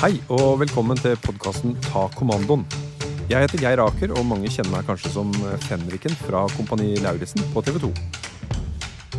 Hei 0.00 0.14
og 0.32 0.54
velkommen 0.62 0.96
til 0.96 1.12
podkasten 1.20 1.74
Ta 1.84 2.06
kommandoen. 2.14 2.62
Jeg 3.28 3.44
heter 3.44 3.60
Geir 3.60 3.82
Aker, 3.84 4.14
og 4.16 4.24
mange 4.24 4.48
kjenner 4.48 4.78
meg 4.78 4.86
kanskje 4.88 5.10
som 5.12 5.34
Fenriken 5.66 6.14
fra 6.22 6.46
Kompani 6.54 6.94
Lauritzen 7.04 7.44
på 7.52 7.60
TV 7.66 7.76
2. 7.82 7.90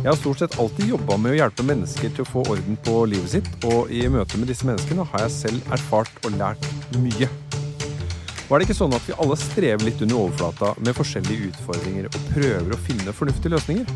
Jeg 0.00 0.08
har 0.08 0.18
stort 0.18 0.42
sett 0.42 0.56
alltid 0.58 0.90
jobba 0.90 1.20
med 1.22 1.36
å 1.36 1.38
hjelpe 1.38 1.62
mennesker 1.68 2.10
til 2.10 2.24
å 2.24 2.30
få 2.32 2.42
orden 2.56 2.80
på 2.82 2.96
livet 3.12 3.30
sitt, 3.36 3.52
og 3.70 3.94
i 3.94 4.02
møte 4.10 4.42
med 4.42 4.50
disse 4.50 4.66
menneskene 4.66 5.06
har 5.12 5.28
jeg 5.28 5.36
selv 5.36 5.70
erfart 5.78 6.18
og 6.26 6.34
lært 6.40 6.66
mye. 6.98 7.30
Er 7.30 8.58
det 8.58 8.66
ikke 8.66 8.80
sånn 8.82 8.98
at 8.98 9.06
vi 9.06 9.14
alle 9.22 9.38
strever 9.38 9.86
litt 9.86 10.02
under 10.02 10.24
overflata 10.24 10.74
med 10.82 10.98
forskjellige 10.98 11.52
utfordringer 11.52 12.10
og 12.10 12.22
prøver 12.34 12.74
å 12.74 12.82
finne 12.90 13.14
fornuftige 13.14 13.54
løsninger? 13.54 13.86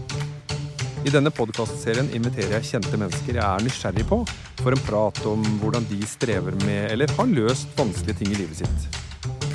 I 1.07 1.11
denne 1.15 1.31
podkastserien 1.31 2.09
inviterer 2.19 2.57
jeg 2.57 2.67
kjente 2.67 2.99
mennesker 2.99 3.37
jeg 3.39 3.47
er 3.47 3.62
nysgjerrig 3.62 4.03
på, 4.09 4.17
for 4.59 4.75
en 4.75 4.81
prat 4.83 5.19
om 5.31 5.45
hvordan 5.61 5.85
de 5.87 6.01
strever 6.11 6.57
med 6.65 6.89
eller 6.91 7.13
har 7.15 7.29
løst 7.31 7.71
vanskelige 7.79 8.25
ting 8.25 8.33
i 8.35 8.39
livet 8.41 8.65
sitt. 8.65 8.97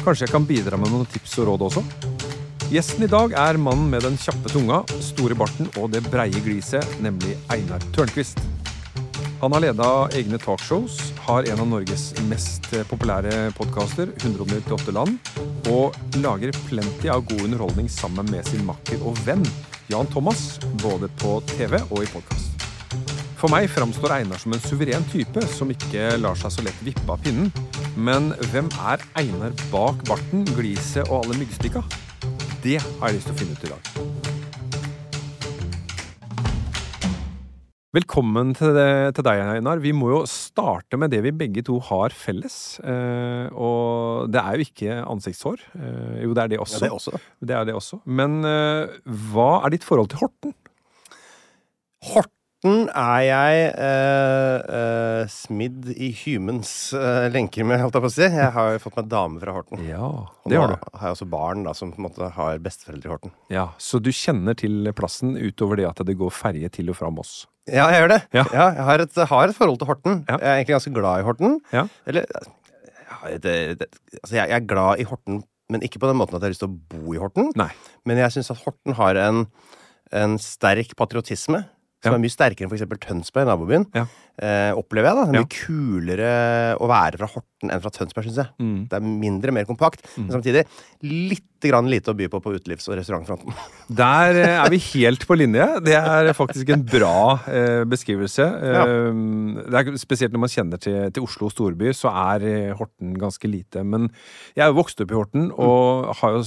Kanskje 0.06 0.24
jeg 0.24 0.32
kan 0.32 0.46
bidra 0.48 0.80
med 0.80 0.94
noen 0.94 1.10
tips 1.12 1.34
og 1.42 1.50
råd 1.50 1.66
også? 1.68 1.84
Gjesten 2.72 3.03
i 3.03 3.09
dag 3.12 3.36
er 3.36 3.59
mannen 3.59 3.90
med 3.92 4.06
den 4.08 4.16
kjappe 4.22 4.48
tunga, 4.53 4.80
store 5.03 5.36
barten 5.36 5.68
og 5.74 5.90
det 5.92 6.06
breie 6.08 6.40
gliset, 6.46 6.88
nemlig 7.03 7.36
Einar 7.52 7.84
Tørnquist. 7.92 8.40
Han 9.42 9.52
har 9.52 9.66
leda 9.66 9.90
egne 10.16 10.40
talkshows, 10.40 11.02
har 11.25 11.50
en 11.52 11.66
av 11.66 11.68
Norges 11.68 12.14
mest 12.30 12.72
populære 12.88 13.52
podkaster, 13.59 14.16
198 14.24 14.96
land, 14.96 15.20
og 15.68 16.00
lager 16.24 16.56
plenty 16.70 17.12
av 17.12 17.28
god 17.28 17.44
underholdning 17.50 17.92
sammen 17.92 18.31
med 18.31 18.48
sin 18.48 18.64
makker 18.70 19.04
og 19.04 19.20
venn 19.28 19.44
Jan 19.91 20.07
Thomas, 20.07 20.59
både 20.84 21.09
på 21.19 21.41
TV 21.52 21.75
og 21.90 22.03
i 22.03 22.07
podkast. 22.07 22.63
For 23.41 23.52
meg 23.52 23.68
framstår 23.74 24.13
Einar 24.22 24.40
som 24.40 24.53
en 24.56 24.62
suveren 24.63 25.03
type 25.12 25.44
som 25.52 25.72
ikke 25.74 26.13
lar 26.22 26.38
seg 26.40 26.53
så 26.53 26.63
lett 26.63 26.85
vippe 26.85 27.09
av 27.12 27.19
pinnen. 27.25 27.50
Men 27.97 28.31
hvem 28.53 28.69
er 28.94 29.03
Einar 29.19 29.57
bak 29.74 30.06
barten, 30.07 30.46
gliset 30.56 31.03
og 31.09 31.25
alle 31.25 31.41
myggstikka? 31.41 31.84
Det 32.63 32.80
har 32.80 33.09
jeg 33.09 33.19
lyst 33.19 33.31
til 33.31 33.35
å 33.35 33.41
finne 33.41 33.57
ut 33.57 33.68
i 33.68 33.74
dag. 33.74 34.11
Velkommen 37.91 38.53
til, 38.56 38.69
det, 38.72 39.16
til 39.18 39.25
deg, 39.28 39.41
Einar. 39.57 39.81
Vi 39.84 39.91
må 39.91 40.13
jo 40.13 40.19
starte 40.29 40.96
med 40.96 41.12
det 41.12 41.18
vi 41.25 41.34
begge 41.35 41.59
to 41.68 41.75
har 41.90 42.13
felles. 42.16 42.53
Eh, 42.88 43.50
og 43.52 44.29
det 44.31 44.40
er 44.40 44.56
jo 44.56 44.63
ikke 44.63 45.00
ansiktshår. 45.12 45.66
Eh, 45.75 46.22
jo, 46.24 46.31
det 46.31 46.46
er 46.46 46.53
det 46.53 46.59
også. 46.63 46.80
Ja, 46.80 46.85
det 46.85 46.91
også. 46.96 47.19
Det 47.44 47.57
er 47.57 47.68
det 47.68 47.75
også. 47.75 48.00
Men 48.07 48.38
eh, 48.47 48.96
hva 49.34 49.50
er 49.66 49.75
ditt 49.75 49.84
forhold 49.84 50.07
til 50.13 50.24
Horten? 50.24 50.56
Horten 52.13 52.41
er 52.70 53.22
jeg 53.26 53.62
eh, 53.74 54.58
eh, 54.78 55.22
smidd 55.34 55.88
i 55.96 56.12
Humans 56.14 56.94
eh, 56.94 57.26
lenker 57.34 57.66
med, 57.66 57.82
holdt 57.82 57.98
jeg 57.98 58.04
på 58.04 58.12
å 58.12 58.14
si. 58.14 58.28
Jeg 58.28 58.52
har 58.54 58.76
jo 58.76 58.82
fått 58.84 59.00
meg 59.00 59.08
dame 59.10 59.42
fra 59.42 59.56
Horten. 59.56 59.82
Ja, 59.88 60.10
det 60.46 60.60
har 60.62 60.76
du. 60.76 60.76
har 60.94 61.08
jeg 61.10 61.16
også 61.16 61.28
barn 61.32 61.66
da, 61.66 61.74
som 61.74 61.90
på 61.94 61.98
en 61.98 62.06
måte 62.06 62.30
har 62.36 62.62
besteforeldre 62.62 63.10
i 63.10 63.14
Horten. 63.16 63.34
Ja, 63.50 63.66
Så 63.82 63.98
du 63.98 64.12
kjenner 64.14 64.54
til 64.58 64.92
plassen 64.94 65.34
utover 65.42 65.82
det 65.82 65.90
at 65.90 66.04
det 66.06 66.18
går 66.20 66.30
ferje 66.36 66.70
til 66.78 66.94
og 66.94 67.00
fra 67.02 67.10
Moss? 67.10 67.48
Ja, 67.66 67.90
jeg 67.90 68.04
gjør 68.04 68.14
det. 68.14 68.22
Ja. 68.38 68.46
jeg 68.54 68.86
har 68.92 69.06
et, 69.08 69.22
har 69.34 69.50
et 69.50 69.58
forhold 69.58 69.82
til 69.82 69.90
Horten. 69.90 70.22
Ja. 70.30 70.38
Jeg 70.38 70.46
er 70.52 70.62
egentlig 70.62 70.78
ganske 70.78 70.96
glad 71.02 71.22
i 71.22 71.28
Horten. 71.32 71.60
Ja. 71.74 71.88
Eller 72.06 72.30
jeg, 72.30 73.42
det, 73.42 73.58
det, 73.82 73.92
altså 74.22 74.38
jeg, 74.38 74.46
jeg 74.54 74.60
er 74.62 74.70
glad 74.70 75.02
i 75.02 75.10
Horten, 75.10 75.44
men 75.72 75.82
ikke 75.86 76.02
på 76.04 76.10
den 76.10 76.20
måten 76.20 76.38
at 76.38 76.44
jeg 76.44 76.52
har 76.52 76.58
lyst 76.58 76.66
til 76.68 76.74
å 76.74 76.80
bo 76.94 77.18
i 77.18 77.22
Horten. 77.22 77.54
Nei. 77.58 77.72
Men 78.06 78.22
jeg 78.22 78.38
syns 78.38 78.54
at 78.54 78.62
Horten 78.68 78.98
har 79.02 79.18
en, 79.26 79.48
en 80.14 80.38
sterk 80.42 80.94
patriotisme. 81.00 81.66
Som 82.01 82.13
Ja. 82.13 82.17
er 82.17 82.22
mye 82.23 82.34
sterkere 82.34 82.66
enn 82.67 82.72
f.eks. 82.73 83.00
Tønsberg, 83.06 83.45
nabobyen. 83.45 83.85
Ja. 83.94 84.06
Eh, 84.41 84.72
opplever 84.74 85.12
jeg 85.12 85.16
da. 85.19 85.25
Det 85.25 85.35
er 85.35 85.38
Ja. 85.38 85.46
mye 85.46 85.53
kulere 85.53 86.31
å 86.81 86.88
være 86.90 87.18
fra 87.22 87.28
Horten 87.29 87.69
enn 87.69 87.81
fra 87.84 87.91
Tønsberg, 87.94 88.25
syns 88.25 88.40
jeg. 88.41 88.50
Mm. 88.59 88.88
Det 88.90 88.97
er 88.97 89.06
mindre, 89.06 89.52
mer 89.53 89.66
kompakt. 89.69 90.02
Men 90.18 90.29
samtidig 90.34 90.66
litt 91.03 91.44
grann 91.62 91.85
lite 91.85 92.09
å 92.09 92.18
by 92.18 92.25
på 92.28 92.40
på 92.41 92.56
utelivs- 92.57 92.88
og 92.90 92.97
restaurantfronten. 92.97 93.53
Der 94.01 94.34
eh, 94.41 94.66
er 94.66 94.69
vi 94.74 94.80
helt 94.97 95.28
på 95.30 95.38
linje. 95.38 95.68
Det 95.85 95.94
er 95.94 96.31
faktisk 96.34 96.72
en 96.74 96.81
bra 96.90 97.38
eh, 97.46 97.84
beskrivelse. 97.85 98.41
Ja. 98.41 98.85
det 99.69 99.78
er 99.78 99.97
Spesielt 100.01 100.34
når 100.34 100.41
man 100.41 100.50
kjenner 100.50 100.81
til, 100.81 101.12
til 101.13 101.22
Oslo 101.28 101.51
storby, 101.53 101.91
så 101.94 102.09
er 102.09 102.46
eh, 102.50 102.74
Horten 102.80 103.13
ganske 103.22 103.46
lite. 103.46 103.84
Men 103.85 104.09
jeg 104.56 104.66
er 104.66 104.72
jo 104.72 104.80
vokst 104.81 105.03
opp 105.06 105.13
i 105.13 105.19
Horten, 105.19 105.51
og 105.53 106.16
har 106.18 106.38
jo, 106.40 106.41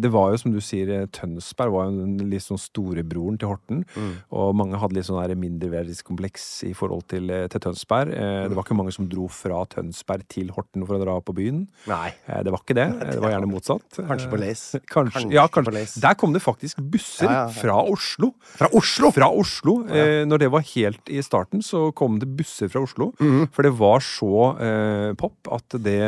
det 0.00 0.10
var 0.14 0.32
jo 0.32 0.40
som 0.40 0.54
du 0.54 0.62
sier, 0.64 0.88
eh, 1.02 1.06
Tønsberg 1.12 1.74
var 1.76 1.90
jo 1.92 2.08
litt 2.24 2.46
sånn 2.46 2.62
storebroren 2.62 3.36
til 3.38 3.52
Horten. 3.52 3.84
Og 4.32 4.54
mange 4.56 4.80
hadde 4.80 4.96
litt 4.96 5.04
sånn 5.10 5.20
mindreverdighetskompleks 5.44 6.48
i 6.70 6.72
forhold 6.76 7.04
til, 7.12 7.28
eh, 7.28 7.33
til 7.52 7.62
Tønsberg. 7.64 8.12
Eh, 8.14 8.44
det 8.50 8.56
var 8.58 8.64
ikke 8.66 8.76
mange 8.78 8.92
som 8.94 9.06
dro 9.10 9.26
fra 9.32 9.62
Tønsberg 9.72 10.24
til 10.32 10.50
Horten 10.56 10.84
for 10.88 10.96
å 10.98 11.02
dra 11.02 11.16
på 11.24 11.34
byen. 11.36 11.64
Nei. 11.90 12.10
Eh, 12.28 12.42
det 12.46 12.52
var 12.54 12.62
ikke 12.64 12.76
det. 12.78 12.86
Det 13.12 13.18
var 13.22 13.34
gjerne 13.34 13.50
motsatt. 13.50 14.00
Kanskje 14.00 14.30
på. 14.32 14.40
Eh, 14.44 14.54
Kanskje, 14.94 15.14
Kanskje 15.18 15.34
ja, 15.34 15.46
kanskje. 15.52 15.84
Der 16.04 16.14
kom 16.20 16.34
det 16.34 16.42
faktisk 16.44 16.80
busser 16.92 17.26
Ja, 17.28 17.32
ja, 17.32 17.42
ja. 17.48 17.54
fra 17.56 17.76
Oslo. 17.90 18.32
Fra 18.58 18.68
Oslo! 18.76 19.10
Fra 19.16 19.28
Oslo. 19.30 19.76
Eh, 19.88 20.22
når 20.28 20.44
det 20.44 20.50
var 20.54 20.64
helt 20.74 21.10
i 21.12 21.22
starten, 21.24 21.62
så 21.64 21.86
kom 21.96 22.18
det 22.22 22.28
busser 22.38 22.70
fra 22.72 22.82
Oslo. 22.84 23.10
For 23.54 23.66
det 23.66 23.72
var 23.78 24.02
så 24.04 24.32
eh, 24.62 25.10
pop 25.18 25.50
at 25.54 25.76
det, 25.82 25.98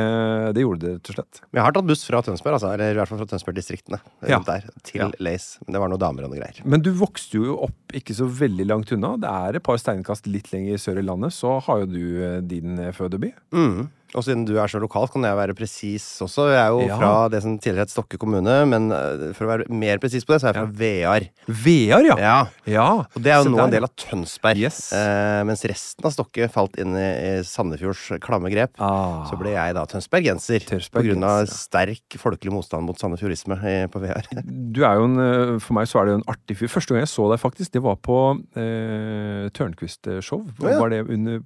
det 0.56 0.62
gjorde 0.64 0.82
det 0.84 0.92
rett 0.98 1.10
og 1.12 1.18
slett. 1.18 1.40
Men 1.50 1.60
jeg 1.60 1.66
har 1.68 1.76
tatt 1.76 1.88
buss 1.88 2.04
fra 2.06 2.20
Tønsberg, 2.26 2.56
altså, 2.58 2.72
eller 2.76 2.94
i 2.94 2.98
hvert 3.00 3.10
fall 3.10 3.20
fra 3.22 3.28
Tønsberg-distriktene. 3.32 4.00
Der, 4.46 4.66
til. 4.86 5.10
Lace. 5.22 5.58
Men 5.66 5.74
det 5.76 5.80
var 5.82 5.90
noen 5.90 6.00
damer 6.02 6.26
og 6.26 6.30
noen 6.32 6.40
greier. 6.42 6.60
Men 6.68 6.82
du 6.84 6.90
vokste 6.96 7.40
jo 7.40 7.56
opp 7.66 7.94
ikke 7.96 8.14
så 8.16 8.26
veldig 8.28 8.66
langt 8.68 8.90
unna. 8.94 9.14
Det 9.22 9.30
er 9.30 9.56
et 9.58 9.64
par 9.66 9.78
steinkast 9.80 10.26
litt 10.28 10.50
lenger 10.52 10.76
sør 10.82 11.00
i 11.00 11.04
landet, 11.06 11.15
så 11.30 11.58
har 11.58 11.78
jo 11.82 11.86
du 11.86 12.02
eh, 12.24 12.42
din 12.42 12.78
eh, 12.78 12.92
fødeby. 12.92 13.32
Mm. 13.52 13.88
Og 14.14 14.22
siden 14.24 14.44
du 14.46 14.54
er 14.60 14.68
så 14.70 14.78
lokal, 14.80 15.08
kan 15.10 15.24
jeg 15.26 15.36
være 15.36 15.54
presis 15.58 16.04
også. 16.24 16.46
Jeg 16.52 16.60
er 16.62 16.70
jo 16.70 16.80
Ja. 16.86 16.96
fra 17.00 17.28
det 17.32 17.42
som 17.42 17.58
tidligere 17.58 17.84
het 17.86 17.90
Stokke 17.90 18.18
kommune, 18.18 18.54
men 18.70 18.90
eh, 18.92 19.32
for 19.34 19.46
å 19.46 19.50
være 19.50 19.68
mer 19.68 19.98
presis 19.98 20.24
på 20.24 20.32
det, 20.34 20.40
så 20.42 20.48
er 20.48 20.52
jeg 20.54 20.60
fra 20.62 20.72
Vear. 20.78 21.26
Vear, 21.48 22.04
ja. 22.06 22.16
Ja. 22.16 22.36
Ja. 22.66 22.86
Og 23.16 23.18
det 23.22 23.32
er 23.32 23.42
jo 23.42 23.50
nå 23.50 23.64
en 23.64 23.70
del 23.74 23.84
av 23.84 23.90
Tønsberg. 23.96 24.56
Yes. 24.62 24.92
Eh, 24.92 25.42
mens 25.48 25.64
resten 25.66 26.04
av 26.06 26.12
Stokke 26.14 26.48
falt 26.52 26.78
inn 26.78 26.94
i, 26.96 27.06
i 27.40 27.42
Sandefjords 27.42 28.20
klamme 28.22 28.50
grep. 28.52 28.72
Ah. 28.78 29.26
Så 29.28 29.36
ble 29.40 29.52
jeg 29.56 29.74
da 29.74 29.84
tønsbergenser. 29.90 30.68
På 30.92 31.02
grunn 31.04 31.24
av 31.26 31.46
sterk 31.50 32.16
folkelig 32.20 32.52
motstand 32.54 32.86
mot 32.86 32.98
sandefjordisme 32.98 33.58
på 33.90 34.00
VR. 34.04 34.30
Du 34.76 34.82
er 34.84 34.96
jo 35.00 35.04
en, 35.08 35.18
eh, 35.18 35.58
For 35.62 35.74
meg 35.76 35.88
så 35.88 36.00
er 36.00 36.06
det 36.06 36.12
jo 36.14 36.20
en 36.20 36.28
artig 36.30 36.56
fyr. 36.60 36.68
Første 36.72 36.94
gang 36.94 37.02
jeg 37.04 37.10
så 37.12 37.26
deg, 37.32 37.40
faktisk, 37.42 37.72
det 37.76 37.82
var 37.84 37.96
på 37.96 38.18
eh, 38.56 39.48
Tørnquist-show. 39.56 40.44
Var 40.62 40.88
det 40.92 41.02
under 41.10 41.40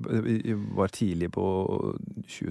Var 0.77 0.89
tidlig 0.95 1.31
på 1.35 1.45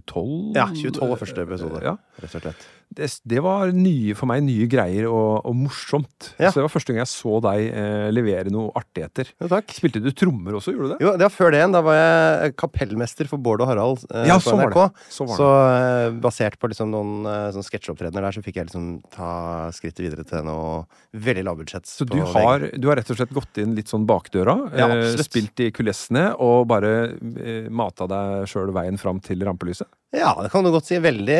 2012? 0.03 0.57
Ja, 0.57 0.67
2012 0.73 1.09
var 1.13 1.21
første 1.23 1.45
episode. 1.47 1.81
Ja. 1.85 1.95
Rett 2.23 2.35
og 2.35 2.43
slett. 2.45 2.67
Det, 2.89 3.05
det 3.29 3.41
var 3.45 3.69
nye 3.69 4.15
for 4.17 4.25
meg, 4.31 4.41
nye 4.47 4.65
greier 4.69 5.05
og, 5.11 5.45
og 5.45 5.53
morsomt. 5.53 6.31
Ja. 6.41 6.49
Så 6.49 6.57
det 6.57 6.63
var 6.65 6.71
første 6.73 6.89
gang 6.93 7.03
jeg 7.03 7.11
så 7.11 7.35
deg 7.45 7.67
eh, 7.69 8.07
levere 8.09 8.49
noe 8.53 8.71
artigheter. 8.79 9.29
Jo, 9.37 9.49
takk. 9.51 9.69
Spilte 9.77 10.01
du 10.01 10.09
trommer 10.17 10.57
også, 10.57 10.73
gjorde 10.73 10.87
du 10.87 10.93
det? 10.95 10.97
Jo, 11.05 11.11
det 11.19 11.27
var 11.27 11.35
før 11.35 11.53
det 11.53 11.59
igjen. 11.61 11.75
Da 11.75 11.83
var 11.85 11.99
jeg 11.99 12.55
kapellmester 12.57 13.29
for 13.29 13.43
Bård 13.45 13.61
og 13.61 13.69
Harald 13.69 14.07
eh, 14.09 14.25
Ja, 14.31 14.39
på 14.41 14.47
så 14.47 14.57
var 14.57 14.73
det. 14.73 14.87
Så 15.13 15.27
var 15.29 15.37
Så 15.37 15.49
eh, 15.75 16.17
basert 16.25 16.57
på 16.57 16.71
liksom 16.73 16.89
noen 16.95 17.29
eh, 17.29 17.51
sånn 17.53 17.67
sketsjeopptredener 17.69 18.25
der, 18.25 18.39
så 18.39 18.43
fikk 18.45 18.57
jeg 18.57 18.71
liksom 18.71 18.89
ta 19.13 19.29
skrittet 19.77 20.01
videre 20.07 20.25
til 20.25 20.49
noe 20.49 20.81
veldig 21.13 21.45
lavbudsjett. 21.45 21.85
Så 21.89 22.09
du 22.09 22.17
har, 22.33 22.65
du 22.73 22.89
har 22.89 22.97
rett 22.99 23.13
og 23.13 23.21
slett 23.21 23.37
gått 23.37 23.61
inn 23.61 23.77
litt 23.77 23.91
sånn 23.91 24.09
bakdøra, 24.09 24.57
Ja, 24.79 24.89
eh, 24.97 25.13
spilt 25.29 25.61
i 25.61 25.69
kulissene 25.75 26.31
og 26.41 26.65
bare 26.73 26.93
eh, 27.13 27.69
mata 27.69 28.09
deg 28.09 28.49
sjøl 28.49 28.73
veien 28.73 28.97
fram 28.97 29.21
til 29.21 29.45
rampelyset? 29.45 29.88
Ja, 30.15 30.31
det 30.41 30.49
kan 30.49 30.65
du 30.65 30.71
godt 30.73 30.87
si. 30.89 30.97
Veldig 30.97 31.39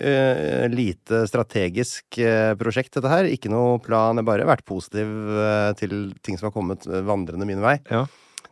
uh, 0.00 0.66
lite 0.72 1.26
strategisk 1.28 2.16
uh, 2.24 2.54
prosjekt, 2.56 2.94
dette 2.96 3.12
her. 3.12 3.28
Ikke 3.28 3.52
noe 3.52 3.76
plan. 3.84 4.16
Jeg 4.16 4.24
har 4.24 4.30
bare 4.30 4.48
vært 4.48 4.64
positiv 4.68 5.10
uh, 5.36 5.72
til 5.76 6.14
ting 6.24 6.40
som 6.40 6.48
har 6.48 6.54
kommet 6.56 6.86
vandrende 6.86 7.48
min 7.48 7.60
vei. 7.64 7.76
Ja. 7.92 8.06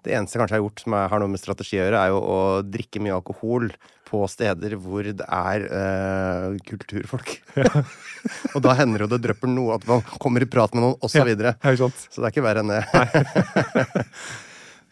Det 0.04 0.12
eneste 0.12 0.36
jeg 0.36 0.42
kanskje 0.42 0.58
har 0.58 0.64
gjort 0.66 0.82
som 0.84 0.94
har 0.98 1.22
noe 1.22 1.32
med 1.32 1.40
strategi 1.40 1.78
å 1.78 1.86
gjøre, 1.86 2.00
er 2.02 2.12
jo 2.12 2.18
å 2.20 2.40
drikke 2.68 3.00
mye 3.00 3.14
alkohol 3.16 3.70
på 4.04 4.20
steder 4.28 4.76
hvor 4.76 5.06
det 5.06 5.24
er 5.24 5.64
eh, 5.64 6.58
kulturfolk. 6.68 7.32
og 8.54 8.60
da 8.66 8.74
hender 8.76 9.06
jo 9.06 9.08
det 9.14 9.22
drypper 9.24 9.48
noe, 9.48 9.78
at 9.78 9.88
man 9.88 10.04
kommer 10.20 10.44
i 10.44 10.50
prat 10.50 10.76
med 10.76 10.84
noen, 10.84 10.98
osv. 11.00 11.16
Så, 11.16 11.24
videre. 11.24 11.54
Ja, 11.64 11.72
så 11.88 12.20
det 12.20 12.28
er 12.28 12.34
ikke 12.34 12.44
verre 12.44 12.60
enn 12.60 12.74
det. 12.74 14.04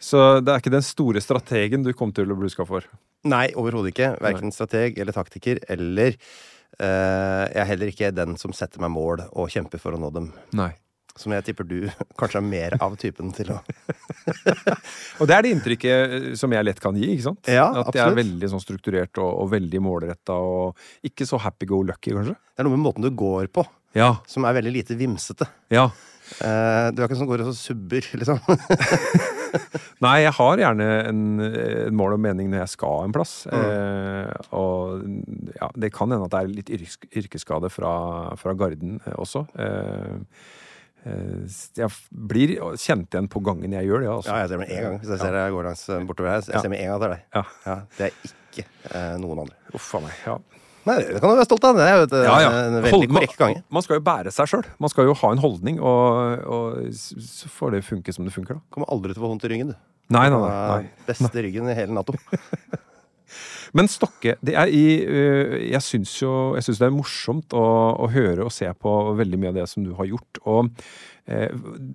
Så 0.03 0.19
det 0.43 0.51
er 0.51 0.59
ikke 0.59 0.73
den 0.73 0.83
store 0.83 1.21
strategen 1.23 1.85
du 1.85 1.93
kom 1.95 2.09
til 2.11 2.27
å 2.27 2.35
bli 2.35 2.49
huska 2.49 2.65
for? 2.67 2.83
Nei, 3.23 3.47
overhodet 3.55 3.93
ikke. 3.93 4.09
Verken 4.23 4.51
strateg 4.51 4.97
eller 4.99 5.15
taktiker. 5.15 5.61
Eller 5.71 6.17
uh, 6.81 7.45
jeg 7.47 7.59
er 7.63 7.69
heller 7.69 7.91
ikke 7.93 8.11
den 8.15 8.37
som 8.41 8.55
setter 8.55 8.83
meg 8.83 8.91
mål 8.95 9.27
og 9.31 9.51
kjemper 9.53 9.79
for 9.81 9.95
å 9.95 10.01
nå 10.01 10.09
dem. 10.15 10.31
Nei. 10.59 10.71
Som 11.15 11.35
jeg 11.35 11.45
tipper 11.45 11.67
du 11.69 11.77
kanskje 12.19 12.39
er 12.41 12.45
mer 12.47 12.75
av 12.81 12.95
typen 12.97 13.29
til 13.37 13.51
å 13.53 13.59
Og 15.21 15.27
det 15.29 15.35
er 15.35 15.45
det 15.45 15.51
inntrykket 15.53 16.15
eh, 16.17 16.25
som 16.39 16.51
jeg 16.55 16.65
lett 16.65 16.81
kan 16.81 16.97
gi, 16.97 17.11
ikke 17.13 17.27
sant? 17.27 17.51
Ja, 17.53 17.67
At 17.83 17.93
jeg 17.93 18.01
er 18.01 18.17
veldig 18.17 18.49
sånn 18.49 18.63
strukturert 18.63 19.21
og, 19.21 19.29
og 19.43 19.51
veldig 19.53 19.81
målretta 19.85 20.33
og 20.41 20.81
ikke 21.05 21.27
så 21.29 21.37
happy 21.43 21.69
go 21.69 21.83
lucky, 21.85 22.15
kanskje? 22.17 22.33
Det 22.33 22.63
er 22.63 22.67
noe 22.67 22.73
med 22.75 22.85
måten 22.87 23.05
du 23.05 23.11
går 23.13 23.51
på, 23.53 23.61
Ja. 23.93 24.15
som 24.27 24.47
er 24.49 24.57
veldig 24.57 24.73
lite 24.73 24.97
vimsete. 24.97 25.45
Ja. 25.73 25.85
Uh, 26.39 26.89
du 26.89 27.03
er 27.03 27.05
ikke 27.05 27.19
sånn 27.19 27.27
som 27.27 27.29
går 27.29 27.45
og 27.45 27.51
så 27.51 27.59
subber, 27.59 28.09
liksom. 28.17 28.41
Nei, 30.05 30.15
jeg 30.23 30.33
har 30.37 30.61
gjerne 30.63 30.87
en, 31.09 31.21
en 31.43 31.95
mål 31.99 32.17
og 32.17 32.23
mening 32.23 32.49
når 32.51 32.63
jeg 32.63 32.73
skal 32.75 33.05
en 33.05 33.15
plass. 33.15 33.35
Mm. 33.51 33.59
Eh, 33.59 34.49
og 34.57 35.05
ja, 35.59 35.69
det 35.85 35.93
kan 35.95 36.11
hende 36.13 36.27
at 36.27 36.33
det 36.35 36.41
er 36.41 36.51
litt 36.57 36.73
yrkes, 36.77 36.99
yrkesskade 37.23 37.71
fra, 37.73 37.93
fra 38.39 38.55
Garden 38.57 38.99
eh, 39.03 39.17
også. 39.19 39.45
Eh, 39.59 40.47
eh, 41.09 41.59
jeg 41.79 41.91
blir 42.33 42.55
kjent 42.81 43.13
igjen 43.13 43.29
på 43.31 43.43
gangen 43.45 43.75
jeg 43.77 43.89
gjør 43.89 44.05
det. 44.05 44.11
Altså. 44.17 44.33
Ja, 44.33 44.41
jeg 44.43 44.53
ser 44.53 44.63
med 44.63 44.73
en 44.73 44.87
gang 44.87 44.99
hvis 45.01 45.13
jeg 45.13 45.23
ser 45.25 45.39
jeg 45.41 45.55
går 45.57 45.69
langs 45.69 45.85
eh, 45.89 46.07
bortover 46.09 46.35
her. 46.35 46.47
Jeg 46.49 46.65
ser 46.65 46.73
med 46.73 46.83
en 46.83 46.91
gang 46.91 46.97
at 46.97 47.05
det 47.05 47.11
er 47.11 47.15
deg. 47.15 47.29
Ja. 47.37 47.45
Ja, 47.69 47.77
det 47.99 48.09
er 48.09 48.19
ikke 48.31 48.67
eh, 48.91 49.13
noen 49.23 49.45
andre. 49.45 49.61
Uff 49.73 49.93
a 49.99 50.03
meg. 50.07 50.19
Ja. 50.27 50.39
Nei, 50.83 50.97
det 50.99 51.19
kan 51.21 51.31
du 51.31 51.37
være 51.37 51.45
stolt 51.47 51.63
av. 51.69 51.77
Det 51.79 51.85
er 51.87 51.93
jo 51.95 52.05
et, 52.09 52.13
Ja, 52.27 52.35
ja. 52.43 52.49
en 52.67 52.73
veldig 52.83 52.91
Hold- 52.97 53.11
korrekt 53.15 53.37
gange. 53.39 53.61
Man, 53.63 53.77
man 53.79 53.85
skal 53.85 53.97
jo 53.99 54.03
bære 54.09 54.33
seg 54.35 54.49
sjøl. 54.51 54.65
Man 54.83 54.91
skal 54.91 55.07
jo 55.07 55.13
ha 55.21 55.31
en 55.31 55.41
holdning, 55.43 55.79
og, 55.79 56.43
og 56.43 56.93
så 56.99 57.51
får 57.55 57.77
det 57.77 57.83
funke 57.87 58.15
som 58.15 58.27
det 58.27 58.33
funker, 58.35 58.59
da. 58.59 58.65
Kommer 58.75 58.91
aldri 58.91 59.13
til 59.15 59.21
å 59.23 59.25
få 59.27 59.31
vondt 59.31 59.45
i 59.47 59.53
ryggen, 59.53 59.71
du. 59.71 59.77
Nei, 60.13 60.25
nei, 60.29 60.39
nei. 60.43 60.49
nei. 60.83 61.05
Beste 61.07 61.43
ryggen 61.45 61.69
i 61.71 61.77
hele 61.77 61.95
Nato. 61.95 62.17
Men 63.73 63.87
Stokke, 63.89 64.35
det 64.45 64.53
er 64.59 64.69
i 64.69 64.81
øh, 65.01 65.53
Jeg 65.71 65.81
syns 65.81 66.11
jo 66.21 66.29
jeg 66.53 66.61
synes 66.67 66.77
det 66.83 66.85
er 66.85 66.93
morsomt 66.93 67.55
å, 67.57 67.63
å 68.05 68.09
høre 68.13 68.45
og 68.45 68.51
se 68.53 68.67
på 68.77 68.91
veldig 69.17 69.39
mye 69.41 69.49
av 69.49 69.57
det 69.57 69.65
som 69.71 69.81
du 69.87 69.95
har 69.97 70.05
gjort. 70.11 70.37
Og 70.45 70.69
eh, 71.25 71.49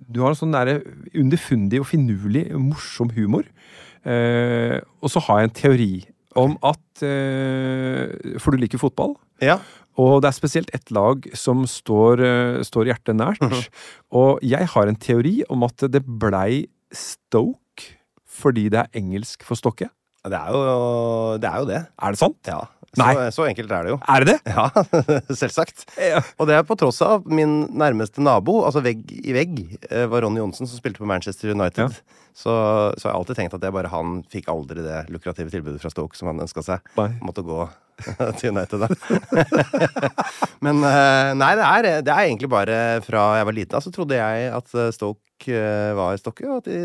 du 0.09 0.19
har 0.25 0.33
en 0.33 0.39
sånn 0.41 0.51
derre 0.57 0.81
underfundig 1.15 1.79
og 1.79 1.87
finurlig 1.87 2.47
morsom 2.59 3.13
humor. 3.15 3.47
Eh, 4.03 4.75
og 4.99 5.13
så 5.13 5.23
har 5.29 5.39
jeg 5.45 5.49
en 5.51 5.55
teori 5.61 5.91
om 6.37 6.57
at 6.65 7.03
eh, 7.05 8.37
For 8.41 8.53
du 8.53 8.61
liker 8.61 8.81
fotball. 8.81 9.15
Ja. 9.41 9.59
Og 9.99 10.21
det 10.21 10.29
er 10.29 10.37
spesielt 10.37 10.73
ett 10.75 10.91
lag 10.95 11.25
som 11.37 11.65
står, 11.67 12.21
eh, 12.23 12.59
står 12.65 12.91
hjertet 12.91 13.17
nært. 13.17 13.41
Og 14.21 14.43
jeg 14.45 14.69
har 14.73 14.87
en 14.87 14.99
teori 14.99 15.39
om 15.49 15.65
at 15.67 15.89
det 15.91 16.05
blei 16.05 16.67
Stoke 16.95 17.57
fordi 18.39 18.69
det 18.71 18.79
er 18.79 18.99
engelsk 19.01 19.43
for 19.43 19.59
Stokke. 19.59 19.89
Det 20.27 20.35
er 20.35 20.51
jo 20.51 20.59
det. 21.39 21.47
Er 21.49 21.63
jo 21.63 21.69
det. 21.69 21.79
Er 22.03 22.15
det 22.15 22.19
sant? 22.19 22.39
Ja. 22.47 22.59
Nei. 22.97 23.11
Så, 23.13 23.25
så 23.37 23.45
enkelt 23.45 23.71
er 23.71 23.85
det 23.85 23.91
jo. 23.93 23.97
Er 24.09 24.25
det 24.25 24.33
det? 24.33 24.53
Ja, 24.55 24.65
selvsagt. 25.41 25.85
Ja. 26.01 26.21
Og 26.41 26.49
det 26.49 26.55
er 26.57 26.65
på 26.65 26.77
tross 26.79 27.01
av 27.05 27.27
min 27.29 27.67
nærmeste 27.77 28.23
nabo, 28.25 28.63
altså 28.65 28.81
vegg 28.85 29.03
i 29.13 29.35
vegg, 29.35 29.59
eh, 29.91 30.07
var 30.09 30.25
Ronny 30.25 30.41
Johnsen, 30.41 30.67
som 30.67 30.79
spilte 30.81 31.01
på 31.03 31.09
Manchester 31.09 31.53
United. 31.53 31.99
Så, 32.33 32.49
så 32.97 33.09
har 33.09 33.13
alltid 33.13 33.37
tenkt 33.39 33.55
at 33.57 33.61
det 33.61 33.71
bare 33.75 33.91
han 33.93 34.23
fikk 34.31 34.49
aldri 34.51 34.83
det 34.85 35.03
lukrative 35.13 35.53
tilbudet 35.53 35.81
fra 35.83 35.91
Stoke 35.93 36.17
som 36.17 36.31
han 36.31 36.41
ønska 36.41 36.65
seg. 36.65 36.91
Nei. 36.97 37.11
Måtte 37.25 37.45
gå 37.45 37.61
til 38.39 38.51
United, 38.53 38.79
da. 38.83 38.87
Men 40.65 40.81
eh, 40.83 41.31
nei, 41.39 41.51
det 41.59 41.65
er, 41.65 41.87
det 42.05 42.13
er 42.13 42.25
egentlig 42.27 42.49
bare 42.51 42.77
fra 43.05 43.23
jeg 43.39 43.47
var 43.49 43.57
liten 43.57 43.77
av, 43.79 43.83
så 43.85 43.93
trodde 43.95 44.17
jeg 44.19 44.49
at 44.55 44.73
eh, 44.75 44.89
Stoke 44.95 45.53
eh, 45.55 45.91
var 45.97 46.17
Stokke, 46.19 46.43
og 46.49 46.57
at 46.61 46.67
de 46.69 46.79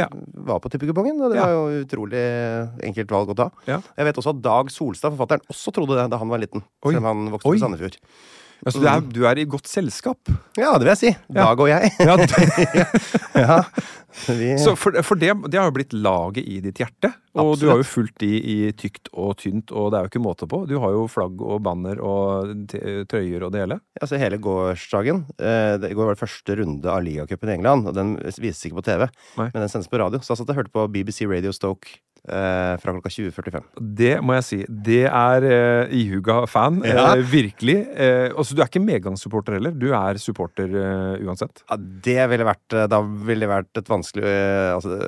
Ja. 0.00 0.08
var 0.46 0.58
på 0.64 0.70
tippekupongen. 0.72 1.20
Og 1.22 1.30
det 1.32 1.38
Ja. 1.40 1.46
var 1.46 1.54
jo 1.54 1.84
utrolig 1.84 2.24
enkelt 2.86 3.10
valg 3.14 3.30
å 3.34 3.38
ta. 3.38 3.48
Ja. 3.70 3.80
Jeg 3.98 4.08
vet 4.10 4.18
også 4.22 4.34
at 4.34 4.42
Dag 4.42 4.70
Solstad, 4.74 5.14
forfatteren, 5.14 5.44
også 5.50 5.72
trodde 5.76 5.98
det 6.00 6.08
da 6.10 6.18
han 6.18 6.28
var 6.32 6.42
liten. 6.42 6.64
Oi. 6.84 6.92
Selv 6.94 7.04
om 7.04 7.10
han 7.12 7.30
vokste 7.36 7.48
opp 7.52 7.58
i 7.58 7.62
Sandefjord. 7.62 7.96
Altså, 8.64 8.80
du, 8.82 8.86
er, 8.90 9.00
du 9.00 9.22
er 9.28 9.40
i 9.40 9.46
godt 9.48 9.70
selskap. 9.70 10.30
Ja, 10.58 10.74
det 10.76 10.84
vil 10.84 10.92
jeg 10.92 11.00
si. 11.00 11.14
Dag 11.32 11.60
og 11.60 11.70
jeg. 11.70 11.92
Ja, 12.00 12.16
ja. 13.40 13.62
Vi, 14.26 14.48
så 14.58 14.74
for, 14.76 14.96
for 15.06 15.18
det, 15.20 15.30
det 15.52 15.58
har 15.60 15.68
jo 15.68 15.74
blitt 15.76 15.94
laget 15.94 16.42
i 16.42 16.58
ditt 16.64 16.80
hjerte. 16.82 17.12
Og 17.38 17.52
du 17.60 17.68
har 17.70 17.78
jo 17.78 17.86
fulgt 17.86 18.18
de 18.20 18.30
i 18.42 18.56
tykt 18.74 19.08
og 19.14 19.36
tynt, 19.38 19.70
og 19.70 19.92
det 19.92 20.00
er 20.00 20.06
jo 20.06 20.10
ikke 20.10 20.22
måte 20.24 20.48
på. 20.50 20.64
Du 20.68 20.74
har 20.82 20.96
jo 20.96 21.04
flagg 21.10 21.40
og 21.46 21.62
banner 21.64 22.00
og 22.02 22.50
trøyer 23.10 23.46
og 23.46 23.54
det 23.54 23.62
hele. 23.62 23.78
altså 24.00 24.18
hele 24.20 24.40
gårsdagen 24.42 25.22
eh, 25.38 25.76
Det 25.80 25.92
går 25.94 26.10
var 26.10 26.18
det 26.18 26.24
første 26.24 26.58
runde 26.58 26.90
av 26.90 27.04
ligacupen 27.06 27.52
i 27.52 27.56
England, 27.60 27.86
og 27.86 27.96
den 27.96 28.16
vises 28.42 28.66
ikke 28.66 28.80
på 28.80 28.88
TV, 28.90 29.06
Nei. 29.38 29.48
men 29.52 29.62
den 29.62 29.70
sendes 29.72 29.90
på 29.90 30.02
radio. 30.02 30.20
Så 30.20 30.34
jeg 30.34 30.42
satt 30.42 30.52
og 30.52 30.58
hørte 30.58 30.74
på 30.74 30.88
BBC 30.90 31.22
Radio 31.30 31.54
Stoke 31.54 32.00
fra 32.28 32.92
klokka 32.94 33.10
20.45. 33.10 33.64
Det 33.96 34.12
må 34.22 34.34
jeg 34.36 34.44
si. 34.46 34.58
Det 34.68 35.00
er 35.08 35.46
uh, 35.46 35.94
ihuga 35.96 36.42
fan. 36.50 36.82
Ja. 36.86 37.08
eh, 37.16 37.22
virkelig. 37.32 37.78
Uh, 37.96 38.36
altså, 38.38 38.54
du 38.54 38.60
er 38.62 38.68
ikke 38.68 38.82
medgangssupporter 38.84 39.56
heller. 39.56 39.72
Du 39.72 39.88
er 39.96 40.20
supporter 40.20 40.68
eh, 40.68 41.24
uansett. 41.24 41.62
Ja, 41.70 41.78
det 41.80 42.18
ville 42.32 42.46
vært 42.46 42.76
eh, 42.76 42.86
Da 42.92 43.00
ville 43.02 43.46
det 43.46 43.50
vært 43.50 43.80
et 43.80 43.88
vanskelig 43.90 44.24
eh, 44.28 44.70
altså, 44.76 44.98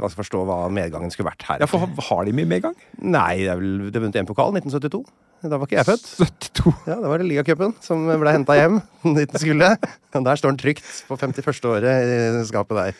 Man 0.00 0.10
skal 0.10 0.20
forstå 0.24 0.42
hva 0.48 0.58
medgangen 0.74 1.12
skulle 1.14 1.30
vært 1.30 1.46
her. 1.48 1.62
Ja, 1.62 1.68
for 1.70 1.84
ha- 1.84 2.06
Har 2.10 2.26
de 2.28 2.34
mye 2.36 2.48
medgang? 2.50 2.74
Nei, 3.00 3.42
det 3.44 3.50
er 3.54 3.60
vel 3.60 3.90
det 3.94 4.02
vunnet 4.02 4.18
én 4.20 4.28
pokal, 4.28 4.52
1972. 4.58 5.04
Da 5.40 5.56
var 5.56 5.64
ikke 5.70 5.78
jeg 5.78 5.88
født. 5.88 6.08
72. 6.20 6.72
Ja, 6.90 6.96
Det 7.00 7.12
var 7.14 7.22
det 7.22 7.28
ligacupen 7.30 7.72
som 7.84 8.02
ble 8.10 8.34
henta 8.34 8.58
hjem 8.58 8.80
dit 9.16 9.30
den 9.32 9.40
skulle. 9.40 9.70
Og 10.18 10.26
der 10.26 10.40
står 10.42 10.52
den 10.52 10.60
trygt 10.60 10.90
på 11.08 11.16
51. 11.16 11.62
året 11.70 12.10
i 12.10 12.44
skapet 12.50 12.82
der. 12.82 12.98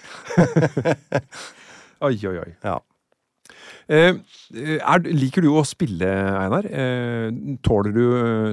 Oi, 2.06 2.14
oi, 2.16 2.36
oi. 2.40 2.52
Ja. 2.64 2.78
Eh, 3.90 4.14
er, 4.54 5.06
liker 5.18 5.42
du 5.42 5.48
å 5.58 5.64
spille, 5.66 6.06
Einar? 6.06 6.66
Eh, 6.70 7.30
tåler, 7.66 7.90
du, 7.96 8.02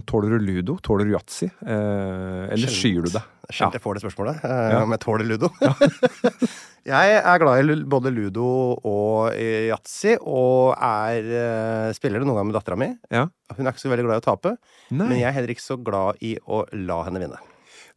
tåler 0.10 0.34
du 0.34 0.46
ludo? 0.48 0.77
Tåler 0.82 1.06
du 1.06 1.13
yatzy? 1.13 1.50
Eh, 1.62 2.48
eller 2.56 2.72
skyr 2.74 3.06
du 3.06 3.12
det? 3.13 3.22
Sjelden 3.53 3.77
jeg 3.77 3.84
får 3.84 3.96
det 3.96 4.01
spørsmålet, 4.03 4.39
Ja. 4.44 4.79
om 4.84 4.91
jeg 4.96 5.00
tåler 5.06 5.29
ludo. 5.29 5.50
jeg 6.89 7.13
er 7.22 7.39
glad 7.44 7.62
i 7.62 7.77
både 7.88 8.12
ludo 8.12 8.48
og 8.82 9.38
yatzy, 9.38 10.17
og 10.20 10.74
er, 10.74 11.94
spiller 11.96 12.20
det 12.20 12.27
noen 12.27 12.39
ganger 12.41 12.50
med 12.50 12.58
dattera 12.58 12.79
mi. 12.82 12.89
Ja. 13.13 13.27
Hun 13.53 13.62
er 13.70 13.72
ikke 13.75 13.86
så 13.86 13.94
veldig 13.94 14.08
glad 14.10 14.17
i 14.20 14.24
å 14.25 14.27
tape, 14.32 14.56
Nei. 14.89 15.06
men 15.06 15.15
jeg 15.22 15.29
er 15.29 15.38
heller 15.38 15.53
ikke 15.53 15.67
så 15.67 15.77
glad 15.79 16.20
i 16.25 16.34
å 16.50 16.65
la 16.74 17.03
henne 17.08 17.22
vinne. 17.24 17.39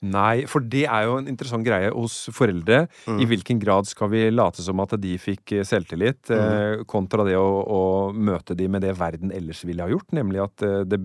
Nei, 0.02 0.46
for 0.48 0.60
det 0.64 0.86
er 0.88 1.02
jo 1.04 1.18
en 1.20 1.26
interessant 1.28 1.60
greie 1.66 1.90
hos 1.92 2.30
foreldre. 2.32 2.86
Mm. 3.04 3.18
I 3.20 3.26
hvilken 3.28 3.58
grad 3.60 3.84
skal 3.86 4.08
vi 4.08 4.22
late 4.32 4.62
som 4.64 4.80
at 4.80 4.94
de 5.00 5.18
fikk 5.20 5.52
eh, 5.58 5.64
selvtillit, 5.68 6.24
Mm. 6.30 6.80
eh, 6.80 6.84
kontra 6.88 7.24
det 7.28 7.34
å, 7.36 7.50
å 7.68 7.80
møte 8.16 8.56
de 8.56 8.66
med 8.72 8.80
det 8.80 8.94
verden 8.96 9.30
ellers 9.36 9.60
ville 9.68 9.82
ha 9.84 9.90
gjort, 9.92 10.08
nemlig 10.16 10.40
at 10.42 10.62
eh, 10.64 10.84
det, 10.88 11.02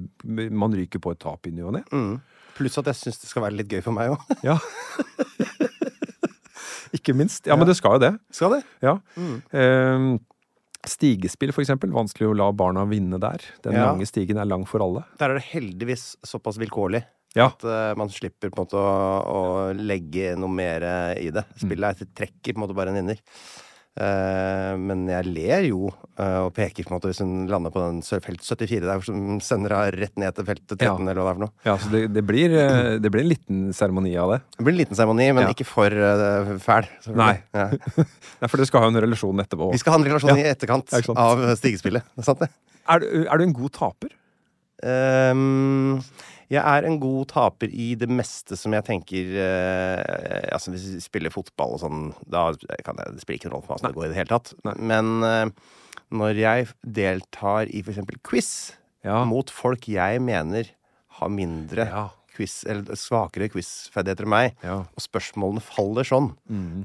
man 0.51 0.71
ryker 0.73 0.99
på 1.03 1.11
et 1.11 1.19
tap 1.19 1.45
i 1.45 1.51
ny 1.51 1.61
og 1.67 1.73
ne. 1.75 1.83
Mm. 1.91 2.21
Pluss 2.55 2.77
at 2.79 2.85
jeg 2.87 2.95
syns 3.01 3.19
det 3.19 3.27
skal 3.33 3.43
være 3.43 3.57
litt 3.59 3.67
gøy 3.75 3.81
for 3.83 3.91
meg 3.91 4.15
òg. 4.15 4.19
Ja. 4.47 4.55
Ikke 6.95 7.11
minst. 7.17 7.43
Ja, 7.49 7.57
men 7.59 7.67
det 7.67 7.75
skal 7.75 7.97
jo 7.97 8.01
det. 8.05 8.13
Skal 8.33 8.53
det? 8.55 8.61
Ja. 8.85 8.93
Eh, 9.51 10.05
stigespill, 10.87 11.51
for 11.51 11.65
eksempel. 11.65 11.91
Vanskelig 11.91 12.29
å 12.31 12.37
la 12.37 12.47
barna 12.55 12.85
vinne 12.87 13.19
der. 13.19 13.43
Den 13.65 13.73
Ja. 13.75 13.89
lange 13.91 14.05
stigen 14.07 14.37
er 14.39 14.45
lang 14.47 14.63
for 14.65 14.79
alle. 14.85 15.03
Der 15.19 15.31
er 15.31 15.33
det 15.39 15.43
heldigvis 15.51 16.15
såpass 16.23 16.57
vilkårlig 16.61 17.03
Ja. 17.35 17.49
at 17.51 17.65
uh, 17.67 17.91
man 17.99 18.11
slipper 18.13 18.49
på 18.49 18.55
en 18.57 18.63
måte 18.63 18.79
å, 18.79 18.95
å 19.27 19.43
legge 19.75 20.33
noe 20.39 20.51
mer 20.51 20.85
eh, 20.87 21.27
i 21.27 21.29
det. 21.35 21.43
Spillet 21.59 22.01
er 22.01 22.11
trekker 22.15 22.53
på 22.55 22.59
en 22.59 22.63
måte 22.63 22.77
bare 22.77 22.93
en 22.93 22.99
vinner. 23.01 23.19
Uh, 23.95 24.75
men 24.75 25.05
jeg 25.07 25.23
ler 25.31 25.65
jo 25.69 25.85
uh, 25.87 26.41
og 26.45 26.49
peker 26.55 26.83
på 26.83 26.91
en 26.91 26.97
måte 26.97 27.07
hvis 27.07 27.21
hun 27.23 27.45
lander 27.47 27.71
på 27.71 27.79
den 27.79 28.01
felt 28.03 28.43
74 28.43 28.81
der 28.83 29.05
som 29.07 29.37
sender 29.43 29.71
henne 29.71 30.01
rett 30.03 30.19
ned 30.19 30.35
til 30.35 30.47
felt 30.49 30.65
13, 30.67 30.83
Ja. 30.83 30.95
eller 30.99 31.21
hva 31.21 31.29
det 31.29 31.31
er 31.31 31.37
for 31.37 31.45
noe. 31.45 31.53
Ja, 31.69 31.75
så 31.79 31.91
det, 31.93 32.01
det, 32.15 32.25
blir, 32.27 32.55
det 33.03 33.11
blir 33.13 33.23
en 33.23 33.31
liten 33.31 33.61
seremoni 33.77 34.11
av 34.19 34.33
det. 34.35 34.41
Det 34.57 34.67
blir 34.67 34.75
en 34.75 34.81
liten 34.83 34.99
seremoni, 34.99 35.29
men 35.31 35.47
Ja. 35.47 35.55
ikke 35.55 35.67
for 35.69 35.95
uh, 35.95 36.51
fæl. 36.63 36.91
Nei. 37.15 37.37
Ja. 37.55 37.69
Nei, 38.41 38.49
for 38.51 38.59
dere 38.59 38.67
skal 38.71 38.83
ha 38.83 38.91
en 38.91 39.03
relasjon 39.07 39.43
etterpå. 39.45 39.71
Vi 39.75 39.79
skal 39.83 39.95
ha 39.95 40.01
en 40.03 40.09
relasjon 40.11 40.43
i 40.43 40.47
etterkant 40.51 40.91
Ja, 40.91 41.03
av 41.15 41.47
stigespillet. 41.59 42.11
Det 42.15 42.25
er 42.25 42.31
sant, 42.31 42.43
det. 42.43 42.51
Er, 42.91 42.99
du, 43.01 43.25
er 43.27 43.39
du 43.39 43.47
en 43.47 43.55
god 43.63 43.75
taper? 43.79 44.11
Ehm, 44.83 46.01
jeg 46.51 46.61
er 46.61 46.85
en 46.85 46.99
god 47.01 47.27
taper 47.31 47.71
i 47.73 47.95
det 47.97 48.09
meste 48.09 48.57
som 48.59 48.73
jeg 48.75 48.85
tenker 48.85 49.31
eh, 49.41 50.49
Altså 50.53 50.71
Hvis 50.73 50.85
vi 50.93 50.99
spiller 51.03 51.33
fotball 51.33 51.75
og 51.77 51.81
sånn, 51.81 52.03
da 52.29 52.51
kan 52.85 52.99
jeg, 53.01 53.15
det 53.15 53.23
spiller 53.23 53.39
ikke 53.41 53.51
noen 53.51 53.61
rolle 53.61 53.67
for 53.67 53.73
meg 53.73 53.81
hvordan 53.81 53.93
det 53.93 53.99
går 53.99 54.05
i 54.05 54.13
det 54.13 54.19
hele 54.21 54.33
tatt. 54.35 54.53
Men 54.93 55.11
eh, 55.25 55.45
når 56.15 56.41
jeg 56.43 56.67
deltar 57.01 57.71
i 57.73 57.81
f.eks. 57.85 58.03
quiz 58.23 58.51
Ja. 59.05 59.23
mot 59.25 59.49
folk 59.53 59.87
jeg 59.89 60.21
mener 60.21 60.69
har 61.19 61.29
mindre 61.29 61.85
Ja. 61.89 62.05
quiz, 62.35 62.65
eller 62.67 62.97
svakere 62.99 63.47
quizferdigheter 63.53 64.25
enn 64.27 64.33
meg, 64.33 64.55
Ja. 64.65 64.81
og 64.91 64.99
spørsmålene 64.99 65.61
faller 65.63 66.03
sånn 66.03 66.33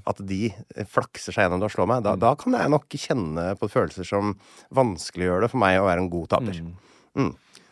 at 0.07 0.21
de 0.25 0.53
flakser 0.87 1.35
seg 1.35 1.43
gjennom 1.49 1.59
det 1.61 1.67
og 1.67 1.75
slår 1.75 1.89
meg, 1.91 2.05
da, 2.07 2.15
da 2.15 2.35
kan 2.39 2.55
jeg 2.55 2.71
nok 2.71 2.87
kjenne 2.95 3.49
på 3.59 3.67
følelser 3.73 4.07
som 4.07 4.37
vanskeliggjør 4.73 5.43
det 5.43 5.51
for 5.51 5.59
meg 5.59 5.81
å 5.81 5.89
være 5.89 6.05
en 6.05 6.11
god 6.13 6.29
taper. 6.37 6.61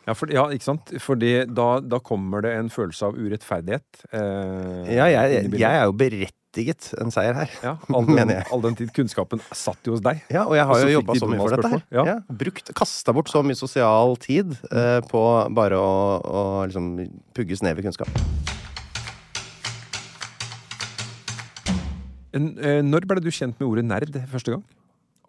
Ja, 0.09 0.15
for, 0.17 0.31
ja, 0.33 0.47
ikke 0.57 0.65
sant? 0.65 0.91
Fordi 1.05 1.33
da, 1.53 1.67
da 1.85 1.99
kommer 2.01 2.41
det 2.41 2.55
en 2.57 2.71
følelse 2.73 3.11
av 3.11 3.17
urettferdighet. 3.21 4.05
Eh, 4.09 4.95
Ja, 4.97 5.05
jeg, 5.13 5.51
jeg, 5.53 5.69
er 5.69 5.85
jo 5.85 5.93
berettiget 6.01 6.87
en 7.03 7.13
seier 7.13 7.37
her. 7.37 7.51
ja, 7.61 7.75
all, 7.93 8.07
den, 8.09 8.17
mener 8.17 8.39
jeg. 8.39 8.47
all 8.57 8.65
den 8.65 8.79
tid 8.79 8.95
kunnskapen 8.97 9.43
satt 9.53 9.85
jo 9.85 9.93
hos 9.99 10.01
deg. 10.07 10.23
Ja, 10.33 10.47
og 10.47 10.57
jeg 10.57 10.65
har 10.71 10.81
jo 10.81 10.95
jobba 10.95 11.19
så 11.21 11.29
mye 11.29 11.43
for 11.43 11.57
dette 11.59 11.73
her. 11.75 11.85
Ja. 11.93 12.07
Ja. 12.15 12.17
Brukt, 12.41 12.73
Kasta 12.79 13.13
bort 13.13 13.29
så 13.29 13.45
mye 13.45 13.59
sosial 13.59 14.17
tid 14.25 14.57
eh, 14.73 15.03
på 15.13 15.25
bare 15.61 15.77
å, 15.77 15.93
å 16.25 16.47
liksom 16.71 16.95
pugge 17.37 17.61
snev 17.61 17.83
i 17.83 17.85
kunnskap. 17.85 18.09
Eh, 22.33 22.81
når 22.85 23.09
ble 23.13 23.21
du 23.25 23.29
kjent 23.33 23.61
med 23.61 23.69
ordet 23.69 23.85
nerd 23.93 24.17
første 24.33 24.57
gang? 24.57 24.65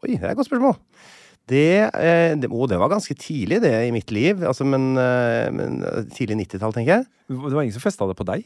Oi, 0.06 0.14
det 0.16 0.24
er 0.24 0.32
et 0.32 0.40
godt 0.40 0.48
spørsmål. 0.48 0.80
Det, 1.50 1.90
eh, 1.90 2.36
det, 2.38 2.50
å, 2.54 2.68
det 2.70 2.78
var 2.78 2.92
ganske 2.94 3.16
tidlig, 3.18 3.58
det, 3.64 3.74
i 3.88 3.92
mitt 3.96 4.12
liv. 4.14 4.44
Altså, 4.46 4.68
men, 4.70 4.92
eh, 5.02 5.50
men 5.56 5.80
eh, 5.84 6.04
tidlig 6.14 6.44
90-tall, 6.46 6.76
tenker 6.76 7.00
jeg. 7.00 7.08
Det 7.30 7.40
var 7.56 7.64
ingen 7.66 7.74
som 7.76 7.82
festa 7.84 8.06
det 8.10 8.18
på 8.20 8.28
deg? 8.30 8.46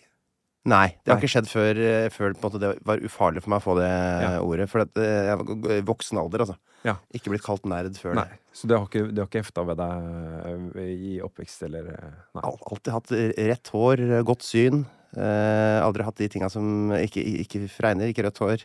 Nei, 0.72 0.94
det 1.04 1.12
har 1.12 1.18
Nei. 1.18 1.26
ikke 1.26 1.32
skjedd 1.34 1.50
før, 1.52 1.80
før 2.16 2.36
måte, 2.40 2.60
det 2.64 2.70
var 2.88 3.02
ufarlig 3.04 3.42
for 3.44 3.52
meg 3.52 3.60
å 3.60 3.66
få 3.66 3.74
det 3.82 3.90
Ja. 3.90 4.30
ordet. 4.40 4.70
For 4.72 4.86
at, 4.86 4.94
jeg 4.96 5.36
var 5.42 5.82
voksen 5.90 6.22
alder, 6.22 6.46
altså. 6.46 6.56
Ja. 6.88 6.94
Ikke 7.16 7.34
blitt 7.34 7.44
kalt 7.44 7.66
nerd 7.68 7.98
før 8.00 8.16
Nei. 8.16 8.24
det. 8.32 8.40
Så 8.56 8.70
det 8.72 8.78
har 8.80 8.88
ikke, 8.88 9.02
det 9.12 9.20
har 9.20 9.28
ikke 9.28 9.42
hefta 9.44 9.66
ved 9.68 9.82
deg 9.84 10.80
i 10.88 11.18
oppvekst, 11.28 11.66
eller 11.68 11.90
Nei. 11.92 12.44
Al- 12.48 12.62
Alltid 12.72 12.94
hatt 12.96 13.12
rett 13.52 13.74
hår, 13.76 14.06
godt 14.32 14.48
syn. 14.48 14.86
Eh, 15.14 15.78
aldri 15.86 16.02
hatt 16.08 16.18
de 16.18 16.26
tinga 16.34 16.48
som 16.50 16.90
ikke, 16.98 17.22
ikke 17.44 17.60
fregner, 17.70 18.10
ikke 18.10 18.24
rødt 18.26 18.40
hår. 18.42 18.64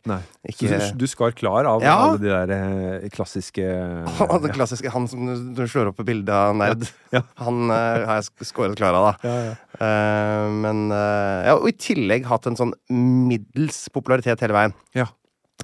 Ikke 0.49 0.71
Så 0.71 0.78
du, 0.95 1.02
du 1.02 1.07
skar 1.11 1.35
klar 1.37 1.69
av 1.69 1.83
Ja. 1.85 1.93
alle 2.07 2.17
de 2.23 2.31
der 2.33 2.49
eh, 2.57 3.05
klassiske 3.12 3.67
Han, 4.23 4.40
det 4.47 4.55
klassiske, 4.57 4.88
han 4.95 5.05
som 5.12 5.28
du 5.52 5.61
slår 5.69 5.90
opp 5.93 5.99
på 6.00 6.07
bildet 6.09 6.33
av 6.33 6.57
nerd, 6.57 6.87
Ja. 7.17 7.21
han 7.43 7.69
eh, 7.69 8.07
har 8.09 8.23
jeg 8.23 8.49
skåret 8.49 8.78
klar 8.81 8.97
av, 8.97 9.02
da. 9.11 9.12
Ja, 9.28 9.37
ja. 9.50 9.55
Eh, 9.78 10.47
men 10.64 10.78
uh, 10.90 11.45
ja, 11.50 11.55
Og 11.61 11.69
i 11.71 11.75
tillegg 11.76 12.25
hatt 12.31 12.49
en 12.49 12.57
sånn 12.59 12.73
middels 12.90 13.85
popularitet 13.95 14.40
hele 14.47 14.57
veien. 14.57 14.75
Ja. 14.97 15.07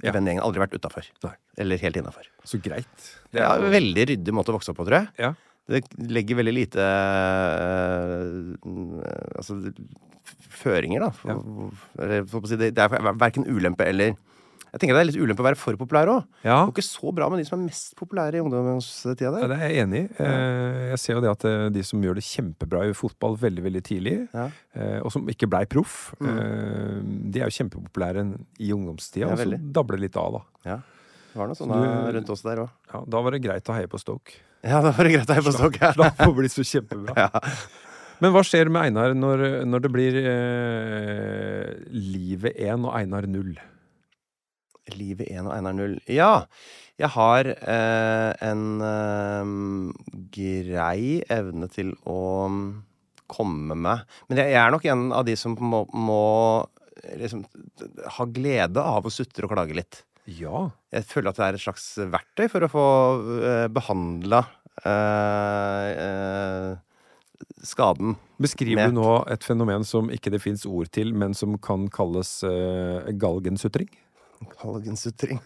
Ja. 0.03 0.11
vennegjengen. 0.11 0.43
Aldri 0.43 0.59
vært 0.61 0.75
utafor. 0.77 1.05
Eller 1.57 1.79
helt 1.81 1.95
innafor. 1.97 2.27
Så 2.45 2.59
greit. 2.61 2.97
Det 3.33 3.39
er 3.41 3.45
ja, 3.47 3.55
veldig 3.73 4.03
ryddig 4.11 4.33
måte 4.35 4.51
å 4.53 4.57
vokse 4.57 4.69
opp 4.73 4.77
på, 4.81 4.85
tror 4.89 4.99
jeg. 5.01 5.07
Ja. 5.23 5.31
Det 5.65 5.79
legger 6.13 6.37
veldig 6.43 6.53
lite 6.53 6.83
eh, 6.85 8.21
Altså 9.39 9.53
føringer, 10.55 11.03
da. 11.07 11.09
For, 11.15 12.21
for 12.31 12.47
si, 12.49 12.57
det, 12.59 12.71
det 12.77 12.85
er 12.87 13.11
verken 13.19 13.45
ulempe 13.47 13.85
eller 13.87 14.13
Jeg 14.75 14.81
tenker 14.81 14.97
det 14.97 15.01
er 15.03 15.07
litt 15.07 15.19
ulempe 15.21 15.39
å 15.39 15.45
være 15.45 15.55
for 15.59 15.77
populær 15.79 16.09
òg. 16.11 16.23
Ja. 16.43 16.57
Det 16.65 16.73
går 16.73 16.73
ikke 16.75 16.83
så 16.83 17.11
bra 17.15 17.29
med 17.31 17.39
de 17.39 17.45
som 17.47 17.59
er 17.61 17.67
mest 17.69 17.93
populære 17.95 18.39
i 18.39 18.43
ungdomstida. 18.43 19.29
Ja, 19.39 19.47
det 19.47 19.55
er 19.55 19.69
jeg 19.71 19.83
enig 19.85 20.01
i. 20.01 20.07
Eh, 20.19 20.81
Jeg 20.89 20.99
ser 20.99 21.13
jo 21.15 21.21
det 21.23 21.29
at 21.31 21.45
eh, 21.47 21.67
de 21.77 21.83
som 21.87 22.03
gjør 22.03 22.17
det 22.19 22.25
kjempebra 22.27 22.81
i 22.89 22.95
fotball 22.97 23.37
veldig 23.39 23.63
veldig 23.69 23.83
tidlig, 23.87 24.17
Ja. 24.35 24.49
eh, 24.75 24.97
og 24.99 25.13
som 25.15 25.23
ikke 25.31 25.47
blei 25.47 25.63
proff, 25.71 26.11
mm. 26.19 27.31
de 27.31 27.39
er 27.39 27.47
jo 27.47 27.55
kjempepopulære 27.61 28.25
i 28.59 28.73
ungdomstida, 28.75 29.31
og 29.31 29.39
så 29.39 29.61
dabler 29.79 29.95
det 30.01 30.09
litt 30.09 30.19
av, 30.19 30.41
da. 30.41 30.43
Ja. 30.73 30.77
Det 31.31 31.39
var 31.39 31.49
noe 31.51 31.57
sånn 31.59 31.71
Så 31.71 32.11
rundt 32.15 32.29
oss 32.35 32.43
der 32.45 32.61
òg. 32.65 32.75
Ja, 32.93 33.01
da 33.15 33.23
var 33.23 33.31
det 33.35 33.41
greit 33.43 33.71
å 33.71 33.73
heie 33.75 33.87
på 33.91 33.99
Stoke. 33.99 34.35
Ja, 34.65 34.79
da 34.81 34.91
var 34.95 35.03
det 35.07 35.15
greit 35.17 35.29
å 35.31 35.35
heie 35.35 35.43
på 35.43 35.51
Stoke. 35.55 35.89
Slapp 35.95 36.21
å 36.27 36.29
bli 36.35 36.51
så 36.51 36.63
kjempebra. 36.67 37.15
Ja. 37.25 37.43
Men 38.25 38.33
hva 38.33 38.41
skjer 38.41 38.71
med 38.73 38.87
Einar 38.87 39.13
når, 39.13 39.41
når 39.69 39.81
det 39.83 39.89
blir 39.93 40.15
eh, 40.17 41.67
Livet 41.93 42.55
1 42.57 42.87
og 42.87 42.95
Einar 42.97 43.27
0? 43.29 43.51
Livet 44.95 45.29
1 45.29 45.43
og 45.45 45.51
Einar 45.53 45.75
0. 45.77 45.93
Ja, 46.09 46.31
jeg 46.97 47.11
har 47.13 47.51
eh, 47.53 48.31
en 48.47 48.81
eh, 48.81 49.51
grei 50.33 51.19
evne 51.37 51.69
til 51.69 51.93
å 52.09 52.49
mm, 52.49 52.65
komme 53.29 53.77
med. 53.77 54.09
Men 54.25 54.41
jeg, 54.41 54.55
jeg 54.55 54.61
er 54.63 54.73
nok 54.73 54.89
en 54.89 55.05
av 55.19 55.29
de 55.29 55.37
som 55.37 55.53
må, 55.61 55.83
må 55.93 56.25
liksom 57.21 57.45
ha 58.17 58.27
glede 58.33 58.81
av 58.81 59.05
å 59.05 59.13
sutre 59.13 59.45
og 59.45 59.53
klage 59.53 59.77
litt. 59.77 60.01
Ja. 60.25 60.71
Jeg 60.89 61.05
føler 61.11 61.29
at 61.29 61.43
det 61.43 61.45
er 61.51 61.59
et 61.59 61.67
slags 61.67 61.91
verktøy 62.09 62.49
for 62.49 62.65
å 62.65 62.73
få 62.73 62.87
eh, 63.37 63.67
behandla 63.69 64.41
skaden. 67.67 68.15
Beskriver 68.41 68.89
du 68.91 68.97
nå 68.97 69.11
et 69.31 69.45
fenomen 69.45 69.85
som 69.87 70.09
ikke 70.13 70.33
det 70.33 70.41
fins 70.43 70.65
ord 70.67 70.89
til, 70.95 71.13
men 71.15 71.35
som 71.37 71.57
kan 71.61 71.87
kalles 71.93 72.37
uh, 72.47 73.05
galgensutring? 73.21 73.89
Galgensutring. 74.61 75.39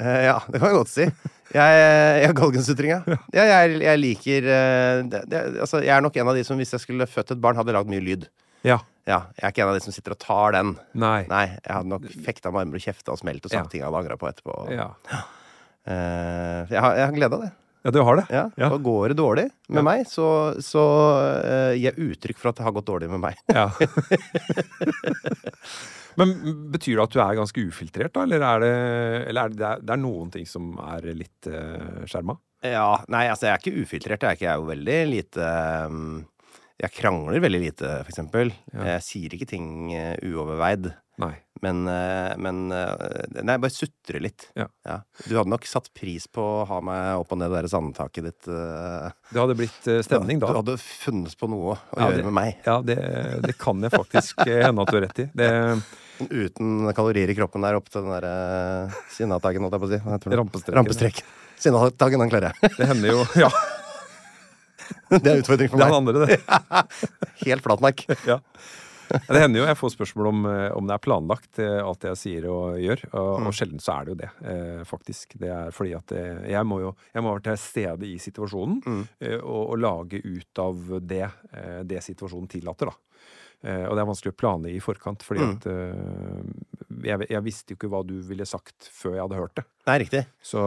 uh, 0.00 0.20
ja, 0.28 0.36
det 0.46 0.60
kan 0.60 0.70
jeg 0.70 0.78
godt 0.78 0.92
si. 0.92 1.08
Jeg, 1.54 1.80
jeg 2.22 2.36
galgensutring, 2.38 2.92
ja. 2.96 3.18
ja 3.38 3.46
jeg, 3.52 3.80
jeg 3.86 4.02
liker 4.02 4.50
uh, 4.50 5.06
det, 5.08 5.24
det, 5.32 5.42
Altså, 5.64 5.82
jeg 5.84 5.94
er 5.96 6.04
nok 6.04 6.18
en 6.20 6.30
av 6.34 6.38
de 6.38 6.44
som 6.46 6.60
hvis 6.60 6.74
jeg 6.76 6.84
skulle 6.84 7.08
født 7.10 7.34
et 7.36 7.42
barn, 7.42 7.58
hadde 7.58 7.74
lagd 7.76 7.90
mye 7.90 8.04
lyd. 8.04 8.28
Ja. 8.66 8.80
Ja, 9.08 9.22
Jeg 9.38 9.46
er 9.46 9.52
ikke 9.54 9.62
en 9.64 9.70
av 9.70 9.78
de 9.78 9.84
som 9.86 9.94
sitter 9.94 10.12
og 10.12 10.20
tar 10.20 10.52
den. 10.58 10.74
Nei. 10.98 11.22
Nei, 11.30 11.46
jeg 11.54 11.72
hadde 11.72 11.88
nok 11.88 12.04
fekta 12.26 12.50
med 12.52 12.66
armer 12.66 12.76
og 12.76 12.84
kjefta 12.84 13.14
og 13.14 13.20
smelt 13.22 13.46
og 13.46 13.52
sagt 13.54 13.62
Ja. 13.62 13.70
ting 13.72 13.80
jeg 13.80 13.88
hadde 13.88 14.02
angra 14.02 14.18
på 14.20 14.28
etterpå. 14.28 14.56
Ja. 14.74 14.90
Uh, 15.88 16.68
jeg 16.68 16.82
har, 16.84 16.98
jeg 16.98 17.06
har 17.06 17.16
glede 17.16 17.38
av 17.38 17.46
det. 17.46 17.52
Ja, 17.84 17.92
du 17.94 18.00
har 18.02 18.18
det? 18.18 18.26
Ja. 18.34 18.44
Ja. 18.58 18.70
Og 18.74 18.82
går 18.84 19.12
det 19.12 19.18
dårlig 19.20 19.46
med 19.68 19.80
Ja. 19.80 19.84
meg, 19.86 20.06
så, 20.10 20.28
så 20.64 20.82
uh, 21.44 21.72
gir 21.76 21.90
jeg 21.92 22.10
uttrykk 22.12 22.40
for 22.40 22.50
at 22.50 22.58
det 22.58 22.66
har 22.66 22.74
gått 22.76 22.88
dårlig 22.90 23.10
med 23.12 23.22
meg. 23.22 23.38
Ja. 23.52 23.68
Men 26.18 26.34
betyr 26.72 26.96
det 26.98 27.04
at 27.04 27.14
du 27.14 27.20
er 27.22 27.38
ganske 27.38 27.62
ufiltrert, 27.62 28.14
da? 28.16 28.24
Eller 28.26 28.42
er 28.42 28.64
det, 28.64 28.72
eller 29.30 29.44
er 29.44 29.52
det, 29.54 29.70
det, 29.84 29.92
er, 29.94 30.00
noen 30.02 30.32
ting 30.34 30.48
som 30.50 30.72
er 30.82 31.06
litt 31.14 31.50
uh, 31.50 32.02
skjerma? 32.10 32.34
Ja, 32.66 33.04
nei, 33.06 33.28
altså 33.30 33.46
jeg 33.46 33.54
er 33.54 33.62
ikke 33.62 33.84
ufiltrert. 33.84 34.24
Jeg 34.24 34.32
er, 34.32 34.38
ikke, 34.38 34.48
jeg 34.48 34.54
er 34.56 34.58
jo 34.58 34.72
veldig 34.72 34.96
lite 35.12 35.50
um, 35.86 36.24
Jeg 36.82 36.94
krangler 36.96 37.44
veldig 37.44 37.60
lite, 37.62 37.92
for 38.02 38.10
eksempel. 38.10 38.50
Ja. 38.72 38.96
Jeg 38.96 39.06
sier 39.06 39.36
ikke 39.38 39.50
ting 39.54 39.68
uh, 39.94 40.16
uoverveid. 40.26 40.90
Nei. 41.22 41.36
Men, 41.64 41.80
uh, 41.90 42.34
men 42.38 42.58
uh, 42.70 42.92
Nei, 43.42 43.54
jeg 43.56 43.62
bare 43.64 43.74
sutrer 43.74 44.22
litt. 44.22 44.44
Ja. 44.58 44.66
Du 45.26 45.32
hadde 45.34 45.50
nok 45.50 45.64
satt 45.66 45.88
pris 45.96 46.28
på 46.30 46.42
å 46.42 46.64
ha 46.70 46.78
meg 46.84 47.18
opp 47.22 47.32
og 47.34 47.40
ned 47.40 47.50
det 47.50 47.62
der 47.64 47.70
sandtaket 47.72 48.28
ditt. 48.28 48.48
uh, 48.50 49.08
Det 49.32 49.40
hadde 49.42 49.56
blitt 49.58 49.88
eh, 49.90 50.02
stemning 50.06 50.38
da. 50.42 50.52
Du 50.54 50.58
hadde 50.60 50.76
funnet 50.82 51.34
på 51.40 51.48
noe 51.50 51.74
å 51.74 51.78
Ja, 51.98 52.08
gjøre 52.10 52.20
det- 52.20 52.26
med 52.28 52.36
meg. 52.38 52.60
Ja, 52.68 52.76
det, 52.86 52.98
det 53.46 53.56
kan 53.58 53.82
jeg 53.82 53.90
faktisk 53.96 54.44
eh, 54.46 54.62
hende 54.68 54.84
at 54.86 54.92
du 54.92 54.98
har 55.00 55.06
rett 55.08 55.24
i. 55.24 55.28
Det, 55.34 55.50
Uten 56.18 56.88
kalorier 56.98 57.30
i 57.30 57.34
kroppen 57.38 57.62
der 57.62 57.76
opp 57.78 57.86
til 57.94 58.02
den 58.02 58.10
der 58.10 58.24
uh, 58.26 58.96
sinnataggen, 59.14 59.62
holdt 59.62 59.76
jeg 59.76 59.82
på 59.84 59.86
å 59.86 59.92
si. 59.92 59.98
Rampestreken. 60.02 60.78
Rampestreken. 60.80 61.28
Sinnataggen, 61.62 62.22
den 62.24 62.32
klarer 62.32 62.54
jeg. 62.58 62.72
det 62.78 62.88
hender 62.90 63.12
jo 63.12 63.20
Ja, 63.38 63.50
det 65.22 65.30
er 65.30 65.40
utfordring 65.44 65.70
for 65.70 65.78
det 65.78 65.86
er 65.86 65.92
meg. 65.92 65.94
den 65.94 66.00
andre, 66.00 66.26
det. 66.26 66.40
Helt 67.46 67.62
flatmark. 67.66 68.02
Ja. 68.26 68.38
Det 69.08 69.40
hender 69.40 69.60
jo 69.62 69.66
jeg 69.66 69.78
får 69.80 69.92
spørsmål 69.96 70.26
om, 70.30 70.46
eh, 70.50 70.68
om 70.76 70.86
det 70.88 70.94
er 70.96 71.02
planlagt, 71.04 71.58
eh, 71.62 71.78
alt 71.84 72.04
jeg 72.04 72.16
sier 72.20 72.46
og 72.50 72.76
gjør. 72.82 73.04
Og, 73.14 73.40
Mm. 73.40 73.46
og 73.48 73.52
sjelden 73.56 73.80
så 73.80 73.94
er 74.00 74.04
det 74.04 74.12
jo 74.14 74.20
det, 74.22 74.30
eh, 74.52 74.84
faktisk. 74.84 75.38
Det 75.38 75.48
er 75.54 75.70
fordi 75.72 75.94
at 75.96 76.12
eh, 76.12 76.48
jeg 76.52 76.64
må 76.66 76.80
jo 76.80 76.94
jeg 77.14 77.22
må 77.24 77.32
være 77.34 77.46
til 77.50 77.56
stede 77.64 78.04
i 78.06 78.16
situasjonen 78.18 78.82
Mm. 78.84 79.04
og, 79.42 79.62
og 79.70 79.78
lage 79.78 80.20
ut 80.24 80.58
av 80.58 80.76
det 81.06 81.30
det 81.88 82.02
situasjonen 82.04 82.48
tillater, 82.48 82.86
da. 82.92 82.96
Eh, 83.64 83.86
og 83.88 83.96
det 83.96 84.02
er 84.04 84.06
vanskelig 84.12 84.32
å 84.34 84.38
planlegge 84.38 84.76
i 84.76 84.84
forkant, 84.84 85.22
fordi 85.26 85.40
Mm. 85.42 85.56
at 85.56 85.66
jeg, 87.04 87.26
jeg 87.30 87.42
visste 87.44 87.72
jo 87.74 87.76
ikke 87.78 87.90
hva 87.92 88.00
du 88.06 88.16
ville 88.26 88.46
sagt 88.48 88.88
før 88.94 89.16
jeg 89.16 89.24
hadde 89.24 89.38
hørt 89.40 89.54
det. 89.58 89.64
Nei, 89.88 89.98
riktig. 90.04 90.24
Så, 90.44 90.62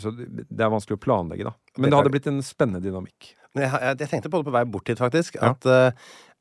så 0.00 0.12
det 0.16 0.46
det 0.48 0.64
er 0.64 0.70
vanskelig 0.72 0.98
å 0.98 1.02
planlegge, 1.04 1.44
da. 1.48 1.54
Men 1.78 1.90
det 1.90 1.92
er- 1.94 2.02
hadde 2.02 2.12
blitt 2.14 2.26
en 2.30 2.42
spennende 2.42 2.82
dynamikk. 2.84 3.34
Jeg, 3.58 3.66
jeg, 3.66 3.96
jeg 3.98 4.08
tenkte 4.12 4.30
på 4.30 4.38
det 4.38 4.46
på 4.46 4.52
vei 4.54 4.64
bort 4.70 4.86
hit, 4.86 4.98
faktisk. 5.02 5.34
Ja. 5.40 5.50
At 5.56 5.66
eh, 5.66 5.90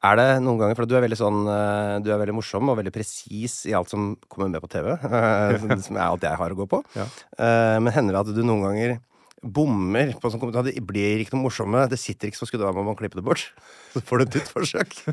er 0.04 0.16
det 0.16 0.28
noen 0.46 0.60
ganger 0.62 0.76
For 0.80 0.88
du 0.88 0.94
er 0.96 1.04
veldig 1.04 1.18
sånn 1.20 1.42
eh, 1.52 1.98
Du 2.06 2.10
er 2.14 2.22
veldig 2.22 2.36
morsom 2.38 2.70
og 2.72 2.78
veldig 2.80 2.94
presis 2.96 3.66
i 3.68 3.74
alt 3.76 3.90
som 3.92 4.14
kommer 4.32 4.48
med 4.54 4.62
på 4.64 4.70
TV. 4.72 4.94
eh, 4.96 5.78
som 5.86 5.98
er 6.00 6.06
alt 6.08 6.24
jeg 6.24 6.40
har 6.40 6.56
å 6.56 6.60
gå 6.62 6.68
på. 6.72 6.80
Ja. 6.96 7.06
Eh, 7.38 7.78
men 7.84 7.92
hender 7.96 8.16
det 8.16 8.24
at 8.28 8.36
du 8.36 8.44
noen 8.48 8.64
ganger 8.70 9.00
bommer 9.40 10.10
på 10.20 10.28
sånn 10.28 10.40
kommentar? 10.42 10.66
Det 10.68 10.82
blir 10.84 11.22
ikke 11.24 11.32
noe 11.38 11.46
morsomme. 11.46 11.86
Det 11.88 11.96
sitter 12.00 12.28
ikke 12.28 12.42
så 12.42 12.48
skuddet 12.50 12.68
av 12.68 12.76
om 12.76 12.90
man 12.90 12.98
klipper 13.00 13.22
det 13.22 13.24
bort. 13.28 13.46
Så 13.96 14.02
får 14.06 14.20
du 14.20 14.24
et 14.26 14.36
nytt 14.40 14.50
forsøk. 14.52 14.98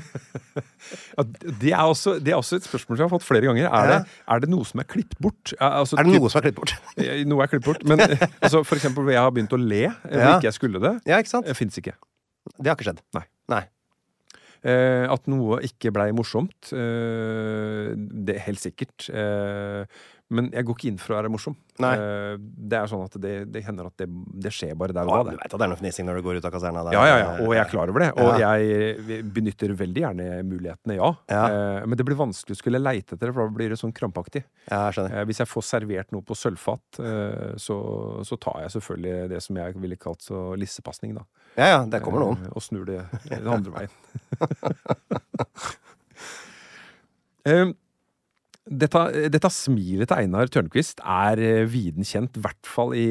Ja, 1.17 1.23
det, 1.27 1.71
er 1.73 1.83
også, 1.83 2.17
det 2.23 2.31
er 2.31 2.37
også 2.39 2.59
et 2.61 2.67
spørsmål 2.67 2.95
som 2.99 3.03
jeg 3.03 3.07
har 3.09 3.13
fått 3.17 3.25
flere 3.27 3.47
ganger. 3.49 3.65
Er, 3.67 3.89
Ja. 3.91 3.95
det, 4.05 4.19
er 4.35 4.43
det 4.45 4.51
noe 4.53 4.67
som 4.69 4.83
er 4.83 4.87
klippet 4.87 5.19
bort? 5.23 5.51
Altså, 5.59 5.97
Er 5.99 6.07
det 6.07 6.13
noe 6.21 6.31
som 6.31 6.39
er 6.39 6.45
klippet 6.47 6.61
bort? 6.61 6.75
Noe 7.27 7.43
er 7.47 7.51
klippet 7.51 7.67
bort. 7.67 7.83
Men 7.91 8.03
altså, 8.07 8.61
for 8.67 8.79
eksempel 8.79 9.03
hvor 9.07 9.15
jeg 9.15 9.23
har 9.25 9.33
begynt 9.35 9.55
å 9.57 9.59
le 9.59 9.81
eller 9.89 10.23
Ja. 10.23 10.35
ikke 10.37 10.47
jeg 10.51 10.59
skulle 10.59 10.83
det. 10.85 10.93
Ja, 11.11 11.19
ikke 11.23 11.33
sant? 11.33 11.49
Fins 11.59 11.79
ikke. 11.83 11.97
Det 12.59 12.71
har 12.71 12.77
ikke 12.79 12.87
skjedd. 12.91 13.03
Nei. 13.19 13.25
Nei. 13.51 13.63
Eh, 14.67 15.07
at 15.07 15.29
noe 15.31 15.61
ikke 15.67 15.93
blei 15.95 16.09
morsomt, 16.17 16.73
eh, 16.75 17.93
det 17.95 18.35
er 18.35 18.47
helt 18.49 18.63
sikkert. 18.63 19.07
Eh, 20.27 20.35
men 20.37 20.49
jeg 20.51 20.65
går 20.67 20.75
ikke 20.75 20.89
inn 20.91 20.97
for 20.99 21.15
å 21.15 21.19
være 21.21 21.31
morsom. 21.31 21.55
Nei. 21.79 21.93
Eh, 21.95 22.37
det 22.41 22.79
er 22.81 22.87
sånn 22.91 23.05
at 23.05 23.15
det, 23.23 23.35
det 23.55 23.61
hender 23.63 23.87
at 23.87 23.97
det, 24.01 24.09
det 24.43 24.51
skjer 24.51 24.73
bare 24.75 24.93
der 24.97 25.07
og 25.07 25.13
og 25.21 25.29
du 25.31 25.37
da. 25.37 25.45
at 25.47 25.53
det 25.55 25.63
er 25.63 25.71
noe 25.71 25.79
fnising 25.79 26.07
når 26.09 26.19
du 26.19 26.23
går 26.27 26.41
ut 26.41 26.49
av 26.49 26.53
kaserna? 26.57 26.83
der. 26.89 26.97
Ja, 26.97 27.05
ja, 27.07 27.17
ja, 27.23 27.29
og 27.47 27.53
jeg 27.55 27.63
er 27.63 27.71
klar 27.71 27.93
over 27.93 28.01
det. 28.03 28.09
Og 28.19 28.41
Ja. 28.41 28.51
jeg 28.57 29.23
benytter 29.37 29.75
veldig 29.79 30.03
gjerne 30.03 30.27
mulighetene, 30.49 30.97
ja. 30.99 31.13
Ja. 31.31 31.45
Eh, 31.47 31.87
men 31.87 31.97
det 32.01 32.05
blir 32.09 32.19
vanskelig 32.19 32.57
å 32.57 32.61
skulle 32.63 32.81
leite 32.83 33.15
etter 33.15 33.31
det, 33.31 33.35
for 33.37 33.47
da 33.47 33.55
blir 33.55 33.71
det 33.71 33.79
sånn 33.79 33.95
krampaktig. 33.95 34.43
Ja, 34.67 34.89
jeg 34.89 34.99
skjønner. 34.99 35.15
Eh, 35.21 35.25
hvis 35.31 35.39
jeg 35.45 35.51
får 35.53 35.63
servert 35.71 36.11
noe 36.17 36.27
på 36.27 36.35
sølvfat, 36.35 37.01
eh, 37.07 37.55
så, 37.63 37.79
så 38.27 38.35
tar 38.43 38.65
jeg 38.67 38.75
selvfølgelig 38.81 39.29
det 39.37 39.43
som 39.47 39.57
jeg 39.63 39.79
ville 39.79 39.97
kalt 40.01 40.23
så 40.27 40.49
lissepasning, 40.59 41.15
da. 41.21 41.25
Ja, 41.57 41.67
ja, 41.77 41.81
det 41.87 42.03
kommer 42.05 42.21
noen. 42.27 42.43
Eh, 42.49 42.53
og 42.57 42.63
snur 42.67 42.85
det 42.89 43.05
den 43.31 43.47
andre 43.47 43.71
veien. 43.79 43.91
Dette, 48.67 49.01
dette 49.31 49.49
smilet 49.55 50.09
til 50.11 50.19
Einar 50.25 50.49
Tørnquist 50.51 50.99
er 51.07 51.39
eh, 51.39 51.63
viden 51.71 52.03
kjent, 52.07 52.35
i 52.35 52.43
hvert 52.43 52.67
fall 52.67 52.97
i, 52.99 53.05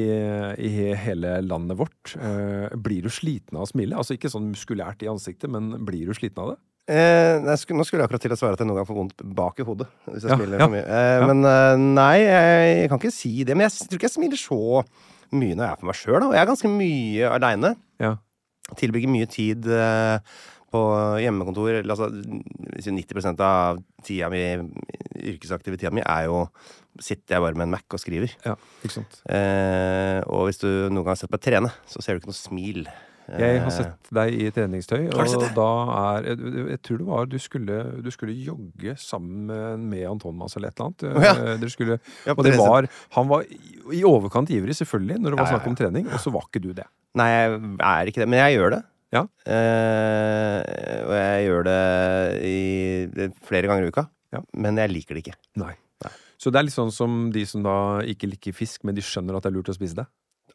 i 0.60 0.72
hele 1.00 1.38
landet 1.46 1.78
vårt. 1.80 2.12
Eh, 2.20 2.74
blir 2.76 3.06
du 3.06 3.08
sliten 3.12 3.56
av 3.56 3.64
å 3.64 3.70
smile? 3.70 3.96
Altså 3.96 4.18
ikke 4.18 4.28
sånn 4.32 4.50
muskulært 4.52 5.00
i 5.06 5.08
ansiktet, 5.08 5.48
men 5.52 5.72
blir 5.88 6.10
du 6.10 6.12
sliten 6.18 6.42
av 6.44 6.52
det? 6.52 6.58
Eh, 6.92 7.40
jeg 7.48 7.58
skulle, 7.62 7.80
nå 7.80 7.86
skulle 7.88 8.04
jeg 8.04 8.10
akkurat 8.10 8.22
til 8.26 8.34
å 8.36 8.38
svare 8.38 8.54
at 8.58 8.60
jeg 8.62 8.68
noen 8.68 8.78
gang 8.82 8.86
får 8.86 8.98
vondt 9.00 9.24
bak 9.40 9.58
i 9.58 9.66
hodet. 9.66 9.88
Hvis 10.10 10.26
jeg 10.26 10.34
Ja, 10.34 10.36
smiler 10.38 10.60
ja, 10.60 10.66
for 10.68 10.74
mye. 10.76 10.84
Eh, 10.84 11.14
ja. 11.16 11.30
Men 11.32 11.48
eh, 11.50 11.86
nei, 11.96 12.16
jeg 12.20 12.90
kan 12.92 13.00
ikke 13.00 13.14
si 13.16 13.32
det. 13.48 13.56
Men 13.56 13.66
jeg 13.66 13.88
tror 13.88 13.98
ikke 13.98 14.10
jeg 14.10 14.16
smiler 14.18 14.42
så 14.42 14.60
mye 15.34 15.56
når 15.56 15.64
jeg 15.64 15.72
er 15.72 15.80
for 15.80 15.88
meg 15.88 15.98
sjøl. 15.98 16.20
Og 16.28 16.36
jeg 16.36 16.42
er 16.44 16.52
ganske 16.52 16.70
mye 16.76 17.32
aleine. 17.32 17.72
Ja. 18.04 18.12
Tilbringer 18.76 19.10
mye 19.16 19.26
tid 19.30 19.66
eh, 19.72 20.36
på 20.76 20.82
hjemmekontor. 21.24 21.80
Altså, 21.82 22.10
90 22.12 23.40
av 23.40 23.80
tida 24.04 24.28
mi, 24.32 24.44
yrkesaktive 25.32 25.80
tida 25.80 25.94
mi 25.96 26.04
er 26.04 26.28
jo 26.30 26.46
Sitter 26.96 27.34
jeg 27.36 27.42
bare 27.44 27.58
med 27.60 27.66
en 27.66 27.74
Mac 27.74 27.92
og 27.92 28.00
skriver. 28.00 28.30
ja 28.46 28.54
ikke 28.80 28.94
sant? 28.94 29.18
Eh, 29.28 30.22
og 30.32 30.46
hvis 30.48 30.62
du 30.62 30.68
noen 30.88 31.02
gang 31.02 31.10
har 31.12 31.18
sett 31.20 31.34
meg 31.34 31.42
trene, 31.44 31.68
så 31.84 32.00
ser 32.00 32.16
du 32.16 32.22
ikke 32.22 32.30
noe 32.30 32.38
smil. 32.38 32.86
Jeg 33.26 33.58
har 33.58 33.66
Eh, 33.66 33.74
sett 33.74 34.10
deg 34.14 34.36
i 34.38 34.46
treningstøy, 34.54 35.08
og 35.10 35.46
da 35.56 35.68
er 35.98 36.28
jeg, 36.30 36.50
jeg 36.70 36.80
tror 36.86 37.00
det 37.00 37.06
var 37.10 37.28
du 37.28 37.36
skulle, 37.42 37.78
du 38.06 38.10
skulle 38.14 38.36
jogge 38.38 38.94
sammen 39.02 39.50
med, 39.90 40.04
Anton 40.08 40.36
Mas 40.38 40.54
eller 40.56 40.70
et 40.70 40.78
eller 40.78 40.92
annet. 40.94 41.26
Ja. 41.26 41.34
Eh, 41.56 41.68
skulle, 41.74 41.98
og 42.32 42.44
det 42.46 42.54
var 42.56 42.88
Han 43.18 43.28
var 43.28 43.44
i, 43.44 44.04
overkant 44.06 44.52
ivrig, 44.54 44.78
selvfølgelig, 44.78 45.18
når 45.20 45.34
det 45.34 45.40
var 45.42 45.50
snakk 45.52 45.66
om 45.66 45.76
trening, 45.76 46.06
og 46.06 46.22
så 46.22 46.32
var 46.32 46.46
ikke 46.46 46.62
du 46.62 46.70
det. 46.72 46.86
Nei, 47.18 47.28
jeg 47.34 47.50
er 47.90 48.12
ikke 48.12 48.22
det. 48.22 48.28
Men 48.30 48.44
jeg 48.46 48.56
gjør 48.60 48.76
det. 48.78 48.82
Ja. 49.14 49.22
Eh, 49.46 51.00
og 51.06 51.14
jeg 51.14 51.46
gjør 51.46 51.66
det 51.68 51.80
i 52.46 52.58
flere 53.46 53.70
ganger 53.70 53.86
i 53.86 53.92
uka. 53.94 54.08
Ja. 54.34 54.42
Men 54.58 54.80
jeg 54.82 54.92
liker 54.92 55.16
det 55.16 55.26
ikke. 55.26 55.38
Nei. 55.62 55.74
Så 56.36 56.52
det 56.52 56.60
er 56.60 56.66
litt 56.66 56.76
sånn 56.76 56.92
som 56.92 57.30
de 57.32 57.46
som 57.48 57.62
da 57.64 57.76
ikke 58.04 58.28
liker 58.28 58.52
fisk, 58.56 58.82
men 58.84 58.96
de 58.96 59.04
skjønner 59.04 59.38
at 59.38 59.46
det 59.46 59.50
er 59.50 59.56
lurt 59.56 59.70
å 59.72 59.76
spise 59.76 59.96
det. 59.96 60.04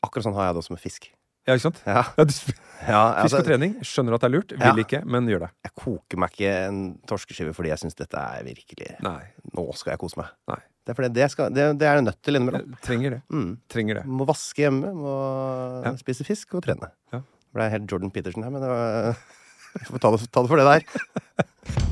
Akkurat 0.05 0.27
sånn 0.27 0.35
har 0.37 0.49
jeg 0.49 0.55
det 0.57 0.61
også 0.61 0.75
med 0.75 0.81
fisk. 0.83 1.07
Ja, 1.49 1.55
ikke 1.55 1.63
sant? 1.63 1.79
Ja, 1.87 2.03
Ja, 2.17 2.25
du, 2.25 2.33
fisk 2.33 2.59
ja 2.81 2.99
altså, 3.23 3.39
og 3.41 3.45
trening, 3.45 3.73
skjønner 3.85 4.15
at 4.15 4.23
det 4.23 4.27
er 4.29 4.33
lurt, 4.35 4.53
vil 4.57 4.81
ikke, 4.83 4.99
men 5.09 5.29
gjør 5.29 5.47
det. 5.47 5.49
Jeg 5.65 5.73
koker 5.81 6.21
meg 6.21 6.35
ikke 6.35 6.51
en 6.67 6.79
torskeskive 7.09 7.53
fordi 7.57 7.69
jeg 7.73 7.81
syns 7.81 7.97
dette 7.97 8.21
er 8.21 8.45
virkelig 8.45 8.95
Nei. 9.05 9.19
Nå 9.57 9.65
skal 9.77 9.95
jeg 9.95 10.01
kose 10.01 10.21
meg. 10.21 10.31
Nei. 10.49 10.59
Det 10.81 10.93
er 10.93 10.97
fordi 10.97 11.11
det, 11.13 11.27
skal, 11.33 11.51
det, 11.53 11.65
det 11.81 11.89
er 11.89 12.01
nødt 12.01 12.17
til 12.25 12.37
innimellom. 12.37 12.77
Trenger 12.85 13.17
det. 13.17 13.21
Mm. 13.33 13.51
Trenger 13.69 13.99
det. 13.99 14.05
Må 14.09 14.25
vaske 14.29 14.65
hjemme, 14.65 14.93
må 14.97 15.13
spise 16.01 16.25
fisk 16.25 16.57
og 16.57 16.65
trene. 16.65 16.89
Ja. 17.13 17.21
Det 17.51 17.59
ble 17.59 17.69
helt 17.73 17.91
Jordan 17.91 18.11
Peterson 18.15 18.43
her, 18.47 18.49
men 18.53 18.63
det 18.63 18.69
var 18.71 19.15
Vi 19.79 19.85
får 19.87 19.97
ta 20.03 20.11
det, 20.15 20.27
ta 20.31 20.41
det 20.43 20.51
for 20.51 20.59
det 20.59 20.67
der. 20.67 21.91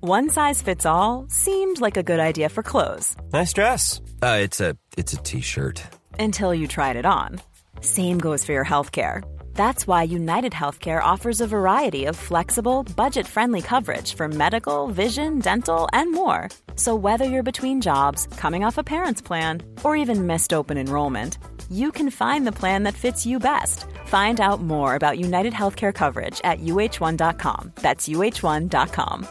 One 0.00 0.28
size 0.30 0.60
fits 0.62 0.84
all 0.84 1.26
seemed 1.28 1.80
like 1.80 1.96
a 1.96 2.02
good 2.02 2.18
idea 2.18 2.48
for 2.48 2.62
clothes 2.62 3.14
Nice 3.32 3.52
dress. 3.52 4.00
Uh, 4.20 4.38
it's 4.42 4.60
a 4.60 4.76
it's 4.96 5.12
a 5.12 5.16
t-shirt. 5.22 5.82
until 6.18 6.54
you 6.54 6.66
tried 6.66 6.96
it 6.96 7.06
on. 7.06 7.40
Same 7.80 8.18
goes 8.18 8.44
for 8.44 8.52
your 8.52 8.64
healthcare. 8.64 9.22
That's 9.54 9.86
why 9.86 10.02
United 10.02 10.52
Healthcare 10.52 11.02
offers 11.02 11.40
a 11.40 11.46
variety 11.46 12.04
of 12.06 12.16
flexible, 12.16 12.82
budget 12.96 13.26
friendly 13.26 13.60
coverage 13.62 14.14
for 14.14 14.28
medical, 14.28 14.88
vision, 14.88 15.38
dental, 15.38 15.88
and 15.92 16.12
more. 16.12 16.48
So, 16.76 16.94
whether 16.94 17.24
you're 17.24 17.42
between 17.42 17.80
jobs, 17.80 18.26
coming 18.36 18.64
off 18.64 18.78
a 18.78 18.82
parent's 18.82 19.22
plan, 19.22 19.62
or 19.84 19.96
even 19.96 20.26
missed 20.26 20.52
open 20.52 20.76
enrollment, 20.78 21.38
you 21.70 21.92
can 21.92 22.10
find 22.10 22.46
the 22.46 22.58
plan 22.60 22.82
that 22.84 22.94
fits 22.94 23.24
you 23.24 23.38
best. 23.38 23.86
Find 24.06 24.40
out 24.40 24.60
more 24.60 24.94
about 24.94 25.18
United 25.18 25.52
Healthcare 25.52 25.94
coverage 25.94 26.40
at 26.44 26.60
uh1.com. 26.60 27.72
That's 27.76 28.08
uh1.com. 28.08 29.26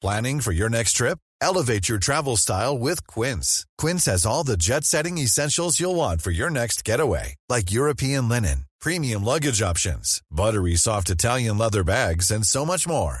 Planning 0.00 0.40
for 0.40 0.52
your 0.52 0.68
next 0.68 0.92
trip? 0.94 1.18
Elevate 1.40 1.88
your 1.88 1.98
travel 1.98 2.36
style 2.36 2.78
with 2.78 3.06
Quince. 3.06 3.66
Quince 3.78 4.06
has 4.06 4.24
all 4.24 4.44
the 4.44 4.56
jet 4.56 4.84
setting 4.84 5.18
essentials 5.18 5.80
you'll 5.80 5.96
want 5.96 6.22
for 6.22 6.30
your 6.30 6.50
next 6.50 6.84
getaway, 6.84 7.34
like 7.48 7.72
European 7.72 8.28
linen, 8.28 8.66
premium 8.80 9.24
luggage 9.24 9.60
options, 9.60 10.22
buttery 10.30 10.76
soft 10.76 11.10
Italian 11.10 11.58
leather 11.58 11.84
bags, 11.84 12.30
and 12.30 12.46
so 12.46 12.64
much 12.64 12.86
more. 12.86 13.20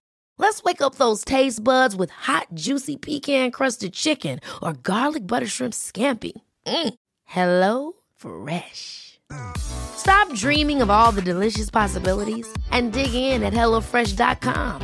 Let's 0.41 0.63
wake 0.63 0.81
up 0.81 0.95
those 0.95 1.23
taste 1.23 1.63
buds 1.63 1.95
with 1.95 2.09
hot, 2.09 2.47
juicy 2.55 2.97
pecan-crusted 2.97 3.93
chicken 3.93 4.39
or 4.63 4.73
garlic 4.73 5.27
butter 5.27 5.45
shrimp 5.45 5.73
scampi. 5.73 6.31
Mm. 6.65 6.93
Hello 7.25 7.93
Fresh. 8.17 9.19
Stop 9.57 10.33
dreaming 10.33 10.81
of 10.81 10.89
all 10.89 11.11
the 11.11 11.21
delicious 11.21 11.69
possibilities 11.69 12.51
and 12.71 12.91
dig 12.91 13.13
in 13.13 13.43
at 13.43 13.53
HelloFresh.com. 13.53 14.81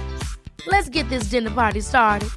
Let's 0.67 0.89
get 0.89 1.09
this 1.09 1.29
dinner 1.31 1.49
party 1.49 1.81
started. 1.81 2.29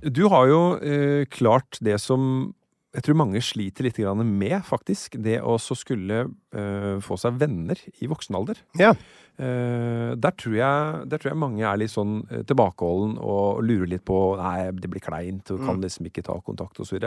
Du 0.00 0.24
har 0.28 0.46
jo 0.46 0.78
eh, 0.80 1.26
klart 1.26 1.76
det 1.80 1.98
som 1.98 2.54
jeg 2.92 3.06
tror 3.06 3.16
mange 3.16 3.40
sliter 3.40 3.86
litt 3.86 3.98
med, 4.20 4.58
faktisk, 4.68 5.16
det 5.24 5.38
å 5.40 5.56
så 5.56 5.74
skulle 5.78 6.26
uh, 6.28 7.00
få 7.00 7.16
seg 7.16 7.38
venner 7.40 7.78
i 8.04 8.08
voksen 8.10 8.36
alder. 8.36 8.60
Ja. 8.76 8.92
Uh, 9.40 10.12
der, 10.20 10.34
tror 10.36 10.56
jeg, 10.58 10.98
der 11.08 11.22
tror 11.22 11.30
jeg 11.32 11.40
mange 11.40 11.64
er 11.64 11.78
litt 11.80 11.90
sånn 11.94 12.18
eh, 12.28 12.42
tilbakeholden 12.44 13.14
og 13.16 13.62
lurer 13.64 13.88
litt 13.94 14.04
på 14.04 14.18
Nei, 14.36 14.68
det 14.76 14.90
blir 14.92 15.00
kleint, 15.02 15.48
og 15.54 15.64
kan 15.64 15.80
liksom 15.80 16.10
ikke 16.10 16.24
ta 16.26 16.36
kontakt 16.44 16.82
osv. 16.84 17.00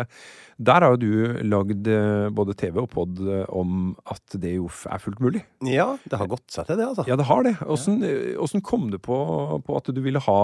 Der 0.57 0.87
har 0.87 0.95
jo 0.95 1.01
du 1.03 1.45
lagd 1.45 1.85
både 2.33 2.57
TV 2.57 2.81
og 2.81 2.89
pod 2.89 3.21
om 3.53 3.93
at 4.09 4.39
det 4.41 4.55
jo 4.57 4.71
er 4.89 5.03
fullt 5.03 5.21
mulig. 5.21 5.45
ja, 5.69 5.91
det 6.09 6.17
har 6.17 6.31
gått 6.31 6.49
seg 6.49 6.65
til 6.65 6.81
det, 6.81 6.89
altså. 6.89 7.05
Ja, 7.05 7.19
det 7.19 7.29
har 7.29 7.45
det. 7.45 7.59
Åssen 7.69 8.01
ja. 8.01 8.63
kom 8.65 8.89
du 8.89 8.97
på, 8.97 9.17
på 9.61 9.77
at 9.77 9.93
du 9.93 10.01
ville 10.01 10.23
ha 10.25 10.41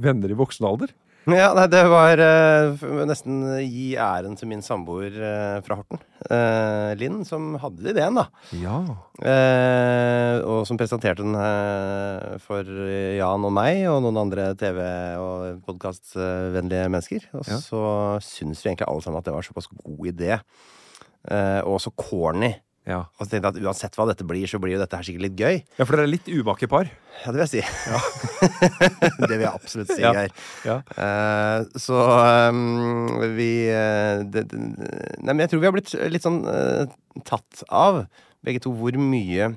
venner 0.00 0.32
i 0.32 0.40
voksen 0.40 0.72
alder? 0.72 0.96
Ja, 1.40 1.54
nei, 1.56 1.64
det 1.72 1.80
var 1.88 2.20
uh, 2.20 2.82
nesten 3.08 3.38
gi 3.64 3.94
æren 3.96 4.34
til 4.36 4.48
min 4.50 4.60
samboer 4.64 5.14
uh, 5.16 5.60
fra 5.64 5.78
Horten, 5.78 6.00
uh, 6.28 6.90
Linn, 7.00 7.22
som 7.24 7.54
hadde 7.62 7.86
ideen, 7.94 8.18
da. 8.20 8.26
Ja. 8.60 8.76
Og 10.44 10.66
som 10.68 10.76
presenterte 10.80 11.24
den 11.24 11.36
for 12.44 12.68
Jan 13.16 13.46
og 13.48 13.54
meg 13.56 13.84
og 13.88 14.02
noen 14.04 14.18
andre 14.26 14.50
TV- 14.58 15.16
og 15.22 15.62
podkastvennlige 15.68 16.90
mennesker. 16.92 17.28
Og 17.38 17.48
Ja. 17.48 17.56
så 17.62 17.82
syns 18.24 18.60
vi 18.64 18.72
egentlig 18.74 18.88
alle 18.90 19.04
sammen 19.06 19.22
at 19.22 19.24
det 19.30 19.34
var 19.36 19.46
såpass 19.46 19.70
god 19.72 20.10
idé. 20.12 20.38
Og 21.64 21.78
så 21.80 21.92
corny. 21.96 22.52
Ja. 22.84 22.98
Og 23.16 23.24
så 23.24 23.32
tenkte 23.32 23.48
jeg 23.48 23.56
at 23.56 23.64
uansett 23.64 23.96
hva 23.96 24.04
dette 24.10 24.26
blir, 24.28 24.44
så 24.50 24.60
blir 24.60 24.74
jo 24.76 24.80
dette 24.82 24.98
her 24.98 25.06
sikkert 25.06 25.24
litt 25.24 25.38
gøy. 25.40 25.62
ja, 25.64 25.84
for 25.86 25.96
dere 25.96 26.04
er 26.04 26.12
litt 26.12 26.28
umake 26.28 26.68
par. 26.68 26.90
Ja, 27.22 27.32
det 27.32 27.38
vil 27.38 27.44
jeg 27.46 27.52
si. 27.54 27.62
det 29.28 29.30
vil 29.32 29.46
jeg 29.46 29.52
absolutt 29.52 29.92
si, 29.94 30.00
Ja. 30.02 30.12
her. 30.18 30.34
Ja. 30.68 30.76
Uh, 30.98 31.80
så 31.80 32.00
um, 32.50 33.08
vi 33.38 33.50
uh, 33.72 34.20
det, 34.28 34.46
det, 34.50 34.62
Nei, 35.24 35.32
men 35.32 35.44
jeg 35.46 35.54
tror 35.54 35.62
vi 35.64 35.70
har 35.70 35.76
blitt 35.76 35.94
litt 36.12 36.26
sånn 36.26 36.42
uh, 36.44 36.84
tatt 37.24 37.64
av, 37.72 38.04
begge 38.44 38.60
to, 38.66 38.74
hvor 38.76 38.96
mye 39.00 39.54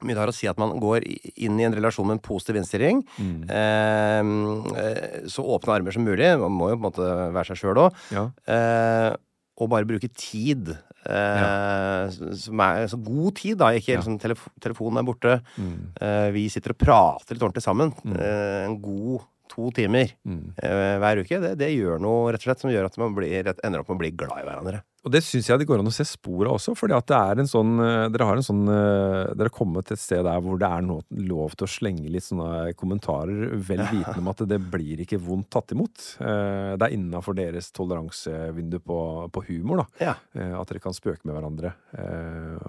mye 0.00 0.16
det 0.16 0.22
har 0.22 0.30
å 0.32 0.32
si 0.32 0.48
at 0.48 0.56
man 0.60 0.78
går 0.80 1.04
inn 1.04 1.58
i 1.60 1.64
en 1.66 1.74
relasjon 1.76 2.06
med 2.08 2.16
en 2.16 2.22
positiv 2.24 2.56
innstilling. 2.56 3.02
Mm. 3.20 3.42
eh, 3.52 5.26
så 5.28 5.44
åpne 5.44 5.74
armer 5.76 5.92
som 5.92 6.06
mulig. 6.08 6.30
Man 6.40 6.54
må 6.56 6.70
jo 6.70 6.78
på 6.78 6.80
en 6.80 6.86
måte 6.86 7.08
være 7.36 7.50
seg 7.50 7.60
sjøl 7.60 7.82
òg. 7.84 7.98
Ja. 8.14 8.22
Eh, 8.48 9.10
og 9.60 9.68
bare 9.72 9.84
bruke 9.88 10.08
tid. 10.16 10.70
Eh, 11.04 12.10
Som 12.36 12.60
er 12.60 12.84
altså, 12.86 12.98
god 13.04 13.34
tid, 13.36 13.58
da. 13.60 13.70
Ikke 13.76 13.92
Ja. 13.94 14.00
liksom 14.00 14.18
telef 14.20 14.46
telefonen 14.60 14.98
er 14.98 15.06
borte. 15.08 15.40
Mm. 15.58 15.92
Eh, 16.00 16.30
vi 16.32 16.48
sitter 16.48 16.70
og 16.74 16.78
prater 16.78 17.34
litt 17.34 17.42
ordentlig 17.42 17.62
sammen. 17.64 17.92
Eh, 18.16 18.64
en 18.66 18.80
god 18.80 19.22
to 19.50 19.70
timer 19.74 20.12
Mm. 20.26 20.52
eh, 20.62 20.98
hver 21.00 21.18
uke. 21.24 21.40
Det, 21.40 21.58
det 21.58 21.70
gjør 21.76 22.00
noe 22.00 22.30
rett 22.32 22.40
og 22.40 22.48
slett 22.48 22.60
som 22.60 22.70
gjør 22.70 22.86
at 22.86 22.98
man 22.98 23.14
blir, 23.14 23.44
ender 23.64 23.80
opp 23.80 23.88
med 23.88 23.96
å 23.96 24.02
bli 24.04 24.10
glad 24.12 24.38
i 24.38 24.46
hverandre. 24.46 24.82
Og 25.00 25.12
det 25.14 25.22
syns 25.24 25.46
jeg 25.48 25.60
det 25.62 25.66
går 25.68 25.80
an 25.80 25.88
å 25.88 25.94
se 25.94 26.04
spor 26.04 26.44
av 26.44 26.58
også, 26.58 26.74
fordi 26.76 26.92
at 26.92 27.06
det 27.08 27.16
er 27.16 27.40
en 27.40 27.48
sånn 27.48 27.70
eh, 27.80 28.06
Dere 28.12 28.26
har 28.28 28.36
en 28.36 28.44
sånn 28.44 28.66
eh, 28.68 29.30
Dere 29.32 29.48
har 29.48 29.54
kommet 29.56 29.86
til 29.88 29.96
et 29.96 30.02
sted 30.02 30.20
der 30.26 30.42
hvor 30.44 30.58
det 30.60 30.68
er 30.68 30.84
noe, 30.84 31.04
lov 31.24 31.54
til 31.56 31.64
å 31.64 31.70
slenge 31.72 32.12
litt 32.12 32.26
sånne 32.26 32.74
kommentarer, 32.76 33.54
vel 33.56 33.80
vitende 33.94 34.20
om 34.20 34.28
at 34.34 34.44
det 34.50 34.58
blir 34.72 35.00
ikke 35.06 35.20
vondt 35.24 35.48
tatt 35.56 35.72
imot. 35.72 36.04
Eh, 36.20 36.74
Det 36.76 36.86
er 36.88 36.96
innafor 36.98 37.38
deres 37.38 37.70
toleransevindu 37.76 38.76
på, 38.84 39.00
på 39.32 39.44
humor, 39.48 39.84
da. 39.84 40.10
Ja. 40.10 40.14
At 40.60 40.68
dere 40.68 40.82
kan 40.84 40.96
spøke 40.96 41.24
med 41.24 41.36
hverandre. 41.36 41.72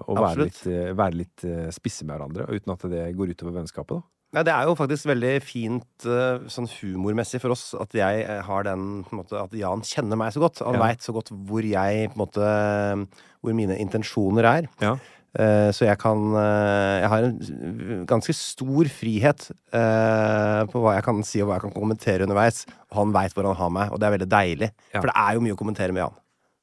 Og 0.08 0.18
være 0.20 0.48
litt, 0.48 0.64
være 0.98 1.20
litt 1.20 1.46
spisse 1.76 2.08
med 2.08 2.16
hverandre, 2.16 2.48
uten 2.52 2.74
at 2.74 2.88
det 2.92 3.06
går 3.18 3.36
utover 3.36 3.60
vennskapet, 3.60 4.00
da. 4.00 4.21
Nei, 4.32 4.44
det 4.48 4.52
er 4.56 4.64
jo 4.70 4.76
faktisk 4.80 5.10
veldig 5.10 5.32
fint 5.44 6.06
eh, 6.08 6.44
sånn 6.48 6.70
humormessig 6.78 7.42
for 7.44 7.52
oss 7.52 7.74
at 7.76 7.92
jeg 7.98 8.22
eh, 8.24 8.38
har 8.48 8.64
den 8.64 9.02
måte, 9.12 9.36
At 9.36 9.52
Jan 9.60 9.84
kjenner 9.84 10.16
meg 10.20 10.32
så 10.32 10.40
godt. 10.40 10.62
Han 10.64 10.78
Ja. 10.80 10.86
veit 10.86 11.04
så 11.04 11.12
godt 11.16 11.34
hvor 11.36 11.66
jeg 11.68 12.12
måte 12.16 12.40
Hvor 13.44 13.58
mine 13.58 13.76
intensjoner 13.82 14.48
er. 14.48 14.70
Ja. 14.80 14.94
Eh, 15.36 15.72
så 15.76 15.84
jeg 15.88 15.98
kan 16.00 16.32
Jeg 16.36 17.10
har 17.12 17.28
en 17.28 18.06
ganske 18.08 18.34
stor 18.36 18.88
frihet 18.92 19.50
på 19.72 20.80
hva 20.84 20.96
jeg 20.96 21.04
kan 21.08 21.22
si 21.28 21.42
og 21.44 21.50
hva 21.50 21.60
jeg 21.60 21.66
kan 21.68 21.76
kommentere 21.76 22.24
underveis. 22.28 22.64
Han 22.96 23.12
veit 23.16 23.34
hvor 23.36 23.48
han 23.52 23.56
har 23.60 23.70
meg, 23.70 23.92
og 23.92 24.00
det 24.00 24.08
er 24.08 24.16
veldig 24.18 24.32
deilig. 24.32 24.72
Ja. 24.94 25.00
For 25.02 25.08
det 25.12 25.16
er 25.16 25.34
jo 25.36 25.44
mye 25.44 25.56
å 25.56 25.60
kommentere 25.60 25.92
med 25.96 26.04
Jan. 26.06 26.18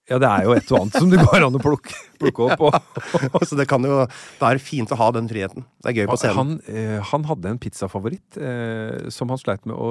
Ja, 0.08 0.16
det 0.22 0.28
er 0.28 0.46
jo 0.46 0.54
et 0.56 0.70
og 0.72 0.78
annet 0.78 0.94
som 0.96 1.10
det 1.12 1.18
går 1.20 1.44
an 1.44 1.56
å 1.58 1.60
plukke, 1.60 1.92
plukke 2.20 2.46
opp. 2.46 2.62
Og, 2.64 3.42
så 3.48 3.58
det 3.58 3.66
kan 3.68 3.84
jo 3.84 3.98
Da 4.40 4.48
er 4.48 4.56
det 4.56 4.64
fint 4.64 4.92
å 4.94 4.96
ha 4.96 5.08
den 5.12 5.28
friheten. 5.28 5.66
Det 5.84 5.90
er 5.92 5.98
gøy 6.00 6.08
på 6.08 6.16
scenen. 6.20 6.38
han, 6.38 6.54
eh, 6.72 6.94
han 7.10 7.26
hadde 7.28 7.52
en 7.52 7.60
pizzafavoritt 7.60 8.38
eh, 8.40 9.10
som 9.14 9.28
han 9.34 9.40
sleit 9.42 9.68
med 9.68 9.76
å 9.76 9.90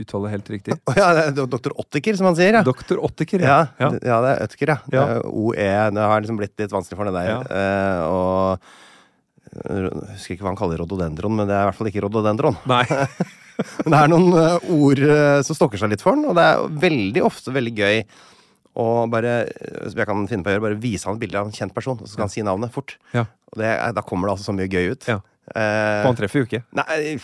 uttale 0.00 0.32
helt 0.32 0.48
riktig. 0.54 0.78
Ja, 0.96 1.10
det 1.16 1.26
er 1.44 1.50
Dr. 1.52 1.74
Ottiker, 1.76 2.16
som 2.16 2.30
han 2.30 2.38
sier. 2.38 2.56
Ja. 2.56 2.64
Dr. 2.64 2.96
Ottiker, 3.04 3.44
Ja, 3.44 3.60
ja. 3.76 3.92
ja. 3.92 4.00
ja, 4.00 4.18
det 4.24 4.32
er 4.32 4.48
Øtker, 4.48 4.74
ja. 4.74 4.80
Ja. 4.96 5.06
OE. 5.28 5.70
Det 5.98 6.08
har 6.08 6.24
liksom 6.24 6.40
blitt 6.40 6.56
litt 6.64 6.72
vanskelig 6.72 7.00
for 7.02 7.10
det 7.12 7.16
der. 7.20 7.46
Eh, 7.60 8.02
og 8.08 8.68
eh, 9.60 9.88
jeg 9.92 10.12
husker 10.16 10.38
ikke 10.38 10.48
hva 10.48 10.54
han 10.54 10.60
kaller 10.64 10.80
rododendron, 10.80 11.36
men 11.36 11.50
det 11.50 11.56
er 11.58 11.66
i 11.66 11.70
hvert 11.70 11.82
fall 11.82 11.92
ikke 11.92 12.06
rododendron. 12.08 12.56
Nei. 12.70 12.84
Men 13.84 13.92
det 13.92 13.98
er 14.00 14.08
noen 14.10 14.32
eh, 14.34 14.64
ord 14.74 15.00
eh, 15.06 15.40
som 15.46 15.54
stokker 15.54 15.78
seg 15.78 15.92
litt 15.92 16.02
for 16.02 16.16
den, 16.16 16.24
og 16.26 16.34
det 16.34 16.42
er 16.42 16.64
veldig 16.88 17.22
ofte 17.22 17.52
veldig 17.54 17.74
gøy 17.78 18.00
å 18.74 18.86
bare 19.10 19.34
eh, 19.46 19.84
som 19.90 20.00
jeg 20.00 20.08
kan 20.10 20.26
finne 20.30 20.46
på 20.46 20.50
å 20.50 20.56
gjøre, 20.56 20.66
bare 20.66 20.80
vise 20.82 21.08
han 21.08 21.18
et 21.18 21.22
bilde 21.22 21.40
av 21.40 21.50
en 21.50 21.54
kjent 21.54 21.74
person, 21.76 21.98
og 22.00 22.08
så 22.08 22.16
skal 22.16 22.26
han 22.26 22.34
si 22.34 22.44
navnet 22.46 22.74
fort. 22.74 22.96
Ja. 23.14 23.26
Og 23.52 23.60
det, 23.62 23.70
da 23.94 24.02
kommer 24.06 24.28
det 24.28 24.36
altså 24.36 24.50
så 24.50 24.56
mye 24.56 24.70
gøy 24.70 24.94
ut. 24.96 25.08
Ja. 25.10 25.20
Eh, 25.44 26.00
For 26.00 26.08
han 26.08 26.16
treffer 26.16 26.40
jo 26.40 26.46
ikke. 26.48 26.62
Nei, 26.78 27.18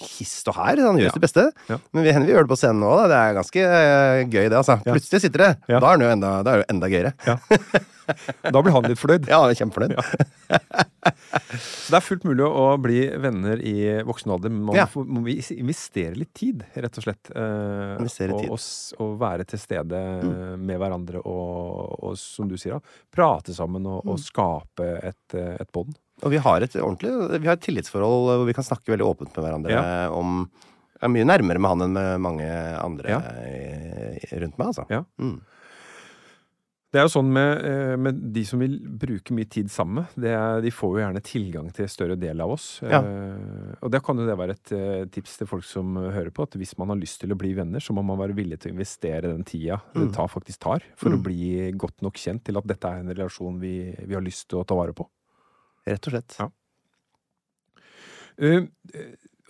hist 0.00 0.48
og 0.48 0.56
her. 0.56 0.80
Han 0.80 0.96
gjør 0.96 1.10
Ja. 1.12 1.20
beste. 1.20 1.44
Ja. 1.68 1.76
Men 1.92 2.04
vi, 2.06 2.12
vi 2.24 2.32
gjør 2.32 2.46
det 2.46 2.52
på 2.54 2.56
scenen 2.60 2.80
nå. 2.80 2.92
Da. 3.02 3.08
Det 3.12 3.18
er 3.20 3.34
ganske 3.36 3.64
uh, 3.68 4.20
gøy, 4.32 4.46
det. 4.48 4.56
altså. 4.62 4.78
Plutselig 4.86 5.20
sitter 5.26 5.44
det. 5.44 5.50
Ja. 5.68 5.80
Da 5.84 5.92
er 5.92 6.00
det 6.00 6.06
jo 6.08 6.14
enda, 6.16 6.30
da 6.46 6.54
er 6.54 6.62
det 6.62 6.64
jo 6.64 6.70
enda 6.76 6.88
gøyere. 6.94 7.12
Ja. 7.28 7.36
Da 8.52 8.60
blir 8.60 8.72
han 8.74 8.84
litt 8.88 9.00
fornøyd. 9.00 9.28
Ja, 9.32 9.38
kjempefornøyd. 9.56 9.94
Så 11.04 11.92
det 11.92 11.98
er 11.98 12.04
fullt 12.04 12.24
mulig 12.28 12.44
å 12.44 12.64
bli 12.80 12.98
venner 13.20 13.60
i 13.64 13.74
voksen 14.04 14.32
alder. 14.34 14.52
men 14.52 14.64
Man 14.68 15.08
må 15.08 15.22
vi 15.26 15.38
investere 15.56 16.16
litt 16.18 16.32
tid, 16.36 16.64
rett 16.76 17.00
og 17.00 17.06
slett. 17.06 17.30
Uh, 17.32 17.96
Investere 18.00 18.36
og, 18.36 18.40
tid. 18.40 18.48
Mm. 18.48 18.56
Og, 18.56 19.04
og 19.06 19.14
være 19.20 19.46
til 19.48 19.60
stede 19.62 20.00
med 20.60 20.80
hverandre 20.80 21.20
og, 21.24 21.94
og, 22.10 22.16
som 22.20 22.48
du 22.50 22.56
sier, 22.60 22.76
da, 22.76 22.96
prate 23.14 23.56
sammen 23.56 23.84
og, 23.88 24.00
Mm. 24.04 24.10
og 24.12 24.18
skape 24.20 24.86
et, 25.06 25.34
et 25.38 25.68
bånd. 25.72 25.94
Og 26.22 26.30
vi 26.30 26.38
har 26.38 26.62
et 26.62 26.76
ordentlig 26.78 27.10
Vi 27.42 27.48
har 27.48 27.56
et 27.58 27.64
tillitsforhold 27.64 28.28
hvor 28.28 28.46
vi 28.46 28.54
kan 28.54 28.66
snakke 28.66 28.94
veldig 28.94 29.08
åpent 29.08 29.34
med 29.34 29.44
hverandre 29.48 29.80
om 30.14 30.44
Jeg 30.46 31.08
er 31.08 31.14
mye 31.16 31.26
nærmere 31.26 31.58
med 31.60 31.72
han 31.72 31.82
enn 31.88 31.96
med 31.98 32.22
mange 32.22 32.46
andre 32.78 33.10
Ja. 33.10 33.18
rundt 34.40 34.56
meg, 34.56 34.66
altså. 34.70 34.86
Ja. 34.88 35.02
Mm. 35.20 35.40
Det 36.94 37.00
er 37.00 37.08
jo 37.08 37.10
sånn 37.10 37.30
med, 37.34 37.64
eh, 37.66 37.96
med 37.98 38.20
de 38.36 38.44
som 38.46 38.60
vil 38.62 38.76
bruke 38.78 39.34
mye 39.34 39.48
tid 39.50 39.66
sammen, 39.66 40.04
det 40.14 40.30
er, 40.30 40.60
de 40.62 40.70
får 40.70 40.92
jo 40.92 41.00
gjerne 41.02 41.22
tilgang 41.26 41.72
til 41.74 41.88
større 41.90 42.14
del 42.14 42.38
av 42.44 42.52
oss. 42.54 42.68
Ja. 42.86 43.00
Eh, 43.02 43.72
og 43.82 43.90
det 43.90 43.98
kan 44.06 44.14
jo 44.14 44.26
det 44.28 44.36
være 44.38 44.54
et 44.54 44.72
eh, 44.76 45.02
tips 45.10 45.40
til 45.40 45.48
folk 45.50 45.66
som 45.66 45.96
hører 45.98 46.30
på, 46.30 46.46
at 46.46 46.54
hvis 46.54 46.76
man 46.78 46.92
har 46.94 47.00
lyst 47.00 47.18
til 47.24 47.34
å 47.34 47.38
bli 47.40 47.50
venner, 47.58 47.82
så 47.82 47.96
må 47.98 48.04
man 48.06 48.20
være 48.22 48.36
villig 48.38 48.60
til 48.62 48.70
å 48.70 48.76
investere 48.76 49.26
den 49.26 49.42
tida 49.42 49.80
det 49.90 50.12
tar, 50.14 50.30
faktisk 50.30 50.62
tar, 50.62 50.86
for 50.94 51.10
å 51.10 51.18
bli 51.18 51.72
godt 51.74 51.98
nok 52.06 52.14
kjent 52.14 52.44
til 52.46 52.62
at 52.62 52.70
dette 52.70 52.86
er 52.86 53.02
en 53.02 53.10
relasjon 53.10 53.58
vi, 53.58 53.74
vi 54.06 54.14
har 54.14 54.22
lyst 54.22 54.46
til 54.52 54.62
å 54.62 54.64
ta 54.64 54.78
vare 54.78 54.94
på. 54.94 55.08
Rett 55.88 56.08
og 56.08 56.14
slett. 56.14 56.36
Ja. 56.40 56.48
Eh, 58.40 58.64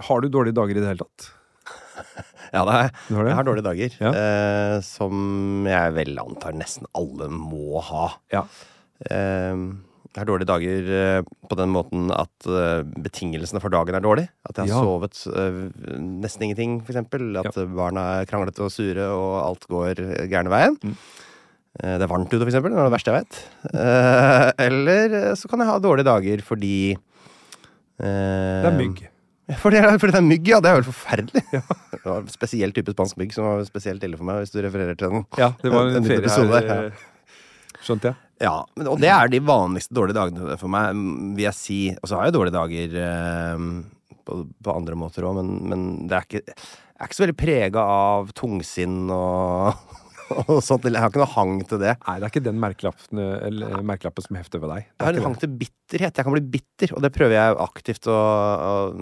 har 0.08 0.20
du 0.20 0.28
dårlige 0.28 0.56
dager 0.58 0.76
i 0.76 0.82
det 0.82 0.90
hele 0.92 1.06
tatt? 1.06 1.30
Ja, 2.54 2.60
det 2.68 2.74
er, 2.76 2.90
det? 3.08 3.22
jeg 3.26 3.34
har 3.34 3.46
dårlige 3.46 3.66
dager. 3.66 3.94
Ja. 3.98 4.10
Uh, 4.14 4.74
som 4.86 5.64
jeg 5.66 5.94
vel 5.96 6.18
antar 6.22 6.54
nesten 6.54 6.86
alle 6.94 7.26
må 7.32 7.80
ha. 7.82 8.04
Ja. 8.30 8.44
Uh, 9.08 9.80
jeg 10.14 10.20
har 10.20 10.28
dårlige 10.28 10.46
dager 10.46 11.24
på 11.50 11.56
den 11.58 11.72
måten 11.74 12.04
at 12.14 12.46
betingelsene 13.02 13.58
for 13.58 13.74
dagen 13.74 13.96
er 13.98 14.04
dårlige. 14.04 14.30
At 14.46 14.60
jeg 14.60 14.70
har 14.70 14.76
Ja. 14.76 14.84
sovet 14.86 15.18
nesten 15.98 16.44
ingenting, 16.46 16.76
eksempel. 16.84 17.32
At 17.40 17.58
barna 17.74 18.04
er 18.20 18.28
kranglete 18.30 18.62
og 18.62 18.70
sure, 18.70 19.08
og 19.10 19.32
alt 19.42 19.66
går 19.66 20.04
gærne 20.30 20.52
veien. 20.54 20.78
Mm. 20.86 20.94
Eh, 21.82 21.96
det 21.98 22.04
er 22.06 22.10
varmt 22.12 22.30
ute, 22.30 22.44
eksempel. 22.46 22.70
Det 22.74 22.78
er 22.78 22.86
det 22.88 22.94
verste 22.94 23.10
jeg 23.14 23.24
vet. 23.24 23.40
Eh, 23.74 24.50
eller 24.68 25.16
eh, 25.22 25.32
så 25.38 25.50
kan 25.50 25.62
jeg 25.64 25.70
ha 25.72 25.78
dårlige 25.82 26.06
dager 26.10 26.44
fordi 26.46 26.74
eh, 26.94 28.60
Det 28.62 28.68
er 28.70 28.76
mygg. 28.78 29.00
fordi, 29.62 29.80
fordi 30.00 30.12
det 30.14 30.20
er 30.20 30.28
mygg, 30.28 30.50
ja. 30.54 30.60
Det 30.64 30.70
er 30.70 30.78
vel 30.80 30.86
forferdelig. 30.90 31.42
Det 32.04 32.04
var 32.04 32.20
en 32.20 32.28
spesiell 32.32 32.72
type 32.76 32.92
spansk 32.94 33.16
mygg 33.20 33.32
som 33.34 33.46
var 33.48 33.64
spesielt 33.68 34.02
ille 34.04 34.18
for 34.20 34.28
meg, 34.28 34.42
hvis 34.44 34.52
du 34.54 34.60
refererer 34.64 34.96
til 35.00 35.10
den. 35.14 35.24
Ja, 35.40 35.50
det 35.62 35.72
var 35.72 35.88
en 35.88 35.98
En 36.02 36.06
ferie 36.06 36.20
episode, 36.22 36.60
her. 36.60 36.86
ja. 36.92 37.80
Skjønte 37.84 38.10
jeg. 38.10 38.20
Ja, 38.44 38.52
og 38.90 38.98
det 39.00 39.08
er 39.12 39.28
de 39.30 39.38
vanligste 39.46 39.94
dårlige 39.96 40.16
dagene 40.18 40.56
for 40.60 40.68
meg, 40.72 40.96
vil 41.36 41.44
jeg 41.46 41.56
si. 41.56 41.76
Og 42.02 42.08
så 42.10 42.16
har 42.18 42.26
jeg 42.28 42.34
dårlige 42.36 42.56
dager 42.56 42.96
eh, 43.04 43.66
på, 44.26 44.38
på 44.64 44.74
andre 44.74 44.96
måter 44.98 45.24
òg, 45.28 45.36
men, 45.38 45.50
men 45.70 45.84
det 46.10 46.16
er 46.18 46.26
ikke, 46.28 46.42
jeg 46.44 47.00
er 47.00 47.08
ikke 47.08 47.18
så 47.18 47.24
veldig 47.24 47.36
prega 47.40 47.84
av 47.94 48.32
tungsinn 48.36 48.96
og, 49.14 49.84
og 50.48 50.62
sånt. 50.64 50.86
Jeg 50.88 50.96
har 51.00 51.10
ikke 51.12 51.22
noe 51.22 51.32
hang 51.34 51.54
til 51.68 51.78
det. 51.82 51.94
Nei, 52.06 52.16
det 52.18 52.26
er 52.28 52.32
ikke 52.32 52.44
den 52.48 52.58
merkelappen, 52.62 53.22
eller, 53.50 53.78
merkelappen 53.86 54.24
som 54.26 54.40
hefter 54.40 54.62
ved 54.64 54.74
deg. 54.74 54.88
Det 54.90 54.98
Jeg 55.00 55.06
har 55.10 55.20
en 55.20 55.28
hang 55.30 55.38
til 55.44 55.54
bitterhet. 55.62 56.18
Jeg 56.20 56.24
kan 56.28 56.36
bli 56.38 56.44
bitter, 56.58 56.96
og 56.96 57.02
det 57.04 57.12
prøver 57.14 57.36
jeg 57.38 57.56
aktivt 57.68 58.10
å, 58.10 58.18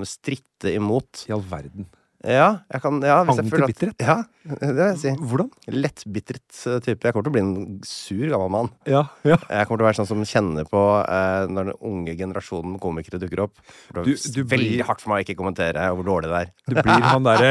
å 0.02 0.06
stritte 0.08 0.72
imot. 0.76 1.26
I 1.28 1.36
all 1.38 1.44
verden. 1.50 1.88
Ja, 2.22 2.60
jeg 2.70 2.78
kan 2.84 3.00
ja, 3.02 3.16
hvis 3.26 3.34
jeg 3.40 3.48
Hang 3.48 3.50
til 3.50 3.64
bitterhet? 3.72 4.02
Ja, 4.06 4.14
det 4.46 4.68
vil 4.68 4.76
jeg 4.84 4.98
si. 5.00 5.10
Hvordan? 5.26 5.48
Lettbitret 5.74 6.58
eh, 6.70 6.76
type. 6.84 7.02
Jeg 7.08 7.16
kommer 7.16 7.26
til 7.26 7.32
å 7.32 7.34
bli 7.34 7.42
en 7.42 7.80
sur 7.82 8.22
gammel 8.30 8.52
mann. 8.54 8.68
Ja, 8.86 9.00
ja. 9.26 9.40
Jeg 9.50 9.66
kommer 9.66 9.80
til 9.80 9.86
å 9.86 9.88
være 9.88 9.98
sånn 9.98 10.08
som 10.12 10.22
kjenner 10.30 10.68
på 10.70 10.82
eh, 11.02 11.48
når 11.50 11.72
den 11.72 11.80
unge 11.90 12.14
generasjonen 12.20 12.76
komikere 12.82 13.18
dukker 13.24 13.42
opp. 13.48 13.58
Det 13.90 14.04
Du- 14.06 14.14
du 14.14 14.40
veldig 14.44 14.54
blir- 14.54 14.86
hardt 14.86 15.02
for 15.02 15.10
meg 15.10 15.24
å 15.24 15.26
ikke 15.26 15.38
kommentere 15.42 15.88
hvor 15.98 16.06
dårlig 16.06 16.30
det 16.30 16.40
er. 16.44 16.52
Du 16.70 16.78
blir 16.78 17.08
han 17.10 17.26
derre 17.26 17.50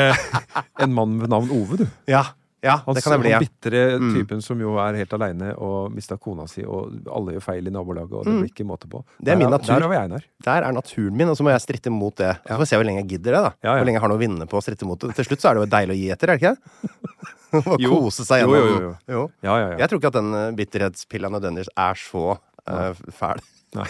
En 0.80 0.96
mann 0.96 1.20
ved 1.20 1.36
navn 1.36 1.52
Ove, 1.52 1.82
du. 1.84 1.86
Ja, 2.08 2.24
ja 2.62 2.76
Han, 2.78 2.94
altså, 2.94 3.04
kan 3.04 3.16
jeg 3.16 3.22
bli. 3.24 3.30
Ja. 3.32 3.38
han 3.40 3.46
bitre 3.48 3.82
Mm. 3.98 4.14
typen 4.16 4.42
som 4.46 4.60
jo 4.62 4.76
er 4.78 4.98
helt 5.00 5.14
aleine 5.18 5.54
og 5.58 5.92
mista 5.96 6.18
kona 6.18 6.46
si, 6.48 6.62
og 6.64 6.94
alle 7.10 7.34
gjør 7.36 7.42
feil 7.48 7.68
i 7.68 7.74
nabolaget, 7.74 8.14
og 8.14 8.26
det 8.26 8.36
blir 8.38 8.52
ikke 8.52 8.66
måte 8.70 8.90
på. 8.92 9.02
Mm. 9.02 9.26
Det 9.26 9.34
er 9.34 9.40
min 9.42 9.50
natur. 9.50 9.80
Der 9.82 10.08
der, 10.08 10.26
Der 10.46 10.64
er 10.68 10.72
naturen 10.72 11.18
min, 11.18 11.30
og 11.30 11.38
så 11.38 11.44
må 11.44 11.50
jeg 11.50 11.62
stritte 11.62 11.90
mot 11.90 12.16
det. 12.16 12.36
Så 12.46 12.54
får 12.54 12.60
vi 12.60 12.66
se 12.70 12.76
hvor 12.78 12.86
lenge 12.86 13.02
jeg 13.02 13.10
gidder 13.16 13.32
det. 13.32 13.42
da 13.42 13.52
Ja, 13.64 13.74
ja. 13.74 13.78
Hvor 13.82 13.86
lenge 13.90 13.98
jeg 13.98 14.02
har 14.06 14.10
noe 14.14 14.18
å 14.18 14.22
vinne 14.22 14.46
på 14.48 14.58
å 14.58 14.62
stritte 14.62 14.86
mot 14.86 15.00
det. 15.00 15.16
Til 15.16 15.26
slutt 15.26 15.42
så 15.42 15.50
er 15.50 15.54
det 15.58 15.64
jo 15.66 15.72
deilig 15.78 15.96
å 15.96 16.00
gi 16.02 16.12
etter, 16.14 16.30
er 16.30 16.38
det 16.38 16.42
ikke 16.42 16.56
det? 16.56 17.28
Å 17.52 17.76
kose 17.84 18.24
seg 18.24 18.46
Jo, 18.46 18.48
gjennom 18.48 18.70
jo, 18.70 18.80
jo, 18.80 18.96
jo. 19.12 19.24
Ja, 19.44 19.58
ja, 19.60 19.66
ja. 19.74 19.78
Jeg 19.82 19.90
tror 19.90 20.00
ikke 20.00 20.08
at 20.14 20.20
den 20.22 20.56
bitterhetspilla 20.56 21.28
nødvendigvis 21.34 21.68
er 21.76 22.00
så 22.00 22.38
uh, 22.38 22.94
fæl. 23.12 23.42
Nei. 23.76 23.88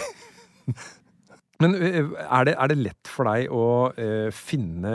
Men 1.62 1.76
eh, 1.78 2.10
er 2.26 2.48
det, 2.48 2.54
er 2.58 2.72
det 2.72 2.78
lett 2.80 3.10
for 3.12 3.28
deg 3.30 3.52
å 3.54 3.64
eh, 3.94 4.28
finne 4.34 4.92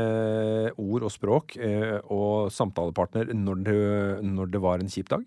ord 0.75 1.07
og 1.07 1.13
språk 1.13 1.55
eh, 1.61 1.97
og 2.11 2.51
samtalepartner 2.53 3.31
når 3.37 3.63
det, 3.67 3.77
når 4.27 4.51
det 4.55 4.61
var 4.63 4.83
en 4.83 4.91
kjip 4.91 5.11
dag? 5.13 5.23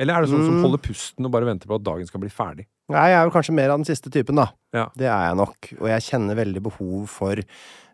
Eller 0.00 0.16
er 0.16 0.24
det 0.24 0.30
sånn 0.32 0.46
som 0.46 0.56
Mm. 0.56 0.62
holder 0.64 0.80
pusten 0.82 1.26
og 1.28 1.32
bare 1.34 1.46
venter 1.46 1.68
på 1.70 1.76
at 1.76 1.84
dagen 1.84 2.08
skal 2.08 2.22
bli 2.22 2.30
ferdig? 2.32 2.64
Nei, 2.90 3.04
jeg 3.12 3.18
er 3.18 3.26
vel 3.26 3.34
kanskje 3.34 3.54
mer 3.54 3.70
av 3.70 3.78
den 3.78 3.86
siste 3.88 4.10
typen, 4.12 4.38
da. 4.40 4.48
Ja. 4.74 4.86
Det 4.98 5.06
er 5.06 5.28
jeg 5.28 5.36
nok. 5.38 5.68
Og 5.78 5.86
jeg 5.92 6.04
kjenner 6.08 6.38
veldig 6.38 6.62
behov 6.64 7.04
for 7.12 7.42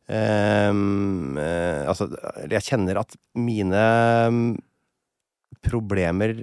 um, 0.09 1.37
uh, 1.37 1.83
Altså, 1.91 2.09
jeg 2.49 2.65
kjenner 2.65 3.03
at 3.03 3.15
mine 3.37 3.83
um, 4.31 4.41
problemer 5.65 6.39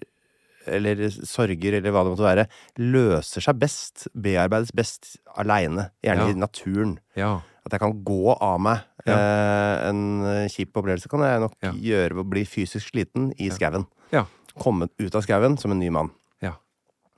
eller 0.67 1.09
sorger, 1.25 1.77
eller 1.79 1.91
hva 1.93 2.03
det 2.05 2.13
måtte 2.15 2.25
være, 2.27 2.45
løser 2.79 3.41
seg 3.45 3.59
best, 3.59 4.07
bearbeides 4.15 4.71
best 4.75 5.17
aleine. 5.37 5.89
Gjerne 6.03 6.27
Ja. 6.27 6.31
i 6.31 6.39
naturen. 6.39 6.97
Ja. 7.15 7.41
At 7.65 7.71
jeg 7.73 7.79
kan 7.81 8.03
gå 8.05 8.35
av 8.39 8.59
meg 8.61 8.83
eh, 9.07 9.89
en 9.89 10.01
kjip 10.49 10.73
opplevelse, 10.77 11.09
kan 11.09 11.19
jeg 11.21 11.39
nok 11.41 11.53
Ja. 11.61 11.71
gjøre 11.71 12.15
ved 12.15 12.25
å 12.25 12.29
bli 12.29 12.43
fysisk 12.45 12.91
sliten 12.93 13.31
i 13.39 13.49
skauen. 13.49 13.85
Ja. 14.11 14.25
Komme 14.57 14.87
ut 14.99 15.15
av 15.15 15.21
skauen 15.25 15.57
som 15.59 15.71
en 15.71 15.79
ny 15.79 15.89
mann. 15.89 16.09
Ja. 16.41 16.53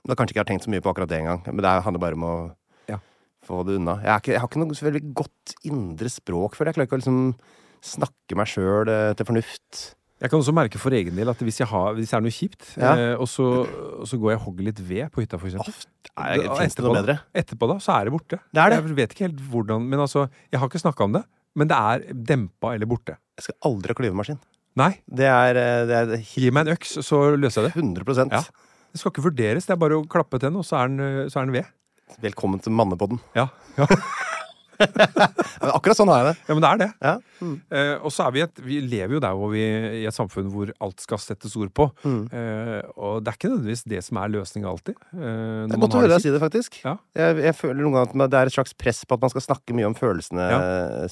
Da 0.06 0.14
kanskje 0.14 0.32
ikke 0.32 0.40
jeg 0.40 0.46
har 0.46 0.52
tenkt 0.58 0.64
så 0.66 0.70
mye 0.70 0.80
på 0.82 0.90
akkurat 0.92 1.08
det 1.08 1.20
engang, 1.22 1.42
men 1.46 1.56
det 1.62 1.82
handler 1.84 2.00
bare 2.00 2.14
om 2.14 2.22
å 2.24 2.54
Ja. 2.88 2.98
få 3.46 3.64
det 3.66 3.76
unna. 3.76 4.00
Jeg, 4.02 4.20
ikke, 4.22 4.32
jeg 4.32 4.40
har 4.40 4.48
ikke 4.48 4.58
noe 4.60 4.74
så 4.74 4.90
veldig 4.90 5.14
godt 5.14 5.54
indre 5.64 6.08
språk 6.08 6.54
før. 6.56 6.66
Jeg 6.66 6.74
klarer 6.74 6.86
ikke 6.88 6.96
å 6.98 7.02
liksom 7.02 7.34
snakke 7.80 8.36
meg 8.36 8.46
sjøl 8.46 9.14
til 9.16 9.24
fornuft. 9.26 9.94
Jeg 10.18 10.30
kan 10.32 10.40
også 10.40 10.52
merke 10.56 10.78
for 10.82 10.90
egen 10.90 11.14
del 11.14 11.28
at 11.30 11.38
hvis, 11.46 11.60
jeg 11.60 11.68
har, 11.70 11.92
hvis 11.94 12.10
det 12.10 12.16
er 12.18 12.22
noe 12.24 12.34
kjipt, 12.34 12.64
Ja. 12.76 12.92
eh, 12.98 13.14
og, 13.22 13.28
så, 13.30 13.44
og 14.02 14.06
så 14.10 14.18
går 14.18 14.32
jeg 14.32 14.40
og 14.40 14.44
hogger 14.48 14.64
litt 14.66 14.80
ved 14.82 15.12
på 15.14 15.22
hytta, 15.22 15.38
for 15.38 15.46
eksempel. 15.46 15.74
Nei, 16.18 16.36
Da- 16.38 16.42
det 16.58 16.66
etterpå 16.72 16.90
da- 16.94 17.02
bedre? 17.02 17.18
Etterpå 17.38 17.68
da, 17.70 17.76
så 17.78 17.92
er 18.00 18.04
det 18.08 18.12
borte. 18.16 18.38
Det 18.52 18.58
er 18.64 18.70
det. 18.74 18.80
Jeg 18.82 18.96
vet 18.98 19.14
ikke 19.14 19.26
helt 19.28 19.42
hvordan 19.52 19.86
Men 19.88 20.00
altså, 20.00 20.28
jeg 20.50 20.58
har 20.58 20.68
ikke 20.68 20.82
snakka 20.82 21.04
om 21.04 21.12
det. 21.12 21.24
Men 21.54 21.68
det 21.68 21.76
er 21.78 22.12
dempa 22.14 22.74
eller 22.74 22.86
borte. 22.86 23.14
Jeg 23.38 23.42
skal 23.46 23.54
aldri 23.64 23.88
ha 23.88 23.94
klyvemaskin. 23.94 24.38
Nei, 24.76 24.90
Det 25.08 25.26
er, 25.26 25.56
eh, 25.56 25.86
det 25.86 25.96
er 25.96 26.16
gi 26.22 26.50
meg 26.50 26.66
en 26.66 26.74
øks, 26.74 26.98
så 27.02 27.36
løser 27.38 27.62
jeg 27.62 27.72
det. 27.74 27.82
100 27.82 28.30
Ja. 28.30 28.40
Det 28.92 28.98
skal 29.00 29.10
ikke 29.12 29.22
vurderes, 29.30 29.66
det 29.66 29.70
er 29.70 29.76
bare 29.76 29.98
å 30.02 30.06
klappe 30.06 30.38
til 30.40 30.50
den, 30.50 30.56
og 30.56 30.64
så 30.64 30.82
er 30.82 30.88
den, 30.88 31.00
eh, 31.00 31.28
så 31.28 31.40
er 31.42 31.44
den 31.46 31.52
ved. 31.52 31.66
Velkommen 32.22 32.60
til 32.60 32.72
Mannepodden. 32.72 33.20
Ja, 33.36 33.48
ja. 33.76 33.86
Akkurat 35.78 35.98
sånn 35.98 36.10
har 36.12 36.22
jeg 36.22 36.28
det. 36.32 36.36
ja 36.48 36.54
men 36.56 36.62
det 36.64 36.70
er 36.70 36.80
det. 36.82 36.88
Ja. 37.02 37.14
Eh, 37.70 37.94
og 38.02 38.10
så 38.14 38.24
er 38.26 38.32
vi 38.34 38.40
et 38.42 38.60
Vi 38.64 38.78
lever 38.82 39.16
jo 39.16 39.20
der 39.22 39.34
hvor 39.38 39.50
vi 39.52 39.62
i 39.62 40.04
et 40.08 40.14
samfunn 40.16 40.48
hvor 40.52 40.70
alt 40.84 41.02
skal 41.02 41.20
settes 41.22 41.54
ord 41.58 41.70
på. 41.76 41.88
Mm. 42.04 42.20
Eh, 42.34 42.80
og 42.98 43.22
det 43.24 43.32
er 43.32 43.38
ikke 43.38 43.50
nødvendigvis 43.52 43.84
det 43.90 44.02
som 44.06 44.20
er 44.22 44.32
løsninga 44.34 44.70
alltid. 44.70 44.96
eh, 45.14 45.66
Det 45.70 45.76
er 45.76 45.82
godt 45.84 45.96
å 45.98 46.02
høre 46.02 46.12
deg 46.14 46.24
si 46.24 46.32
det, 46.34 46.40
faktisk. 46.42 46.78
Ja. 46.84 46.96
Jeg, 47.18 47.38
jeg 47.48 47.56
føler 47.58 47.80
noen 47.82 47.96
ganger 47.98 48.24
at 48.28 48.32
det 48.34 48.40
er 48.42 48.50
et 48.52 48.56
slags 48.58 48.74
press 48.78 49.02
på 49.08 49.18
at 49.18 49.24
man 49.26 49.32
skal 49.34 49.44
snakke 49.48 49.76
mye 49.76 49.88
om 49.90 49.96
følelsene 49.98 50.48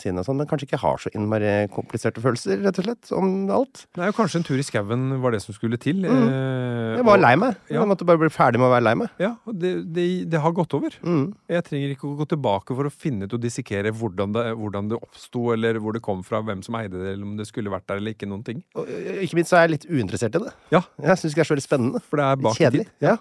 sine, 0.00 0.22
og 0.22 0.26
sånn, 0.28 0.38
men 0.40 0.48
kanskje 0.50 0.68
ikke 0.70 0.82
har 0.82 1.00
så 1.02 1.12
innmari 1.16 1.54
kompliserte 1.74 2.22
følelser, 2.24 2.60
rett 2.64 2.80
og 2.82 2.86
slett, 2.88 3.12
om 3.16 3.30
alt. 3.54 3.84
Nei, 3.98 4.10
og 4.12 4.16
kanskje 4.18 4.40
en 4.42 4.46
tur 4.48 4.58
i 4.60 4.66
skauen 4.66 5.08
var 5.22 5.34
det 5.36 5.42
som 5.44 5.54
skulle 5.56 5.78
til. 5.82 6.04
eh, 6.04 6.14
Mm. 6.16 6.96
Jeg 6.96 7.04
var 7.04 7.16
og- 7.18 7.20
lei 7.22 7.34
meg. 7.36 7.56
Ja. 7.68 7.80
Jeg 7.80 7.88
måtte 7.90 8.06
bare 8.08 8.18
bli 8.18 8.28
ferdig 8.32 8.58
med 8.58 8.68
å 8.68 8.72
være 8.72 8.84
lei 8.86 8.94
meg. 8.94 9.08
Ja, 9.20 9.34
og 9.46 9.58
det, 9.60 9.72
det, 9.92 10.06
det 10.30 10.40
har 10.40 10.52
gått 10.56 10.72
over. 10.74 10.90
Mm. 11.04 11.34
Jeg 11.48 11.64
trenger 11.66 11.92
ikke 11.94 12.08
å 12.08 12.16
gå 12.16 12.26
tilbake 12.28 12.74
for 12.74 12.84
å 12.88 12.92
finne 12.92 13.24
ut 13.28 13.34
og 13.36 13.40
dissekere 13.56 13.92
hvordan 13.96 14.32
det, 14.36 14.44
hvordan 14.60 14.90
det 14.92 14.98
oppsto, 15.00 15.52
eller 15.54 15.78
hvor 15.80 15.96
det 15.96 16.02
kom 16.04 16.22
fra, 16.26 16.42
hvem 16.44 16.62
som 16.66 16.76
eide 16.76 16.92
det, 17.00 17.14
eller 17.14 17.24
om 17.24 17.36
det 17.38 17.46
skulle 17.48 17.72
vært 17.72 17.86
der 17.88 17.96
eller 18.02 18.12
ikke. 18.12 18.28
noen 18.28 18.44
ting. 18.44 18.60
Og 18.76 18.88
ikke 19.24 19.38
minst 19.38 19.50
så 19.52 19.58
er 19.60 19.66
jeg 19.66 19.74
litt 19.78 19.86
uinteressert 19.88 20.36
i 20.36 20.44
det. 20.44 20.52
Ja, 20.74 20.82
Jeg 21.00 21.16
syns 21.22 21.32
ikke 21.32 21.40
det 21.42 21.46
er 21.46 21.50
så 21.50 21.56
veldig 21.56 21.66
spennende. 21.66 22.02
for 22.04 22.16
det 22.20 22.26
er 22.28 22.36
bak 22.44 22.56
Kjedelig. 22.60 22.86
tid. 22.90 23.08
Ja. 23.08 23.16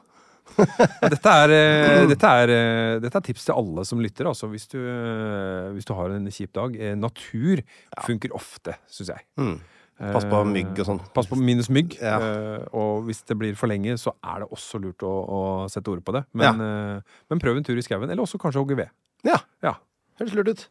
Ja, 0.45 1.07
Dette 1.09 1.31
er, 1.41 1.51
eh, 1.55 2.03
dette, 2.11 2.29
er, 2.29 2.51
eh, 2.53 2.99
dette 3.01 3.17
er 3.17 3.23
tips 3.25 3.47
til 3.47 3.55
alle 3.57 3.85
som 3.89 3.97
lytter, 4.03 4.27
altså, 4.29 4.45
hvis 4.51 4.67
du, 4.69 4.77
eh, 4.77 5.71
hvis 5.73 5.87
du 5.89 5.93
har 5.97 6.13
en 6.13 6.27
kjip 6.29 6.51
dag. 6.53 6.75
Natur 7.01 7.63
funker 8.05 8.35
ofte, 8.37 8.75
syns 8.93 9.09
jeg. 9.15 9.25
Mm. 9.41 9.55
Pass 10.11 10.25
på 10.27 10.43
mygg 10.45 10.75
og 10.83 10.85
sånn. 10.89 10.99
Pass 11.15 11.25
på 11.31 11.37
minus 11.39 11.69
mygg. 11.71 11.95
Ja. 11.97 12.19
og 12.75 13.05
hvis 13.07 13.23
det 13.25 13.37
blir 13.39 13.55
for 13.55 13.71
lenge, 13.71 13.95
så 13.97 14.11
er 14.27 14.43
det 14.43 14.49
også 14.51 14.81
lurt 14.83 15.01
å, 15.07 15.11
å 15.23 15.39
sette 15.71 15.87
ord 15.89 16.03
på 16.05 16.11
det. 16.17 16.25
Men, 16.35 16.59
ja. 16.59 16.99
men 17.31 17.39
prøv 17.41 17.57
en 17.57 17.63
tur 17.65 17.79
i 17.79 17.85
skauen, 17.85 18.03
eller 18.09 18.25
også 18.25 18.37
kanskje 18.37 18.59
hogge 18.61 18.75
ved. 18.83 18.91
Ja, 19.25 19.39
Ja. 19.63 19.77
Høres 20.19 20.35
lurt 20.37 20.51
ut. 20.53 20.67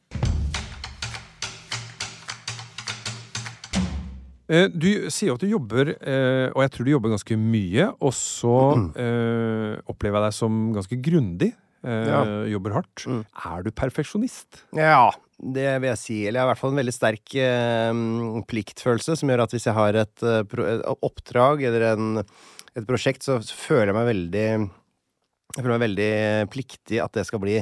Eh, 4.49 4.69
Du 4.69 4.89
sier 5.13 5.33
at 5.35 5.41
du 5.41 5.49
jobber, 5.49 5.95
eh, 6.05 6.51
og 6.53 6.61
jeg 6.67 6.73
tror 6.75 6.85
du 6.87 6.93
jobber 6.93 7.13
ganske 7.15 7.37
mye, 7.41 7.87
og 8.05 8.13
så 8.17 8.55
eh, 8.93 9.77
opplever 9.89 10.21
jeg 10.21 10.27
deg 10.29 10.37
som 10.37 10.59
ganske 10.77 10.99
grundig. 11.01 11.53
eh, 11.85 12.09
Ja. 12.11 12.21
Jobber 12.53 12.77
hardt. 12.77 13.07
Mm. 13.09 13.23
Er 13.45 13.63
du 13.65 13.71
perfeksjonist? 13.73 14.63
Ja, 14.77 15.11
det 15.41 15.81
vil 15.81 15.89
jeg 15.91 15.99
si. 16.01 16.19
Eller 16.27 16.41
jeg 16.41 16.45
har 16.45 16.49
i 16.49 16.53
hvert 16.53 16.61
fall 16.63 16.75
en 16.75 16.83
veldig 16.83 16.95
sterk 16.97 17.35
pliktfølelse, 18.53 19.17
som 19.17 19.29
gjør 19.33 19.43
at 19.47 19.57
hvis 19.57 19.67
jeg 19.69 19.75
har 19.81 19.95
et, 20.05 20.25
oppdrag 21.03 21.65
eller 21.65 21.89
en, 21.95 22.19
et 22.77 22.87
prosjekt, 22.89 23.25
så, 23.25 23.41
så 23.43 23.57
føler 23.57 23.93
jeg 23.93 23.99
meg 23.99 24.09
veldig 24.13 24.47
Jeg 25.55 25.63
føler 25.63 25.79
meg 25.79 25.85
veldig 25.89 26.13
pliktig 26.53 27.01
at 27.05 27.13
det 27.17 27.25
skal 27.29 27.41
bli 27.41 27.59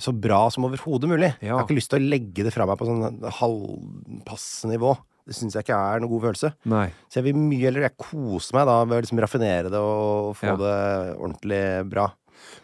så 0.00 0.10
bra 0.12 0.40
som 0.50 0.64
overhodet 0.66 1.06
mulig. 1.10 1.30
Jeg 1.40 1.52
har 1.54 1.62
ikke 1.64 1.76
lyst 1.78 1.90
til 1.92 2.00
å 2.02 2.08
legge 2.10 2.42
det 2.46 2.52
fra 2.54 2.66
meg 2.66 2.78
på 2.80 2.86
sånn 2.88 3.20
halvpasse 3.40 4.70
nivå. 4.70 4.94
Det 5.24 5.36
syns 5.38 5.54
jeg 5.56 5.64
ikke 5.64 5.76
er 5.78 6.02
noe 6.02 6.10
god 6.12 6.24
følelse. 6.26 6.50
Nei. 6.68 6.88
Så 7.08 7.20
jeg 7.20 7.28
vil 7.30 7.38
mye 7.40 7.68
eller 7.70 7.86
jeg 7.86 7.96
koser 8.02 8.58
meg 8.58 8.66
da 8.68 8.74
ved 8.84 8.98
å 8.98 9.04
liksom 9.06 9.22
raffinere 9.24 9.70
det 9.72 9.80
og 9.80 10.34
få 10.36 10.50
Ja. 10.50 10.56
det 10.60 10.74
ordentlig 11.16 11.62
bra. 11.88 12.08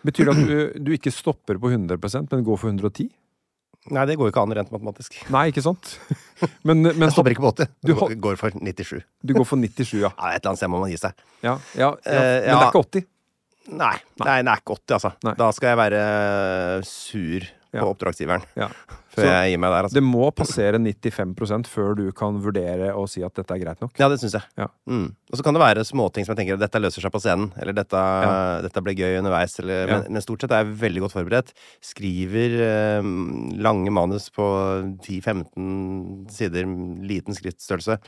Betyr 0.05 0.29
det 0.29 0.35
at 0.35 0.45
du, 0.51 0.59
du 0.85 0.93
ikke 0.97 1.12
stopper 1.14 1.57
på 1.62 1.71
100% 1.73 2.29
men 2.35 2.45
går 2.45 2.59
for 2.61 2.69
110? 2.75 3.09
Nei, 3.97 4.03
det 4.05 4.19
går 4.21 4.29
jo 4.29 4.33
ikke 4.35 4.43
an 4.45 4.53
rent 4.59 4.69
matematisk. 4.75 5.14
Nei, 5.33 5.47
ikke 5.49 5.62
sant? 5.64 5.95
Men, 6.69 6.83
men 6.85 7.01
Jeg 7.07 7.14
stopper 7.14 7.33
ikke 7.33 7.47
på 7.47 7.53
80. 7.55 7.71
Du 7.88 7.95
Du 7.95 8.14
går 8.27 8.37
for 8.37 8.53
97. 8.53 9.01
du 9.25 9.33
går 9.38 9.47
for 9.49 9.57
97, 9.57 9.95
ja. 10.03 10.11
Ja, 10.12 10.35
et 10.35 10.43
eller 10.43 10.51
annet 10.53 10.61
sted 10.61 10.69
må 10.73 10.81
man 10.83 10.90
gi 10.93 10.99
seg. 11.01 11.16
ja, 11.40 11.55
ja, 11.79 11.88
ja. 12.05 12.12
Eh, 12.12 12.45
Men 12.45 12.61
det 12.61 12.61
er 12.61 12.69
ikke 12.69 12.83
80? 12.85 13.07
Nei, 13.71 13.95
nei, 14.25 14.41
det 14.43 14.51
er 14.51 14.61
ikke 14.65 14.75
80, 14.81 14.95
altså. 14.99 15.13
Nei. 15.29 15.35
Da 15.39 15.51
skal 15.55 15.73
jeg 15.75 15.79
være 15.85 16.05
sur 16.89 17.49
på 17.71 17.79
Ja. 17.79 17.85
oppdragsgiveren 17.87 18.43
Ja. 18.59 18.67
før 19.15 19.23
Så 19.23 19.27
jeg 19.31 19.51
gir 19.53 19.59
meg 19.63 19.71
der. 19.71 19.85
Altså. 19.87 19.95
det 19.95 20.03
må 20.03 20.27
passere 20.35 20.79
95% 20.83 21.69
før 21.71 21.95
du 21.99 22.11
kan 22.19 22.41
vurdere 22.43 22.89
og 22.99 23.07
si 23.11 23.23
at 23.23 23.35
dette 23.39 23.55
er 23.55 23.61
greit 23.63 23.81
nok? 23.83 23.93
Ja, 23.99 24.09
det 24.11 24.19
syns 24.19 24.35
jeg. 24.35 24.43
Ja. 24.59 24.67
Mm. 24.91 25.13
Og 25.31 25.39
så 25.39 25.45
kan 25.47 25.55
det 25.55 25.63
være 25.63 25.85
småting 25.87 26.27
som 26.27 26.35
jeg 26.35 26.41
tenker 26.43 26.59
dette 26.59 26.81
løser 26.83 27.03
seg 27.07 27.15
på 27.15 27.21
scenen, 27.23 27.53
eller 27.63 27.75
dette, 27.79 28.03
dette 28.67 28.83
ble 28.83 28.95
gøy 28.99 29.19
underveis, 29.21 29.55
eller, 29.63 29.87
men, 29.87 30.07
men 30.17 30.23
stort 30.27 30.43
sett 30.43 30.51
er 30.57 30.65
jeg 30.65 30.79
veldig 30.83 31.05
godt 31.07 31.15
forberedt. 31.15 31.55
Skriver 31.93 32.59
eh, 32.67 33.11
lange 33.63 33.95
manus 33.95 34.27
på 34.35 34.47
10-15 35.07 36.31
sider, 36.35 36.67
liten 37.07 37.39
skriftstørrelse. 37.39 38.01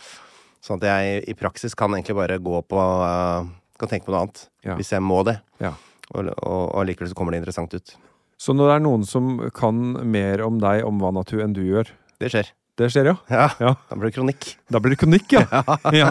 Sånn 0.62 0.79
at 0.83 0.87
jeg 0.90 1.25
i 1.31 1.35
praksis 1.38 1.75
kan 1.79 1.94
egentlig 1.94 2.18
bare 2.18 2.38
gå 2.42 2.61
på 2.70 2.83
eh, 3.07 3.51
Kan 3.80 3.90
tenke 3.90 4.08
på 4.08 4.14
noe 4.14 4.26
annet. 4.26 4.46
Ja. 4.66 4.76
Hvis 4.78 4.92
jeg 4.94 5.04
må 5.04 5.22
det. 5.26 5.38
Ja. 5.62 5.74
Og, 6.12 6.28
og, 6.28 6.64
og 6.74 6.88
likevel 6.88 7.11
så 7.12 7.18
kommer 7.18 7.35
det 7.35 7.42
interessant 7.42 7.74
ut. 7.74 7.94
Så 8.42 8.54
når 8.56 8.68
det 8.68 8.74
er 8.74 8.85
noen 8.85 9.06
som 9.06 9.37
kan 9.54 9.78
mer 10.11 10.42
om 10.44 10.58
deg, 10.62 10.82
om 10.87 10.98
Vanatu, 11.02 11.38
enn 11.44 11.54
du 11.54 11.62
gjør 11.62 11.92
Det 12.22 12.30
skjer. 12.32 12.50
Det 12.78 12.88
skjer, 12.90 13.11
ja? 13.12 13.16
Ja. 13.30 13.48
Ja. 13.61 13.72
Da 13.90 13.98
blir 13.98 14.11
det 14.11 14.16
kronikk. 14.16 14.46
Da 14.72 14.80
blir 14.82 14.94
det 14.94 15.00
kronikk, 15.02 15.35
ja. 15.37 15.44
ja. 16.02 16.08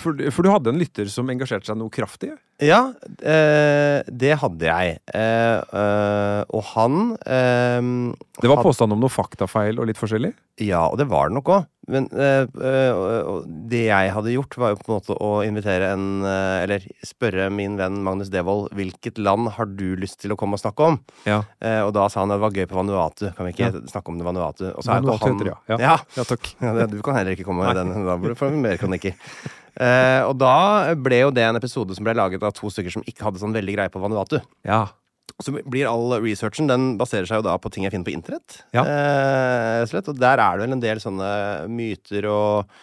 For, 0.00 0.16
for 0.34 0.42
du 0.46 0.50
hadde 0.52 0.72
en 0.72 0.80
lytter 0.80 1.06
som 1.12 1.28
engasjerte 1.30 1.68
seg 1.70 1.78
noe 1.80 1.92
kraftig? 1.92 2.32
Ja, 2.62 2.92
eh, 3.26 4.00
det 4.06 4.36
hadde 4.38 4.66
jeg. 4.68 4.98
Eh, 5.10 5.58
eh, 5.74 6.42
og 6.54 6.62
han 6.76 6.98
eh, 7.26 7.80
Det 8.38 8.46
var 8.50 8.60
had- 8.60 8.66
påstand 8.68 8.94
om 8.94 9.00
noe 9.02 9.10
faktafeil 9.10 9.80
og 9.82 9.88
litt 9.90 9.98
forskjellig? 9.98 10.30
Ja, 10.62 10.84
og 10.86 10.98
det 11.00 11.08
var 11.10 11.28
det 11.30 11.34
nok 11.40 11.50
òg. 11.50 11.64
Men 11.90 12.06
eh, 12.14 12.46
eh, 12.46 13.32
det 13.68 13.82
jeg 13.88 14.12
hadde 14.14 14.32
gjort, 14.36 14.54
var 14.62 14.70
jo 14.72 14.78
på 14.80 14.86
en 14.88 14.94
måte 15.00 15.16
å 15.20 15.30
invitere 15.44 15.90
en 15.92 16.06
eh, 16.24 16.62
Eller 16.62 16.86
spørre 17.04 17.50
min 17.52 17.74
venn 17.76 17.98
Magnus 18.06 18.30
Devold 18.32 18.70
hvilket 18.72 19.18
land 19.20 19.50
har 19.58 19.66
du 19.68 19.90
lyst 20.00 20.22
til 20.22 20.32
å 20.32 20.38
komme 20.40 20.56
og 20.56 20.62
snakke 20.62 20.86
om? 20.94 21.00
Ja. 21.28 21.42
Eh, 21.60 21.82
og 21.84 21.92
da 21.98 22.06
sa 22.08 22.22
han 22.22 22.32
at 22.32 22.38
det 22.38 22.46
var 22.46 22.56
gøy 22.56 22.70
på 22.70 22.78
Vanuatu. 22.78 23.26
Kan 23.36 23.50
vi 23.50 23.52
ikke 23.56 23.72
snakke 23.90 24.14
om 24.14 24.22
det 24.22 24.28
Vanuatu? 24.30 24.64
Og 24.70 24.80
så 24.86 24.94
er 24.94 25.02
jo 25.04 25.18
han 25.18 25.34
heter 25.36 25.52
ja. 25.52 25.58
ja. 25.74 25.98
Ja, 26.16 26.24
takk. 26.30 26.54
Ja, 26.62 26.86
du 26.86 26.96
kan 27.04 27.18
heller 27.18 27.34
ikke 27.36 27.50
komme 27.50 27.66
med 27.66 27.82
den. 27.82 27.92
Da 28.06 28.16
burde 28.16 28.32
du 28.38 28.40
få 28.40 28.48
mer 28.54 28.78
kronikker. 28.80 29.18
Eh, 29.80 30.20
og 30.26 30.36
da 30.38 30.94
ble 30.94 31.24
jo 31.24 31.32
det 31.34 31.46
en 31.46 31.58
episode 31.58 31.96
som 31.96 32.06
ble 32.06 32.14
laget 32.16 32.44
av 32.46 32.54
to 32.54 32.70
stykker 32.70 32.94
som 32.94 33.06
ikke 33.08 33.26
hadde 33.26 33.42
sånn 33.42 33.56
veldig 33.56 33.74
greie 33.76 33.92
på 33.92 34.02
Vanuatu. 34.02 34.38
Ja. 34.66 34.86
Så 35.42 35.50
blir 35.56 35.88
all 35.90 36.12
researchen 36.22 36.68
Den 36.70 36.92
baserer 37.00 37.26
seg 37.26 37.40
jo 37.40 37.46
da 37.46 37.56
på 37.58 37.70
ting 37.72 37.86
jeg 37.86 37.94
finner 37.94 38.06
på 38.06 38.14
internett. 38.14 38.60
Ja. 38.76 38.84
Slett. 39.90 40.10
og 40.12 40.20
der 40.20 40.38
er 40.38 40.58
det 40.58 40.66
vel 40.66 40.76
en 40.76 40.84
del 40.84 41.00
sånne 41.02 41.30
myter 41.72 42.28
og 42.30 42.76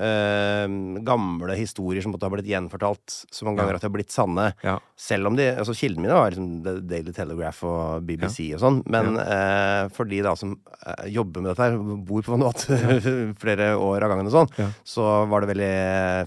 eh, 0.00 0.64
gamle 1.06 1.56
historier 1.58 2.04
som 2.04 2.14
måtte 2.14 2.26
ha 2.28 2.32
blitt 2.32 2.48
gjenfortalt 2.50 3.16
så 3.30 3.46
mange 3.46 3.60
ganger 3.60 3.76
at 3.78 3.84
de 3.84 3.88
har 3.90 3.94
blitt 3.94 4.14
sanne. 4.14 4.46
Ja. 4.66 4.78
Selv 4.98 5.30
om 5.30 5.36
de 5.38 5.48
altså 5.52 5.74
Kildene 5.76 6.06
mine 6.06 6.16
var 6.16 6.32
liksom 6.32 6.84
Daily 6.88 7.14
Telegraph 7.16 7.62
og 7.68 8.06
BBC 8.08 8.50
og 8.56 8.62
sånn. 8.64 8.80
Men 8.92 9.18
uh, 9.20 9.88
for 9.94 10.08
de 10.10 10.22
da 10.24 10.34
som 10.38 10.54
uh, 10.56 11.04
jobber 11.10 11.44
med 11.44 11.52
dette 11.52 11.68
her, 11.68 11.78
bor 12.08 12.24
på 12.26 12.34
Vanuatu 12.34 12.72
flere 13.42 13.72
år 13.80 14.06
av 14.06 14.14
gangen 14.14 14.30
og 14.30 14.36
sånn, 14.38 14.52
Ja. 14.60 14.68
så 14.86 15.06
var 15.30 15.44
det 15.44 15.52
veldig 15.54 15.72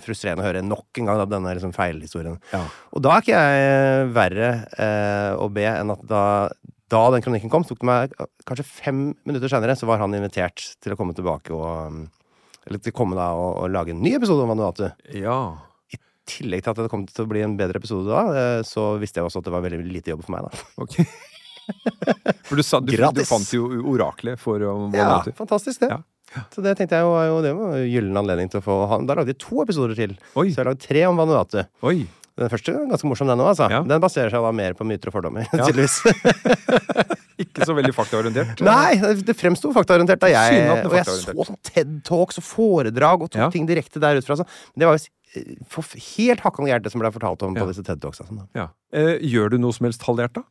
frustrerende 0.06 0.46
å 0.46 0.48
høre 0.50 0.66
nok 0.66 1.02
en 1.02 1.10
gang 1.10 1.22
da, 1.24 1.30
denne 1.36 1.54
liksom 1.58 1.74
feilhistorien. 1.76 2.40
Ja. 2.54 2.64
Og 2.94 3.04
da 3.06 3.16
er 3.18 3.26
ikke 3.26 3.42
jeg 3.44 4.10
verre 4.16 4.52
eh, 4.78 5.32
å 5.38 5.50
be 5.54 5.66
enn 5.70 5.94
at 5.94 6.04
da, 6.10 6.24
da 6.94 7.04
den 7.14 7.24
kronikken 7.26 7.52
kom, 7.54 7.66
tok 7.68 7.82
det 7.82 7.90
meg 7.90 8.14
kanskje 8.48 8.66
fem 8.68 9.06
minutter 9.28 9.52
senere, 9.52 9.76
så 9.80 9.88
var 9.90 10.02
han 10.04 10.14
invitert 10.18 10.62
til 10.84 10.94
å 10.94 11.00
komme 11.00 11.16
tilbake 11.18 11.54
og 11.56 11.70
um, 11.94 12.04
Eller 12.68 12.80
til 12.80 12.94
å 12.94 12.98
komme 12.98 13.18
da 13.20 13.30
og, 13.36 13.50
og 13.64 13.72
lage 13.74 13.92
en 13.96 14.02
ny 14.04 14.16
episode 14.18 14.44
om 14.46 14.54
Vanuatu. 14.56 14.88
ja. 15.20 15.38
I 15.94 16.00
tillegg 16.30 16.64
til 16.64 16.72
at 16.72 16.78
det 16.80 16.90
kom 16.90 17.02
til 17.10 17.26
å 17.26 17.28
bli 17.28 17.42
en 17.44 17.58
bedre 17.60 17.78
episode 17.82 18.08
da, 18.08 18.22
eh, 18.40 18.62
så 18.64 18.94
visste 19.02 19.20
jeg 19.20 19.28
også 19.28 19.42
at 19.42 19.48
det 19.50 19.52
var 19.54 19.66
veldig 19.66 19.82
lite 19.92 20.14
jobb 20.14 20.22
for 20.24 20.32
meg, 20.38 20.48
da. 20.48 20.64
Ok. 20.80 20.96
For 22.48 22.56
du, 22.60 22.64
sa, 22.64 22.80
du, 22.84 22.94
du 22.96 23.22
fant 23.28 23.50
jo 23.56 23.68
oraklet 23.92 24.40
for 24.40 24.64
Vanuatu. 24.64 25.32
Ja, 25.34 25.36
fantastisk, 25.38 25.84
det. 25.84 25.92
Ja. 25.92 26.00
Så 26.56 26.64
det 26.66 26.74
tenkte 26.80 26.98
jeg 26.98 27.06
jo 27.06 27.12
var 27.14 27.28
jo 27.28 27.42
det 27.46 27.52
var 27.60 27.76
gyllen 27.86 28.18
anledning 28.24 28.50
til 28.50 28.62
å 28.64 28.66
få 28.66 28.78
ha. 28.90 28.98
Da 29.06 29.16
lagde 29.20 29.36
jeg 29.36 29.42
to 29.44 29.62
episoder 29.62 29.94
til. 30.00 30.16
Oi. 30.40 30.48
Så 30.56 30.64
jeg 30.64 30.70
lagde 30.72 30.82
tre 30.88 31.04
om 31.12 31.20
Vanuatu. 31.20 31.60
Oi. 31.92 31.98
Den 32.40 32.50
første 32.50 32.74
er 32.74 32.88
ganske 32.90 33.06
morsom, 33.12 33.30
den 33.30 33.44
òg, 33.44 33.52
altså. 33.52 33.68
Ja. 33.70 33.84
Den 33.86 34.02
baserer 34.02 34.32
seg 34.34 34.42
da 34.48 34.52
mer 34.56 34.74
på 34.80 34.88
myter 34.90 35.12
og 35.12 35.20
fordommer, 35.20 35.46
Ja. 35.54 35.68
tydeligvis. 35.68 36.00
Ikke 37.44 37.68
så 37.70 37.76
veldig 37.78 37.94
faktaorientert. 37.96 38.62
Nei, 38.68 38.96
det- 39.24 39.36
fremsto 39.40 39.72
faktaorientert 39.76 40.20
da 40.24 40.30
jeg 40.32 40.64
Og 40.88 40.96
jeg 40.98 41.06
så 41.10 41.36
sånn 41.36 41.60
TED 41.70 41.94
Talks 42.08 42.40
og 42.42 42.48
foredrag 42.48 43.22
og 43.28 43.30
tok 43.34 43.42
Ja. 43.46 43.50
ting 43.54 43.68
direkte 43.70 44.00
der 44.04 44.18
ut 44.18 44.26
fra. 44.26 44.40
Så. 44.40 44.48
Men 44.74 44.84
det 44.84 44.90
var 44.90 44.98
jo 44.98 45.06
eh, 45.36 45.94
helt 46.18 46.44
hakkende 46.46 46.70
gærent, 46.72 46.92
som 46.94 47.02
ble 47.04 47.12
fortalt 47.16 47.44
om 47.44 47.56
Ja. 47.56 47.64
på 47.66 47.70
disse 47.74 47.84
TED 47.86 48.02
Talks. 48.02 48.22
Altså. 48.22 48.48
Ja. 48.56 48.68
Eh, 48.94 49.18
gjør 49.22 49.52
du 49.54 49.58
noe 49.64 49.74
som 49.74 49.86
helst 49.90 50.02
halvhjerta? 50.08 50.44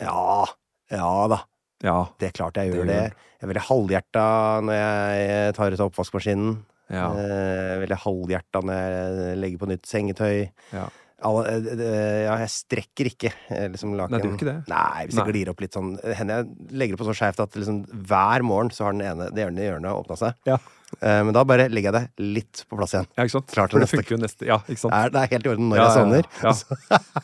Ja, 0.00 0.46
ja 0.92 1.12
da. 1.32 1.40
Ja. 1.84 1.98
Det 2.18 2.28
er 2.30 2.34
klart 2.38 2.58
jeg 2.58 2.72
gjør 2.72 2.86
det. 2.86 2.94
det. 2.94 3.26
Jeg 3.38 3.46
er 3.46 3.52
veldig 3.52 3.66
halvhjerta 3.68 4.24
når 4.66 4.78
jeg 4.78 5.54
tar 5.58 5.74
ut 5.74 5.80
av 5.82 5.90
oppvaskmaskinen. 5.92 6.56
Ja. 6.90 7.08
Eh, 7.12 7.74
veldig 7.84 7.98
halvhjerta 8.04 8.62
når 8.64 8.78
jeg 8.82 9.36
legger 9.42 9.58
på 9.62 9.68
nytt 9.70 9.86
sengetøy. 9.90 10.48
ja. 10.72 10.88
Alle, 11.26 11.56
eh, 11.74 12.24
ja, 12.28 12.36
jeg 12.44 12.50
strekker 12.52 13.08
ikke 13.10 13.30
eh, 13.50 13.64
liksom 13.72 13.96
laken. 13.98 14.14
Nei, 14.14 14.20
du 14.22 14.28
gjør 14.28 14.36
ikke 14.36 14.46
det? 14.46 14.58
Nei, 14.70 15.06
hvis 15.08 15.16
jeg 15.16 15.24
Nei. 15.24 15.32
glir 15.34 15.48
opp 15.50 15.62
litt 15.64 15.74
sånn 15.74 15.88
Hender 16.14 16.44
jeg 16.44 16.76
legger 16.78 16.94
det 16.94 17.00
på 17.00 17.08
så 17.08 17.14
skjevt 17.18 17.42
at 17.42 17.58
liksom, 17.58 17.80
hver 18.06 18.44
morgen 18.46 18.70
så 18.74 18.86
har 18.86 18.94
den 18.94 19.02
ene, 19.08 19.26
det 19.34 19.48
ene 19.48 19.66
hjørnet 19.66 19.98
åpna 19.98 20.18
seg. 20.20 20.38
Ja. 20.46 20.60
Eh, 21.04 21.20
men 21.22 21.34
da 21.36 21.42
bare 21.44 21.66
legger 21.68 21.92
jeg 21.92 21.94
det 21.98 22.28
litt 22.38 22.62
på 22.68 22.78
plass 22.78 22.94
igjen. 22.96 23.06
ja, 23.18 23.24
ikke 23.26 23.34
sant? 23.36 23.50
Klar 23.52 23.68
til 23.68 23.76
For 23.78 23.84
det 23.84 23.98
neste. 24.00 24.14
jo 24.14 24.18
neste 24.22 24.46
Ja, 24.48 24.56
ikke 24.64 24.80
sant? 24.80 24.94
Er, 24.96 25.10
det 25.12 25.20
er 25.20 25.32
helt 25.34 25.46
i 25.46 25.50
orden 25.52 25.68
når 25.68 25.76
Ja, 25.76 25.84
jeg 25.84 25.90
ja, 25.90 25.98
sovner. 25.98 26.28
Ja, 26.42 26.52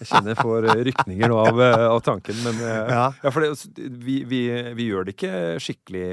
Jeg 0.01 0.09
kjenner 0.11 0.35
jeg 0.35 0.39
får 0.43 0.69
eh, 0.69 0.83
rykninger 0.91 1.33
nå 1.33 1.39
av, 1.47 1.63
eh, 1.65 1.85
av 1.89 2.01
tanken, 2.05 2.37
men 2.45 2.61
Ja. 2.61 3.07
ja, 3.25 3.31
for 3.33 3.41
det, 3.41 3.51
vi, 4.05 4.19
vi, 4.29 4.41
vi 4.77 4.89
gjør 4.91 5.09
det 5.09 5.17
ikke 5.17 5.33
skikkelig 5.65 6.05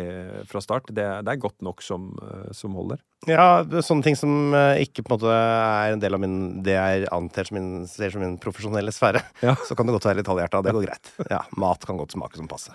fra 0.50 0.64
start. 0.64 0.90
Det, 0.96 1.06
det 1.28 1.36
er 1.36 1.42
godt 1.44 1.60
nok 1.62 1.84
som, 1.86 2.12
som 2.56 2.74
holder. 2.80 3.04
Ja, 3.30 3.62
sånne 3.86 4.02
ting 4.08 4.16
som 4.18 4.56
ikke 4.82 5.04
på 5.06 5.12
en 5.12 5.20
måte 5.20 5.36
er 5.36 5.94
en 5.94 6.02
del 6.02 6.16
av 6.18 6.24
min, 6.24 6.40
det 6.66 6.74
jeg 6.80 7.06
antar 7.14 7.46
som 7.52 7.60
min, 7.60 7.72
ser 7.92 8.16
som 8.16 8.24
min 8.24 8.40
profesjonelle 8.42 8.96
sfære. 8.96 9.22
Ja. 9.46 9.54
Så 9.68 9.76
kan 9.78 9.86
det 9.86 9.94
godt 10.00 10.08
være 10.10 10.24
litt 10.24 10.32
halvhjerta. 10.32 10.64
Det 10.66 10.74
går 10.74 10.88
greit. 10.88 11.14
Ja, 11.30 11.44
mat 11.62 11.86
kan 11.86 12.00
godt 12.02 12.16
smake 12.18 12.40
som 12.42 12.50
passe. 12.50 12.74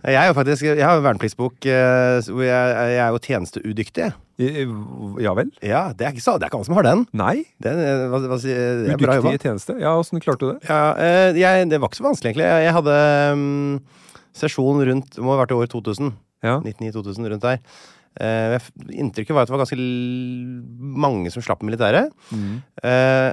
Jeg 0.00 0.16
er 0.16 0.30
jo 0.30 0.34
faktisk 0.36 0.64
Jeg 0.64 0.80
har 0.84 0.96
jo 0.96 1.04
vernepliktsbok 1.04 1.66
eh, 1.68 2.30
hvor 2.30 2.44
jeg, 2.46 2.74
jeg 2.94 3.00
er 3.04 3.10
jo 3.14 3.20
tjenesteudyktig. 3.26 4.10
Ja 5.20 5.34
vel? 5.36 5.50
Ja, 5.60 5.82
det 5.92 6.06
er 6.06 6.14
ikke, 6.14 6.24
så, 6.24 6.38
det 6.40 6.46
er 6.46 6.50
ikke 6.50 6.60
alle 6.62 6.68
som 6.70 6.78
har 6.78 6.86
den. 6.86 7.02
Nei? 7.20 7.34
Det, 7.60 7.74
er- 7.74 8.06
hva, 8.08 8.22
hva, 8.24 8.38
Udyktig 8.40 9.34
i 9.36 9.42
tjeneste? 9.42 9.76
Ja, 9.82 9.92
åssen 10.00 10.22
klarte 10.24 10.46
du 10.46 10.52
det? 10.54 10.70
Ja, 10.70 10.80
eh, 10.96 11.36
jeg, 11.40 11.68
det 11.68 11.80
var 11.82 11.92
ikke 11.92 12.00
så 12.00 12.06
vanskelig, 12.08 12.32
egentlig. 12.32 12.48
Jeg 12.64 12.76
hadde 12.78 12.96
um, 13.36 13.80
sesjon 14.40 14.80
rundt 14.88 15.16
Det 15.18 15.24
må 15.26 15.34
ha 15.34 15.42
vært 15.42 15.52
i 15.52 15.58
år 15.60 15.68
2000. 15.74 16.14
Ja. 16.46 16.56
1999-2000, 16.64 17.28
rundt 17.34 17.44
der. 17.44 17.60
Uh, 18.20 18.56
inntrykket 18.90 19.36
var 19.36 19.44
at 19.44 19.50
det 19.50 19.54
var 19.54 19.62
ganske 19.66 19.76
mange 21.04 21.30
som 21.34 21.44
slapp 21.44 21.60
militæret. 21.66 22.10
Mm. 22.32 22.56
Eh, 22.82 23.28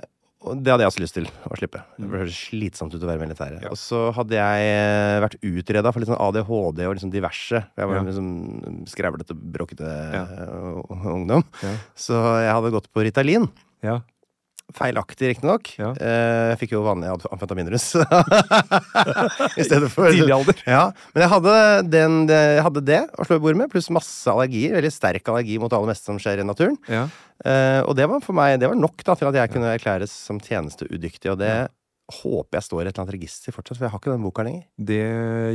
og 0.52 0.62
det 0.64 0.72
hadde 0.74 0.84
jeg 0.86 0.92
også 0.92 1.04
lyst 1.04 1.16
til 1.18 1.28
å 1.48 1.58
slippe. 1.60 1.82
Det 2.00 2.10
ble 2.12 2.26
slitsomt 2.34 2.94
ut 2.96 3.04
å 3.04 3.10
være 3.10 3.22
militæret. 3.26 3.62
Ja. 3.64 3.70
Og 3.74 3.78
så 3.80 4.00
hadde 4.16 4.36
jeg 4.38 4.68
eh, 4.74 5.20
vært 5.26 5.38
utreda 5.44 5.92
for 5.94 6.00
litt 6.04 6.10
sånn 6.10 6.20
ADHD 6.24 6.84
og 6.88 6.96
liksom 6.98 7.12
diverse. 7.14 7.62
Jeg 7.78 7.88
var 7.92 7.96
Ja. 8.00 8.04
liksom 8.08 8.86
skrevlete, 8.88 9.36
bråkete 9.38 9.88
Ja. 10.14 10.24
eh, 10.24 11.12
ungdom. 11.14 11.44
Ja. 11.64 11.74
Så 11.96 12.16
jeg 12.42 12.54
hadde 12.54 12.72
gått 12.72 12.92
på 12.94 13.04
Ritalin. 13.06 13.50
Ja. 13.84 14.00
Feilaktig, 14.76 15.30
riktignok. 15.32 15.70
Ja. 15.80 15.94
Eh, 15.96 16.50
jeg 16.52 16.58
fikk 16.64 16.74
jo 16.76 16.82
vanlig 16.84 17.08
amf- 17.14 17.28
amfetaminrus 17.32 17.86
i 19.58 19.64
stedet 19.66 19.88
for 19.94 20.10
Tidlig 20.12 20.34
alder. 20.36 20.60
Ja, 20.68 20.82
Men 21.14 21.24
jeg 21.24 21.32
hadde, 21.32 21.54
den, 21.94 22.18
jeg 22.32 22.66
hadde 22.66 22.84
det 22.88 23.00
å 23.16 23.28
slå 23.28 23.40
i 23.40 23.44
bordet 23.46 23.62
med, 23.62 23.72
pluss 23.72 23.88
masse 23.96 24.28
allergier. 24.32 24.76
Veldig 24.78 24.92
sterk 24.94 25.32
allergi 25.32 25.58
mot 25.62 25.72
det 25.72 25.80
aller 25.80 25.94
meste 25.94 26.10
som 26.12 26.20
skjer 26.22 26.44
i 26.44 26.48
naturen. 26.48 26.78
Ja. 26.92 27.06
Eh, 27.48 27.80
og 27.86 27.94
det 28.00 28.08
var 28.10 28.20
for 28.26 28.34
meg 28.34 28.56
Det 28.60 28.66
var 28.72 28.80
nok 28.82 29.04
da 29.06 29.14
til 29.14 29.28
at 29.30 29.36
jeg 29.38 29.52
kunne 29.54 29.70
erklæres 29.78 30.12
som 30.28 30.40
tjenesteudyktig. 30.42 31.32
Og 31.32 31.40
det 31.42 31.54
håper 32.08 32.56
jeg 32.58 32.63
står 32.63 32.80
i 32.80 32.88
et 32.88 32.93
eller 32.96 33.04
annet 33.04 33.15
register 33.17 33.52
fortsatt, 33.52 33.78
for 33.78 33.86
jeg 33.88 33.91
har 33.91 34.00
ikke 34.00 34.13
den 34.13 34.24
boka 34.24 34.43
lenger. 34.48 34.63
Det 34.80 35.00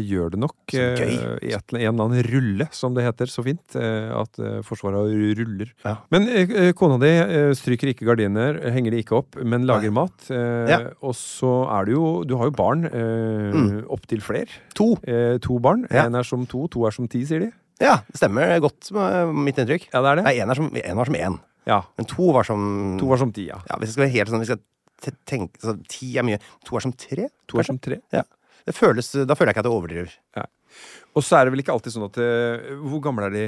gjør 0.04 0.30
det 0.34 0.40
nok. 0.42 0.56
Gøy. 0.68 1.00
eh, 1.00 1.48
I 1.48 1.52
en 1.56 1.62
eller 1.72 1.88
annen 2.04 2.22
rulle, 2.28 2.66
som 2.76 2.92
det 2.94 3.04
heter 3.06 3.30
så 3.32 3.44
fint. 3.46 3.76
eh, 3.76 4.10
At 4.12 4.38
eh, 4.38 4.58
Forsvaret 4.66 5.14
ruller. 5.38 5.72
Ja. 5.84 5.96
Men 6.12 6.28
kona 6.76 6.98
di 7.00 7.12
stryker 7.56 7.88
ikke 7.94 8.04
gardiner, 8.10 8.60
henger 8.74 8.92
de 8.92 9.00
ikke 9.02 9.16
opp, 9.22 9.36
men 9.42 9.64
lager 9.66 9.90
mat. 9.92 10.28
eh, 10.30 10.68
Ja. 10.68 10.78
Og 11.02 11.14
så 11.16 11.52
er 11.72 11.86
du 11.86 11.92
jo 11.96 12.24
Du 12.24 12.36
har 12.36 12.44
jo 12.50 12.56
barn. 12.56 12.84
Mm. 12.92 13.86
Opptil 13.90 14.20
flere. 14.20 14.48
To. 14.74 14.94
To 15.42 15.58
barn. 15.58 15.86
Ja. 15.90 16.04
Én 16.08 16.16
er 16.18 16.22
som 16.26 16.44
to, 16.46 16.66
to 16.68 16.84
er 16.86 16.90
som 16.94 17.08
ti, 17.08 17.24
sier 17.24 17.40
de. 17.46 17.50
Ja, 17.80 17.96
det 18.06 18.20
stemmer 18.20 18.52
godt 18.62 18.92
mitt 19.34 19.56
inntrykk. 19.58 19.88
Ja, 19.92 20.02
det 20.04 20.10
er 20.12 20.16
det? 20.20 20.24
Nei, 20.28 20.36
én 20.38 20.50
er 20.52 20.60
en 20.90 20.96
var 21.00 21.08
som 21.08 21.14
én. 21.18 21.38
Ja. 21.66 21.80
Men 21.96 22.06
to 22.10 22.32
var 22.34 22.42
som 22.44 22.98
To 22.98 23.06
var 23.06 23.18
som 23.18 23.30
ti, 23.32 23.44
ja. 23.48 23.58
Ja, 23.70 23.76
Hvis 23.78 23.92
det 23.92 23.94
skal 23.94 24.04
være 24.06 24.14
helt 24.16 24.28
sånn 24.32 24.40
vi 24.42 24.46
skal 24.50 24.60
tenke 25.28 25.60
så 25.62 25.74
Ti 25.90 26.12
er 26.20 26.26
mye. 26.26 26.38
To 26.68 26.78
er 26.78 26.86
som 26.86 26.94
tre? 26.94 27.28
To 27.50 27.60
er 27.60 27.68
som 27.68 27.80
tre. 27.82 28.00
Det 28.62 28.74
føles, 28.76 29.10
da 29.26 29.34
føler 29.34 29.50
jeg 29.50 29.56
ikke 29.56 29.64
at 29.64 29.68
jeg 29.68 29.76
overdriver. 29.76 30.16
Ja. 30.38 30.46
Og 31.18 31.26
så 31.26 31.38
er 31.38 31.44
det 31.44 31.54
vel 31.54 31.64
ikke 31.64 31.74
alltid 31.74 31.92
sånn 31.92 32.06
at 32.06 32.16
eh, 32.22 32.70
Hvor 32.80 33.02
gamle 33.04 33.26
er 33.28 33.34
de? 33.34 33.44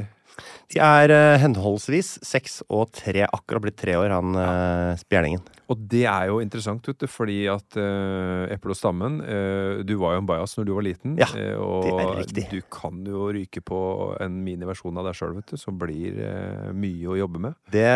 De 0.74 0.80
er 0.82 1.12
uh, 1.14 1.38
henholdsvis 1.38 2.16
seks 2.26 2.58
og 2.66 2.88
tre. 2.96 3.22
Akkurat 3.22 3.62
blitt 3.62 3.76
tre 3.78 3.94
år, 4.00 4.10
han 4.10 4.34
uh, 4.34 4.96
spjerningen. 4.98 5.44
Og 5.70 5.80
det 5.88 6.02
er 6.10 6.28
jo 6.28 6.40
interessant, 6.44 6.84
vet 6.90 7.00
du, 7.00 7.06
fordi 7.08 7.44
at 7.48 7.78
uh, 7.80 8.44
Eple 8.52 8.74
og 8.74 8.78
Stammen 8.78 9.20
uh, 9.24 9.80
Du 9.86 9.94
var 10.00 10.16
jo 10.16 10.22
en 10.22 10.28
bajas 10.28 10.56
når 10.58 10.68
du 10.68 10.72
var 10.76 10.86
liten. 10.86 11.14
Ja, 11.20 11.28
eh, 11.38 11.54
det 11.86 11.94
er 11.94 12.12
riktig. 12.18 12.46
du 12.50 12.58
kan 12.72 13.00
jo 13.08 13.30
ryke 13.32 13.62
på 13.64 13.78
en 14.20 14.42
miniversjon 14.44 14.98
av 15.00 15.08
deg 15.08 15.16
sjøl, 15.18 15.36
vet 15.38 15.54
du, 15.54 15.60
som 15.60 15.78
blir 15.80 16.18
eh, 16.20 16.72
mye 16.76 17.14
å 17.14 17.18
jobbe 17.22 17.40
med. 17.46 17.56
Det, 17.72 17.86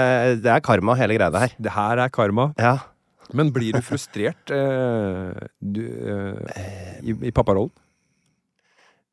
det 0.44 0.54
er 0.54 0.64
karma, 0.64 0.96
hele 0.98 1.18
greia 1.18 1.44
her. 1.44 1.58
Det 1.58 1.74
her 1.74 2.04
er 2.06 2.14
karma. 2.14 2.52
Ja. 2.60 2.78
Men 3.36 3.52
blir 3.52 3.76
du 3.76 3.82
frustrert 3.84 4.52
eh, 4.56 5.44
du, 5.60 5.82
eh, 5.84 6.96
i, 7.02 7.16
i 7.28 7.34
papparollen? 7.34 7.74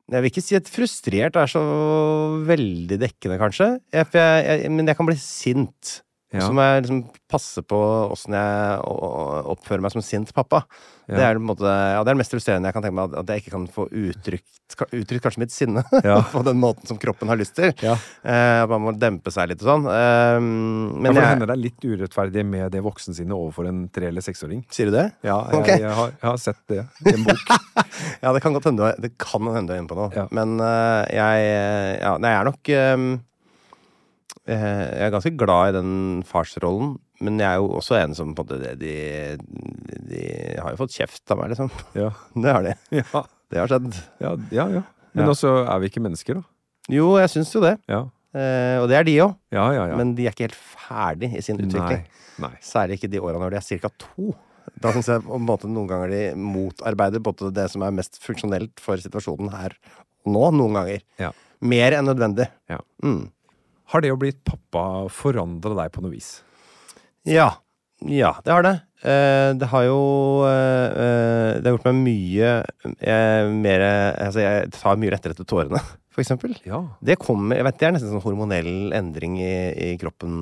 Jeg 0.06 0.22
vil 0.22 0.30
ikke 0.30 0.44
si 0.44 0.54
at 0.54 0.68
frustrert 0.70 1.36
er 1.40 1.50
så 1.50 1.60
veldig 2.46 2.98
dekkende, 3.02 3.40
kanskje. 3.40 3.72
Jeg, 3.90 4.06
jeg, 4.14 4.44
jeg, 4.46 4.70
men 4.70 4.86
jeg 4.86 4.98
kan 4.98 5.08
bli 5.08 5.16
sint. 5.18 5.96
Ja. 6.34 6.40
så 6.42 6.50
må 6.52 6.64
jeg 6.66 6.82
liksom 6.82 7.04
passe 7.30 7.62
på 7.62 7.78
åssen 8.10 8.34
jeg 8.34 8.80
oppfører 8.82 9.80
meg 9.84 9.92
som 9.94 10.02
sint 10.02 10.32
pappa. 10.34 10.64
Det 11.06 11.22
er 11.22 11.38
måte, 11.38 11.62
ja, 11.70 12.00
det 12.02 12.10
er 12.10 12.16
det 12.16 12.18
mest 12.18 12.32
frustrerende 12.34 12.66
jeg 12.66 12.74
kan 12.74 12.82
tenke 12.82 12.96
meg, 12.98 13.12
at- 13.14 13.28
jeg 13.30 13.44
ikke 13.44 13.52
kan 13.54 13.66
få 13.70 13.84
uttrykt, 13.94 14.74
uttrykt 14.90 15.22
kanskje 15.22 15.38
mitt 15.44 15.54
sinne 15.54 15.84
Ja. 16.04 16.16
på 16.32 16.42
den 16.42 16.58
måten 16.58 16.84
som 16.90 16.98
kroppen 16.98 17.30
har 17.30 17.38
lyst 17.38 17.54
til. 17.54 17.70
Ja. 17.80 17.94
Eh, 18.26 18.64
man 18.66 18.82
må 18.82 18.94
dempe 18.98 19.30
seg 19.30 19.52
litt 19.52 19.62
og 19.62 19.70
sånn. 19.70 19.86
Eh, 19.86 20.34
Ja, 20.36 20.40
men 20.42 21.06
for 21.12 21.20
det 21.20 21.28
hender 21.30 21.46
det 21.52 21.54
er 21.54 21.62
litt 21.62 21.86
urettferdig 21.86 22.44
med 22.44 22.72
det 22.74 22.82
voksensinnet 22.82 23.36
overfor 23.36 23.68
en 23.70 23.84
tre- 23.94 24.08
eller 24.10 24.20
seksåring. 24.26 24.64
Sier 24.74 24.90
du 24.90 24.96
det? 24.98 25.06
Ja, 25.22 25.38
jeg, 25.52 25.60
okay. 25.62 25.78
jeg, 25.86 25.94
har, 25.94 26.10
jeg 26.10 26.26
har 26.32 26.42
sett 26.42 26.58
det 26.66 26.82
i 27.06 27.14
en 27.14 27.24
bok. 27.30 27.54
Ja, 28.24 28.32
det 28.34 28.42
kan 28.42 28.52
godt 28.52 28.66
hende 28.66 28.82
du 28.82 28.88
er- 28.90 28.98
inne 29.78 29.88
på 29.88 29.96
noe. 29.96 30.10
Ja. 30.16 30.26
Men 30.34 30.58
eh, 30.58 31.06
jeg 31.14 31.46
Ja, 32.02 32.16
jeg 32.18 32.34
er 32.34 32.50
nok 32.50 32.68
eh, 32.74 33.06
Jeg 34.46 35.06
er 35.06 35.14
ganske 35.14 35.32
glad 35.38 35.72
i 35.72 35.76
den 35.78 35.92
farsrollen. 36.26 36.96
Men 37.24 37.40
jeg 37.40 37.48
er 37.48 37.62
jo 37.62 37.70
også 37.78 37.96
en 37.98 38.12
som 38.14 38.34
på 38.36 38.44
en 38.44 38.50
måte 38.50 38.74
de, 38.78 38.92
de, 40.06 40.24
har 40.60 40.74
jo 40.74 40.80
fått 40.82 40.94
kjeft 40.98 41.32
av 41.32 41.40
meg, 41.40 41.54
liksom. 41.54 41.70
Ja, 41.96 42.10
Det 42.42 42.52
har 42.52 42.66
de. 42.66 42.74
ja, 43.00 43.24
Det 43.50 43.62
har 43.62 43.72
skjedd. 43.72 43.88
ja. 44.22 44.34
ja, 44.54 44.68
ja. 44.80 44.84
Men 45.16 45.32
også 45.32 45.54
er 45.64 45.80
vi 45.80 45.88
ikke 45.88 46.04
mennesker, 46.04 46.42
da. 46.42 46.44
Jo, 46.92 47.14
jeg 47.18 47.32
syns 47.32 47.54
jo 47.56 47.64
det. 47.64 47.78
Ja, 47.90 48.04
Eh, 48.36 48.76
og 48.82 48.90
det 48.90 48.98
er 48.98 49.06
de 49.06 49.14
òg. 49.24 49.36
ja, 49.54 49.66
ja. 49.72 49.84
ja. 49.92 49.96
Men 49.98 50.14
de 50.16 50.26
er 50.26 50.34
ikke 50.34 50.48
helt 50.48 50.58
ferdig 50.58 51.30
i 51.38 51.44
sin 51.44 51.60
utvikling. 51.60 52.02
Nei. 52.04 52.48
Nei. 52.50 52.56
Særlig 52.64 52.98
ikke 52.98 53.10
de 53.14 53.22
åra 53.22 53.40
når 53.40 53.54
de 53.54 53.60
er 53.62 53.80
ca. 53.80 53.90
to. 54.02 54.34
Da 54.82 54.92
syns 54.92 55.08
jeg 55.08 55.22
på 55.24 55.38
en 55.38 55.46
måte 55.46 55.70
noen 55.70 55.88
ganger 55.88 56.12
de 56.12 56.22
motarbeider 56.36 57.22
både 57.24 57.52
det 57.54 57.68
som 57.72 57.84
er 57.86 57.94
mest 57.96 58.18
funksjonelt 58.20 58.82
for 58.82 59.00
situasjonen 59.00 59.52
her 59.54 59.76
og 60.26 60.34
nå. 60.34 60.44
Noen 60.58 60.76
ganger. 60.80 61.04
Ja. 61.22 61.30
Mer 61.64 61.96
enn 61.96 62.10
nødvendig. 62.10 62.50
Ja. 62.68 62.82
Mm. 63.04 63.30
Har 63.92 64.02
det 64.02 64.10
å 64.12 64.18
bli 64.20 64.32
pappa 64.46 65.06
forandra 65.12 65.76
deg 65.78 65.92
på 65.94 66.02
noe 66.04 66.14
vis? 66.16 66.40
Ja. 67.26 67.52
Ja, 68.04 68.34
det 68.44 68.52
har 68.52 68.64
det. 68.66 68.74
Eh, 69.08 69.50
det 69.56 69.68
har 69.72 69.84
jo 69.86 70.00
eh, 70.44 70.88
eh, 71.00 71.50
Det 71.60 71.68
har 71.68 71.74
gjort 71.76 71.86
meg 71.88 72.00
mye 72.00 72.48
eh, 73.00 73.48
mer 73.52 73.84
Altså, 74.20 74.42
jeg 74.42 74.70
tar 74.74 74.98
mye 75.00 75.12
lettere 75.14 75.36
til 75.36 75.48
tårene, 75.48 75.80
for 76.12 76.24
eksempel. 76.24 76.52
Ja. 76.68 76.82
Det 77.00 77.16
kommer, 77.22 77.56
jeg 77.56 77.64
vet, 77.68 77.78
det 77.80 77.88
er 77.88 77.96
nesten 77.96 78.12
sånn 78.12 78.24
hormonell 78.24 78.92
endring 78.96 79.38
i, 79.40 79.54
i 79.72 79.90
kroppen, 80.00 80.36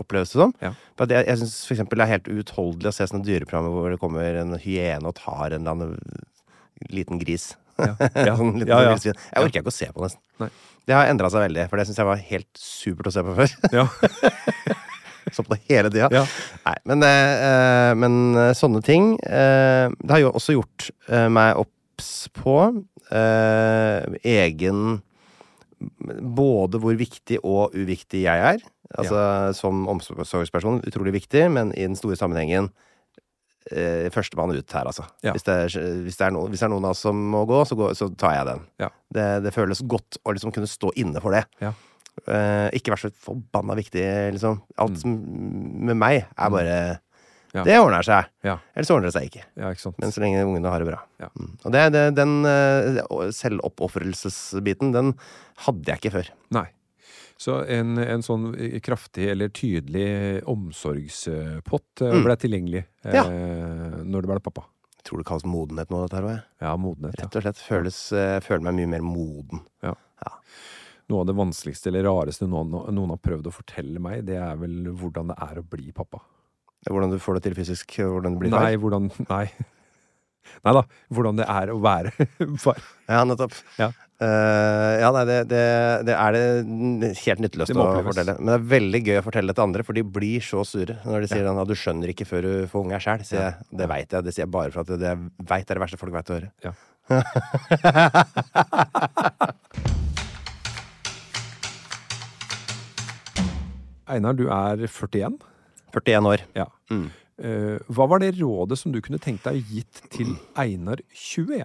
oppleves 0.00 0.32
det 0.32 0.40
som. 0.44 0.54
Ja. 0.64 0.72
Jeg 1.04 1.26
jeg 1.28 1.42
syns 1.42 1.58
for 1.68 1.76
eksempel 1.76 2.00
det 2.00 2.06
er 2.06 2.14
helt 2.16 2.32
uutholdelig 2.32 2.92
å 2.92 2.96
se 2.96 3.08
sånne 3.10 3.26
dyreprogrammer 3.26 3.74
hvor 3.74 3.92
det 3.92 4.00
kommer 4.00 4.40
en 4.44 4.56
hyene 4.62 5.12
og 5.12 5.18
tar 5.20 5.52
en 5.52 5.60
eller 5.60 5.74
annen 5.76 6.28
liten 6.94 7.20
gris. 7.20 7.50
Ja. 7.78 7.92
Ja. 8.28 8.32
sånn 8.38 8.56
liten. 8.58 9.12
Jeg 9.12 9.44
orker 9.44 9.60
ikke 9.60 9.70
å 9.70 9.76
se 9.76 9.92
på, 9.92 10.02
nesten. 10.06 10.22
Nei. 10.40 10.48
Det 10.88 10.96
har 10.96 11.10
endra 11.10 11.28
seg 11.32 11.44
veldig, 11.44 11.66
for 11.68 11.80
det 11.80 11.84
syns 11.88 11.98
jeg 12.00 12.08
var 12.08 12.28
helt 12.30 12.60
supert 12.60 13.10
å 13.10 13.12
se 13.12 13.24
på 13.26 13.34
før. 13.36 13.56
Ja. 13.76 13.86
Så 15.36 15.44
på 15.44 15.52
det 15.52 15.60
hele 15.68 15.90
tida. 15.92 16.08
Ja. 16.14 16.22
Nei, 16.64 16.76
men, 16.88 17.04
eh, 17.04 17.32
eh, 17.48 17.90
men 18.00 18.14
eh, 18.32 18.54
sånne 18.56 18.80
ting 18.80 19.10
eh, 19.28 19.90
Det 19.92 20.14
har 20.14 20.22
jo 20.22 20.30
også 20.32 20.54
gjort 20.56 20.86
eh, 21.12 21.26
meg 21.28 21.60
obs 21.60 22.08
på 22.32 22.54
eh, 23.12 24.16
egen 24.24 25.02
Både 25.78 26.80
hvor 26.82 26.96
viktig 26.98 27.42
og 27.44 27.76
uviktig 27.76 28.24
jeg 28.24 28.46
er. 28.54 28.64
Altså 28.98 29.52
som 29.54 29.84
omsorgsperson 29.92 30.80
utrolig 30.88 31.12
viktig, 31.20 31.44
men 31.54 31.70
i 31.76 31.84
den 31.84 31.94
store 31.98 32.16
sammenhengen 32.18 32.72
eh, 33.72 34.06
Førstemann 34.14 34.54
ut 34.56 34.76
her, 34.76 34.88
altså. 34.90 35.06
Ja. 35.24 35.34
Hvis, 35.36 35.46
det 35.48 35.58
hvis, 36.04 36.18
det 36.20 36.28
er 36.28 36.34
no, 36.34 36.46
hvis 36.50 36.62
det 36.62 36.68
er 36.68 36.72
noen 36.74 36.88
av 36.88 36.96
oss 36.96 37.04
som 37.06 37.18
må 37.34 37.44
gå, 37.48 37.60
så, 37.68 37.78
går, 37.78 37.96
så 37.98 38.10
tar 38.18 38.36
jeg 38.36 38.48
den. 38.50 38.64
Ja. 38.84 38.92
Det, 39.14 39.28
det 39.46 39.54
føles 39.56 39.84
godt 39.88 40.20
å 40.24 40.36
liksom 40.36 40.54
kunne 40.54 40.70
stå 40.70 40.92
inne 41.00 41.22
for 41.24 41.36
det. 41.36 41.44
Ja. 41.64 41.74
Eh, 42.26 42.68
ikke 42.78 42.94
være 42.94 43.08
så 43.08 43.12
forbanna 43.28 43.76
viktig, 43.78 44.06
liksom. 44.36 44.62
Alt 44.82 45.02
som 45.02 45.18
med 45.88 45.98
meg 45.98 46.24
er 46.24 46.54
bare 46.54 46.78
Mm. 46.98 47.04
Ja. 47.56 47.64
Det 47.64 47.76
ordner 47.80 48.04
seg. 48.04 48.28
Ja. 48.44 48.58
Ellers 48.76 48.90
ordner 48.92 49.08
det 49.08 49.14
seg 49.16 49.28
ikke. 49.30 49.44
ja, 49.56 49.70
ikke. 49.72 49.92
Men 50.02 50.12
så 50.12 50.22
lenge 50.22 50.44
ungene 50.44 50.72
har 50.72 50.82
det 50.82 50.88
bra. 50.90 50.98
Ja. 51.22 51.30
Mm. 51.32 51.52
Og 51.64 51.72
det, 51.74 51.84
det, 51.94 52.02
den 52.18 52.34
uh, 52.44 53.30
selvoppofrelsesbiten, 53.34 54.92
den 54.92 55.14
hadde 55.64 55.88
jeg 55.88 56.02
ikke 56.02 56.14
før. 56.18 56.28
Nei. 56.58 56.66
Så 57.38 57.60
en, 57.70 57.92
en 58.02 58.22
sånn 58.26 58.48
kraftig 58.82 59.28
eller 59.30 59.48
tydelig 59.54 60.42
omsorgspott 60.50 62.02
eh, 62.02 62.10
Mm. 62.16 62.24
ble 62.26 62.36
tilgjengelig 62.36 62.84
eh, 63.04 63.14
Ja. 63.14 63.22
når 64.02 64.22
du 64.22 64.28
ble 64.32 64.40
pappa. 64.42 64.64
Jeg 64.98 65.04
tror 65.06 65.18
det 65.22 65.26
kalles 65.28 65.44
modenhet 65.46 65.90
nå, 65.94 66.00
dette 66.08 66.18
her. 66.24 66.40
Ja, 66.60 66.72
modenhet. 66.76 67.14
Rett 67.22 67.36
og 67.38 67.42
slett. 67.46 67.60
Føles, 67.62 68.00
eh, 68.12 68.34
jeg 68.38 68.42
føler 68.48 68.66
meg 68.66 68.74
mye 68.80 68.90
mer 68.96 69.06
moden. 69.06 69.62
Ja 69.82 69.94
Noe 71.08 71.22
av 71.22 71.26
det 71.30 71.36
vanskeligste 71.38 71.88
eller 71.88 72.02
rareste 72.04 72.44
noen, 72.50 72.68
noen 72.92 73.08
har 73.14 73.20
prøvd 73.24 73.46
å 73.48 73.52
fortelle 73.54 73.96
meg, 74.02 74.26
det 74.28 74.34
er 74.36 74.58
vel 74.60 74.90
hvordan 74.92 75.30
det 75.30 75.36
er 75.40 75.60
å 75.62 75.64
bli 75.64 75.86
pappa. 75.96 76.18
Hvordan 76.84 77.10
du 77.14 77.16
får 77.18 77.38
det 77.38 77.42
til 77.46 77.54
fysisk, 77.56 77.94
hvordan 77.96 78.34
du 78.34 78.42
blir 78.42 78.50
Nei, 78.52 78.74
far. 78.74 78.82
hvordan 78.82 79.06
Nei. 79.30 79.46
Nei 80.66 80.74
da. 80.76 80.82
Hvordan 81.14 81.38
det 81.40 81.46
er 81.48 81.72
å 81.72 81.78
være 81.80 82.12
far. 82.66 82.82
Ja, 83.08 83.22
nettopp. 83.24 83.56
Ja. 83.78 83.88
Eh, 84.18 84.98
ja, 84.98 85.12
nei, 85.14 85.20
det, 85.28 85.36
det, 85.46 85.58
det 86.08 86.14
er 86.18 86.34
det 86.34 86.42
helt 87.20 87.38
nytteløst 87.44 87.70
å 87.70 87.84
fortelle. 88.08 88.34
Men 88.40 88.48
det 88.50 88.56
er 88.56 88.64
veldig 88.72 89.00
gøy 89.06 89.18
å 89.20 89.26
fortelle 89.28 89.52
det 89.52 89.56
til 89.58 89.66
andre, 89.68 89.84
for 89.86 89.94
de 89.94 90.02
blir 90.18 90.40
så 90.42 90.60
sure 90.66 90.94
når 91.04 91.16
de 91.22 91.28
sier 91.30 91.46
sånn, 91.46 91.62
at 91.62 91.70
du 91.70 91.76
skjønner 91.78 92.08
ikke 92.10 92.26
før 92.26 92.42
du 92.48 92.66
får 92.72 92.82
unge 92.82 92.98
sjæl. 93.04 93.22
Ja. 93.30 93.54
Det 93.70 93.86
veit 93.92 94.10
jeg. 94.10 94.22
Det 94.26 94.32
sier 94.34 94.42
jeg 94.46 94.54
bare 94.56 94.72
for 94.74 94.82
at 94.82 94.90
det 94.98 95.08
jeg 95.12 95.18
veit 95.52 95.68
er 95.70 95.74
det 95.78 95.84
verste 95.84 96.00
folk 96.00 96.14
veit 96.16 96.32
å 96.32 96.36
høre. 96.40 96.50
Ja. 96.66 96.72
Einar, 104.08 104.32
du 104.34 104.48
er 104.50 104.88
41. 104.88 105.38
41 105.94 106.26
år. 106.32 106.40
Ja. 106.58 106.66
Mm. 106.90 107.08
Uh, 107.38 107.78
hva 107.94 108.10
var 108.10 108.18
det 108.24 108.34
rådet 108.40 108.74
som 108.80 108.90
du 108.90 108.98
kunne 109.04 109.22
tenkt 109.22 109.46
deg 109.46 109.62
gitt 109.70 110.02
til 110.10 110.34
Einar 110.58 110.98
21? 111.14 111.62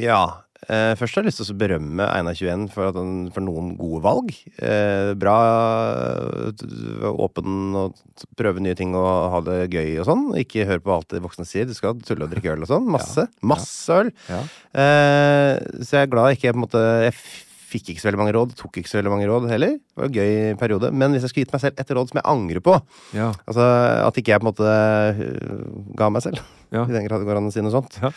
Ja. 0.00 0.48
Eh, 0.70 0.92
først 0.94 1.16
har 1.16 1.24
jeg 1.24 1.32
lyst 1.32 1.40
til 1.42 1.50
å 1.50 1.58
berømme 1.58 2.06
Einar 2.06 2.36
21 2.38 2.68
for, 2.70 2.94
for 3.34 3.42
noen 3.42 3.72
gode 3.80 4.02
valg. 4.04 4.28
Uh, 4.62 5.10
bra, 5.18 5.34
eh, 6.52 7.06
åpen 7.10 7.74
og 7.80 8.02
prøve 8.38 8.62
nye 8.62 8.76
ting 8.78 8.94
og 8.94 9.08
ha 9.34 9.40
det 9.48 9.58
gøy 9.74 9.96
og 10.02 10.06
sånn. 10.06 10.26
Ikke 10.38 10.66
hør 10.68 10.82
på 10.84 10.94
alt 10.94 11.10
de 11.16 11.22
voksne 11.24 11.46
sier. 11.48 11.66
Du 11.66 11.74
skal 11.74 11.98
tulle 12.06 12.28
og 12.28 12.34
drikke 12.34 12.54
øl 12.54 12.62
og 12.62 12.70
sånn. 12.70 12.86
Masse. 12.94 13.26
Masse 13.42 13.96
øl. 14.04 14.12
Ja. 14.30 14.42
Så 15.82 15.96
jeg 15.98 16.04
er 16.06 16.12
glad 16.12 16.30
jeg 16.30 16.38
ikke 16.38 16.54
på 16.54 16.60
en 16.60 16.64
måte 16.64 16.82
Jeg 17.08 17.16
fikk 17.72 17.90
ikke 17.92 18.02
så 18.04 18.08
veldig 18.10 18.20
mange 18.20 18.34
råd. 18.36 18.54
Tok 18.58 18.78
ikke 18.80 18.90
så 18.90 19.00
veldig 19.00 19.12
mange 19.14 19.26
råd 19.30 19.48
heller. 19.50 19.74
Det 19.80 19.98
var 19.98 20.08
en 20.10 20.16
gøy 20.20 20.32
periode. 20.60 20.92
Men 20.94 21.14
hvis 21.16 21.26
jeg 21.26 21.32
skulle 21.32 21.46
gitt 21.46 21.54
meg 21.56 21.64
selv 21.64 21.80
et 21.82 21.92
råd 21.96 22.12
som 22.12 22.20
jeg 22.20 22.28
angrer 22.36 22.64
på 22.64 22.78
Ja. 23.16 23.32
Altså 23.48 23.66
at 24.06 24.20
ikke 24.20 24.34
jeg 24.34 24.42
på 24.42 24.46
en 24.46 24.52
måte 24.52 24.72
ga 25.98 26.10
meg 26.12 26.24
selv, 26.24 26.40
Ja. 26.72 26.84
i 26.86 26.92
den 26.94 27.06
grad 27.08 27.20
det 27.20 27.28
går 27.28 27.40
an 27.40 27.50
å 27.50 27.52
si 27.52 27.60
noe 27.64 27.74
sånt, 27.74 27.98
Ja. 28.02 28.12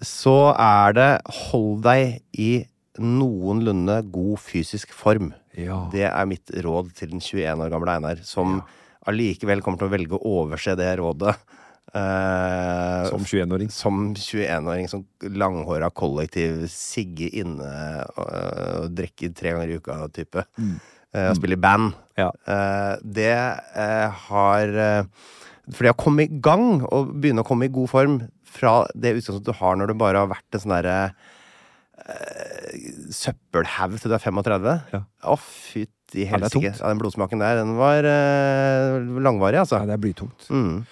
Så 0.00 0.54
er 0.56 0.94
det 0.96 1.10
hold 1.50 1.82
deg 1.84 2.20
i 2.38 2.64
noenlunde 3.02 3.98
god 4.12 4.38
fysisk 4.40 4.92
form. 4.96 5.32
Ja. 5.56 5.82
Det 5.92 6.06
er 6.08 6.28
mitt 6.28 6.48
råd 6.64 6.92
til 6.96 7.10
den 7.12 7.20
21 7.20 7.60
år 7.66 7.72
gamle 7.72 7.96
Einar, 7.98 8.22
som 8.24 8.62
allikevel 9.08 9.60
kommer 9.64 9.80
til 9.82 9.88
å 9.90 9.92
velge 9.92 10.16
å 10.16 10.36
overse 10.44 10.76
det 10.78 10.92
rådet. 11.00 11.34
eh, 11.92 13.08
Som 13.10 13.24
21-åring. 13.26 13.70
som 13.70 14.14
21-åring, 14.14 14.88
som 14.88 15.04
langhåra 15.20 15.90
kollektiv, 15.90 16.64
sigge 16.72 17.28
inne 17.42 17.72
og, 18.16 18.26
og 18.84 18.94
drikke 18.96 19.32
tre 19.36 19.52
ganger 19.56 19.74
i 19.74 19.78
uka-type. 19.80 20.44
eh, 21.12 21.28
og 21.30 21.36
spille 21.36 21.58
i 21.58 21.60
band. 21.60 21.92
Ja. 22.16 22.30
Eh, 22.46 22.96
det 23.02 23.32
eh, 23.76 24.08
har 24.28 24.68
eh, 24.68 25.04
For 25.72 25.84
det 25.86 25.92
å 25.94 25.98
komme 26.00 26.24
i 26.26 26.40
gang 26.42 26.82
og 26.90 27.12
begynne 27.22 27.44
å 27.44 27.46
komme 27.48 27.68
i 27.68 27.72
god 27.72 27.88
form 27.92 28.16
fra 28.52 28.74
det 28.94 29.14
utgangspunktet 29.16 29.48
du 29.50 29.58
har 29.62 29.78
når 29.78 29.92
du 29.92 29.96
bare 30.00 30.24
har 30.24 30.30
vært 30.32 30.56
en 30.56 30.62
sånn 30.64 30.74
derre 30.76 30.96
uh, 32.02 32.72
søppelhaug 33.14 33.96
til 34.00 34.12
du 34.12 34.18
er 34.18 34.24
35 34.24 34.68
Ja. 34.92 35.02
Å, 35.32 35.38
fytti 35.40 36.26
helsike. 36.28 36.74
Ja, 36.74 36.90
den 36.90 37.00
blodsmaken 37.00 37.42
der, 37.42 37.62
den 37.62 37.76
var 37.78 38.04
uh, 38.04 38.98
langvarig, 39.24 39.62
altså. 39.62 39.80
Ja, 39.80 39.88
det 39.88 39.96
er 39.96 40.04
blytungt. 40.04 40.48
Mm. 40.52 40.84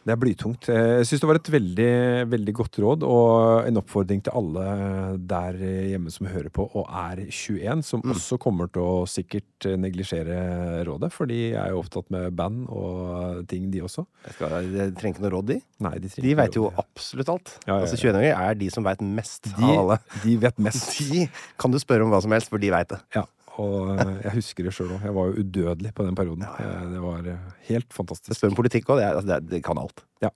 Det 0.00 0.14
er 0.14 0.16
blytungt. 0.16 0.68
Eh, 0.72 0.98
Jeg 1.00 1.06
syns 1.10 1.20
det 1.20 1.28
var 1.28 1.36
et 1.36 1.50
veldig, 1.52 1.88
veldig 2.32 2.54
godt 2.56 2.78
råd, 2.80 3.02
og 3.04 3.66
en 3.68 3.76
oppfordring 3.82 4.22
til 4.24 4.32
alle 4.32 5.18
der 5.28 5.58
hjemme 5.90 6.10
som 6.14 6.26
hører 6.30 6.48
på 6.56 6.64
og 6.72 6.86
er 6.88 7.26
21, 7.28 7.82
som 7.84 8.00
Mm. 8.00 8.14
også 8.14 8.38
kommer 8.40 8.70
til 8.72 8.80
å 8.80 9.04
sikkert 9.06 9.66
eh, 9.68 9.76
neglisjere 9.76 10.84
rådet, 10.88 11.12
for 11.12 11.26
de 11.28 11.52
er 11.52 11.68
jo 11.74 11.82
opptatt 11.82 12.08
med 12.10 12.34
band 12.34 12.66
og 12.72 13.46
ting, 13.46 13.70
de 13.70 13.82
også. 13.84 14.06
Jeg, 14.24 14.34
skal, 14.38 14.56
de 14.72 14.86
trenger 14.96 15.18
ikke 15.18 15.24
noe 15.26 15.34
råd, 15.36 15.46
de. 15.52 15.58
Nei, 15.84 15.94
de, 16.00 16.08
De 16.16 16.34
veit 16.34 16.56
jo 16.56 16.70
absolutt 16.80 17.28
alt. 17.28 17.52
Ja, 17.66 17.74
ja, 17.74 17.80
ja. 17.80 17.84
Altså 17.84 18.00
21-åringer 18.00 18.40
er 18.48 18.54
de 18.64 18.70
som 18.72 18.84
veit 18.88 19.00
mest 19.04 19.50
de, 19.52 19.62
av 19.68 19.82
alle. 19.84 19.98
de 20.24 20.36
vet 20.46 20.58
mest. 20.58 20.96
De 21.10 21.28
kan 21.60 21.70
du 21.70 21.78
spørre 21.78 22.04
om 22.04 22.10
hva 22.12 22.22
som 22.24 22.32
helst, 22.32 22.48
for 22.48 22.58
de 22.62 22.70
veit 22.72 22.88
det. 22.88 22.98
Ja, 23.14 23.26
og 23.60 23.90
eh, 23.94 24.12
jeg 24.26 24.32
husker 24.38 24.66
det 24.68 24.72
sjøl 24.76 24.92
òg. 24.96 25.04
Jeg 25.08 25.14
var 25.16 25.30
jo 25.30 25.42
udødelig 25.44 25.92
på 25.96 26.06
den 26.06 26.16
perioden. 26.18 26.44
Eh, 26.48 26.84
Det 26.94 27.02
var 27.04 27.20
eh, 27.34 27.42
helt 27.70 27.90
fantastisk. 27.96 28.36
spør 28.38 28.52
om 28.54 28.58
politikk 28.60 28.90
òg, 28.94 29.00
Det, 29.02 29.24
det, 29.30 29.38
det 29.54 29.62
kan 29.66 29.80
alt. 29.80 30.04
Ja. 30.24 30.32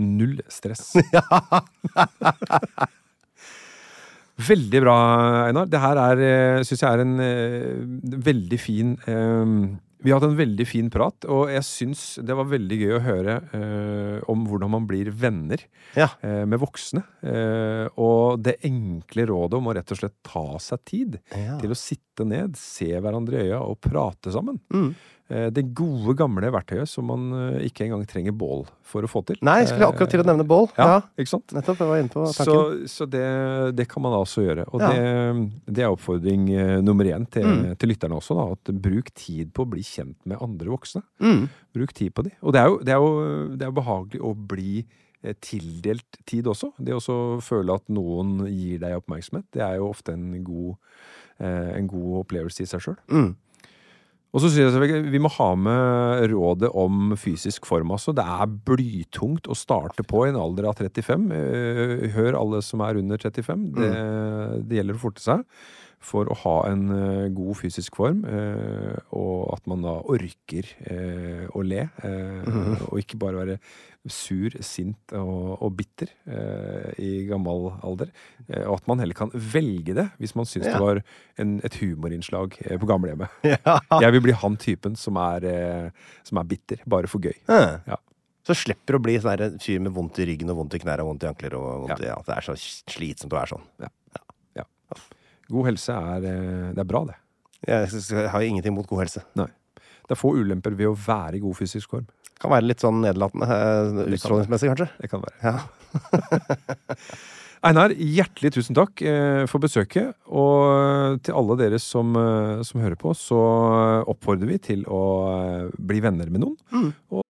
Null 0.00 0.38
stress. 0.48 0.94
Veldig 4.42 4.80
bra, 4.82 4.94
Einar. 5.48 5.66
Det 5.70 5.80
her 5.82 5.98
er, 6.00 6.62
syns 6.66 6.82
jeg 6.82 6.88
er 6.96 7.02
en 7.04 8.22
veldig 8.24 8.58
fin 8.60 8.94
eh, 9.06 9.52
Vi 10.02 10.10
har 10.10 10.18
hatt 10.20 10.28
en 10.30 10.36
veldig 10.38 10.66
fin 10.66 10.88
prat, 10.90 11.24
og 11.30 11.48
jeg 11.52 11.62
syns 11.62 12.02
det 12.26 12.34
var 12.34 12.48
veldig 12.50 12.78
gøy 12.80 12.94
å 12.96 13.02
høre 13.04 13.36
eh, 13.54 14.16
om 14.32 14.44
hvordan 14.48 14.72
man 14.74 14.86
blir 14.90 15.10
venner 15.14 15.62
Ja. 15.94 16.08
eh, 16.22 16.42
med 16.44 16.58
voksne. 16.62 17.04
Eh, 17.22 17.86
og 18.02 18.42
det 18.42 18.56
enkle 18.66 19.26
rådet 19.30 19.58
om 19.60 19.70
å 19.70 19.74
rett 19.78 19.94
og 19.94 20.00
slett 20.02 20.16
ta 20.26 20.44
seg 20.58 20.84
tid 20.84 21.20
Ja. 21.36 21.58
til 21.62 21.70
å 21.70 21.78
sitte 21.78 22.26
ned, 22.26 22.56
se 22.58 22.90
hverandre 22.98 23.38
i 23.40 23.48
øya 23.50 23.62
og 23.62 23.80
prate 23.80 24.32
sammen. 24.34 24.58
Mm. 24.74 24.94
Eh, 25.32 25.46
det 25.54 25.62
gode, 25.78 26.12
gamle 26.18 26.50
verktøyet 26.52 26.90
som 26.90 27.06
man 27.08 27.22
eh, 27.32 27.62
ikke 27.70 27.86
engang 27.86 28.02
trenger 28.10 28.34
bål 28.36 28.66
for 28.84 29.06
å 29.06 29.08
få 29.08 29.22
til. 29.24 29.38
Nei, 29.40 29.60
jeg 29.62 29.70
skulle 29.70 29.88
akkurat 29.88 30.10
til 30.12 30.20
å 30.20 30.26
nevne 30.28 30.44
bål. 30.44 30.66
Ja, 30.76 30.86
Ja, 30.90 30.96
ikke 31.16 31.32
sant? 31.32 31.54
nettopp. 31.56 31.78
Jeg 31.80 31.88
var 31.88 32.00
inne 32.02 32.12
på 32.12 32.24
tanken. 32.36 32.88
så 32.92 33.06
det, 33.08 33.22
det 33.78 33.86
kan 33.88 34.02
man 34.04 34.12
altså 34.18 34.44
gjøre. 34.44 34.66
Og 34.74 34.80
Ja. 34.84 34.90
det, 34.92 35.74
det 35.78 35.84
er 35.86 35.94
oppfordring 35.94 36.50
eh, 36.52 36.80
nummer 36.84 37.04
én 37.08 37.24
til, 37.32 37.46
Mm. 37.48 37.76
til 37.78 37.88
lytterne 37.94 38.18
også. 38.20 38.36
Da, 38.36 38.44
at 38.52 38.74
bruk 38.82 39.08
tid 39.14 39.52
på 39.54 39.64
å 39.64 39.70
bli 39.72 39.80
kjent 39.82 40.16
med 40.28 40.36
andre 40.42 40.68
voksne. 40.68 41.02
Mm. 41.22 41.48
Bruk 41.74 41.94
tid 41.96 42.12
på 42.14 42.24
de. 42.28 42.34
Og 42.42 42.52
det 42.52 42.60
er 42.60 42.68
jo, 42.68 42.78
det 42.84 42.92
er 42.92 43.00
jo, 43.00 43.48
det 43.56 43.62
er 43.62 43.70
jo 43.72 43.80
behagelig 43.80 44.20
å 44.20 44.34
bli 44.36 44.84
eh, 45.24 45.34
tildelt 45.40 46.18
tid 46.26 46.44
også. 46.50 46.72
Det 46.78 46.92
å 46.98 47.40
føle 47.40 47.72
at 47.74 47.88
noen 47.88 48.42
gir 48.50 48.78
deg 48.82 48.98
oppmerksomhet, 49.00 49.46
det 49.54 49.62
er 49.62 49.76
jo 49.78 49.88
ofte 49.88 50.12
en 50.12 50.42
god, 50.44 50.74
eh, 51.40 51.70
en 51.78 51.86
god 51.88 52.24
opplevelse 52.26 52.60
i 52.64 52.66
seg 52.66 52.80
sjøl. 52.84 52.96
Mm. 53.08 53.32
Og 54.32 54.40
så 54.40 54.48
sier 54.48 54.72
jeg 54.72 55.02
vi 55.12 55.20
må 55.20 55.28
ha 55.34 55.50
med 55.60 56.22
rådet 56.32 56.70
om 56.72 57.12
fysisk 57.20 57.66
form 57.68 57.92
også. 57.92 58.14
Det 58.16 58.24
er 58.24 58.54
blytungt 58.68 59.50
å 59.52 59.56
starte 59.58 60.06
på 60.08 60.24
i 60.24 60.30
en 60.30 60.40
alder 60.40 60.70
av 60.70 60.80
35. 60.80 61.26
Eh, 61.36 62.06
Hør 62.16 62.38
alle 62.40 62.62
som 62.64 62.80
er 62.86 63.00
under 63.02 63.20
35. 63.20 63.66
Det, 63.76 63.90
det 64.70 64.80
gjelder 64.80 64.96
å 64.96 65.04
forte 65.04 65.24
seg 65.24 65.44
for 66.02 66.26
å 66.30 66.34
ha 66.42 66.54
en 66.70 66.82
eh, 66.90 67.28
god 67.34 67.56
fysisk 67.60 67.96
form, 67.98 68.24
eh, 68.26 68.96
og 69.14 69.52
at 69.54 69.66
man 69.70 69.84
da 69.86 69.92
orker 70.10 70.66
eh, 70.90 71.46
å 71.54 71.62
le. 71.62 71.84
eh, 72.02 72.84
Og 72.90 72.98
ikke 73.00 73.18
bare 73.22 73.38
være 73.44 73.58
sur, 74.10 74.50
sint 74.66 75.12
og, 75.14 75.62
og 75.62 75.76
bitter 75.78 76.10
i 76.98 77.10
gammel 77.28 77.68
alder. 77.86 78.08
Og 78.66 78.72
at 78.80 78.88
man 78.90 78.98
heller 78.98 79.14
kan 79.14 79.30
velge 79.30 79.94
det, 79.94 80.08
hvis 80.18 80.34
man 80.34 80.48
syns 80.50 80.66
Ja. 80.66 80.74
det 80.74 80.82
var 80.82 81.00
en, 81.38 81.52
et 81.62 81.76
humorinnslag 81.78 82.56
på 82.66 82.88
gamlehjemmet. 82.90 83.30
Ja. 83.52 83.78
Jeg 84.02 84.16
vil 84.16 84.24
bli 84.26 84.34
han 84.42 84.56
typen 84.58 84.96
som 84.98 85.16
er, 85.22 85.46
som 86.26 86.42
er 86.42 86.50
bitter, 86.50 86.82
bare 86.84 87.06
for 87.06 87.22
gøy. 87.22 87.36
Ja. 87.46 87.78
Ja. 87.86 88.00
Så 88.42 88.56
slipper 88.58 88.96
å 88.98 89.02
bli 89.04 89.14
sånn 89.22 89.60
fyr 89.62 89.78
med 89.86 89.94
vondt 89.94 90.18
i 90.18 90.24
ryggen 90.26 90.50
og 90.50 90.56
vondt 90.64 90.74
i 90.74 90.82
knærne 90.82 91.04
og 91.06 91.12
vondt 91.12 91.22
i 91.22 91.30
ankler. 91.30 91.54
og 91.54 91.84
vondt 91.86 92.02
ja, 92.02 92.16
Det 92.26 92.34
er 92.40 92.48
så 92.48 92.56
slitsomt 92.58 93.30
å 93.30 93.38
være 93.38 93.52
sånn. 93.54 93.68
God 95.52 95.68
helse 95.68 95.94
er, 95.94 96.24
eh, 96.28 96.70
det 96.72 96.82
er 96.82 96.88
bra, 96.88 97.04
det. 97.08 97.18
Jeg, 97.68 98.30
har 98.32 98.42
ingenting 98.42 98.74
mot 98.74 98.88
god 98.88 99.04
helse. 99.04 99.22
Nei. 99.38 99.50
Det 100.02 100.16
er 100.16 100.18
få 100.18 100.32
ulemper 100.34 100.74
ved 100.78 100.90
å 100.90 100.96
være 100.98 101.38
i 101.38 101.44
god 101.44 101.58
fysisk 101.60 101.94
form. 101.94 102.08
Kan 102.42 102.50
være 102.50 102.66
litt 102.66 102.82
sånn 102.82 103.04
nedlatende 103.04 103.46
eh, 103.46 104.02
utstrålingsmessig, 104.16 104.72
kanskje. 104.72 104.88
Det 104.98 105.12
kan 105.12 105.22
være. 105.22 105.36
Ja. 105.46 105.60
Einar, 107.62 107.92
hjertelig 107.94 108.50
tusen 108.56 108.74
takk 108.74 109.04
eh, 109.06 109.44
for 109.46 109.62
besøket. 109.62 110.16
Og 110.26 111.20
til 111.22 111.36
alle 111.38 111.58
dere 111.60 111.78
som, 111.78 112.16
som 112.66 112.82
hører 112.82 112.98
på, 112.98 113.12
så 113.14 113.42
oppfordrer 114.10 114.50
vi 114.50 114.58
til 114.72 114.82
å 114.90 115.02
bli 115.78 116.02
venner 116.02 116.32
med 116.32 116.42
noen. 116.42 117.22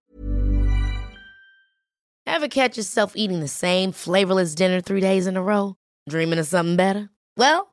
Ever 2.25 2.47
catch 2.47 2.79
yourself 2.79 3.13
eating 3.15 3.41
the 3.41 3.47
same 3.47 3.91
flavorless 3.91 4.55
dinner 4.55 4.81
three 4.81 5.01
days 5.01 5.27
in 5.27 5.37
a 5.37 5.43
row? 5.43 5.75
Dreaming 6.09 6.39
of 6.39 6.47
something 6.47 6.75
better? 6.75 7.09
Well, 7.37 7.72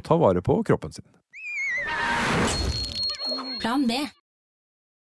Og 0.00 0.06
ta 0.06 0.16
vare 0.16 0.40
på 0.40 0.56
kroppen 0.64 0.94
sin. 0.96 1.04
Plan 3.60 3.84
B. 3.86 4.00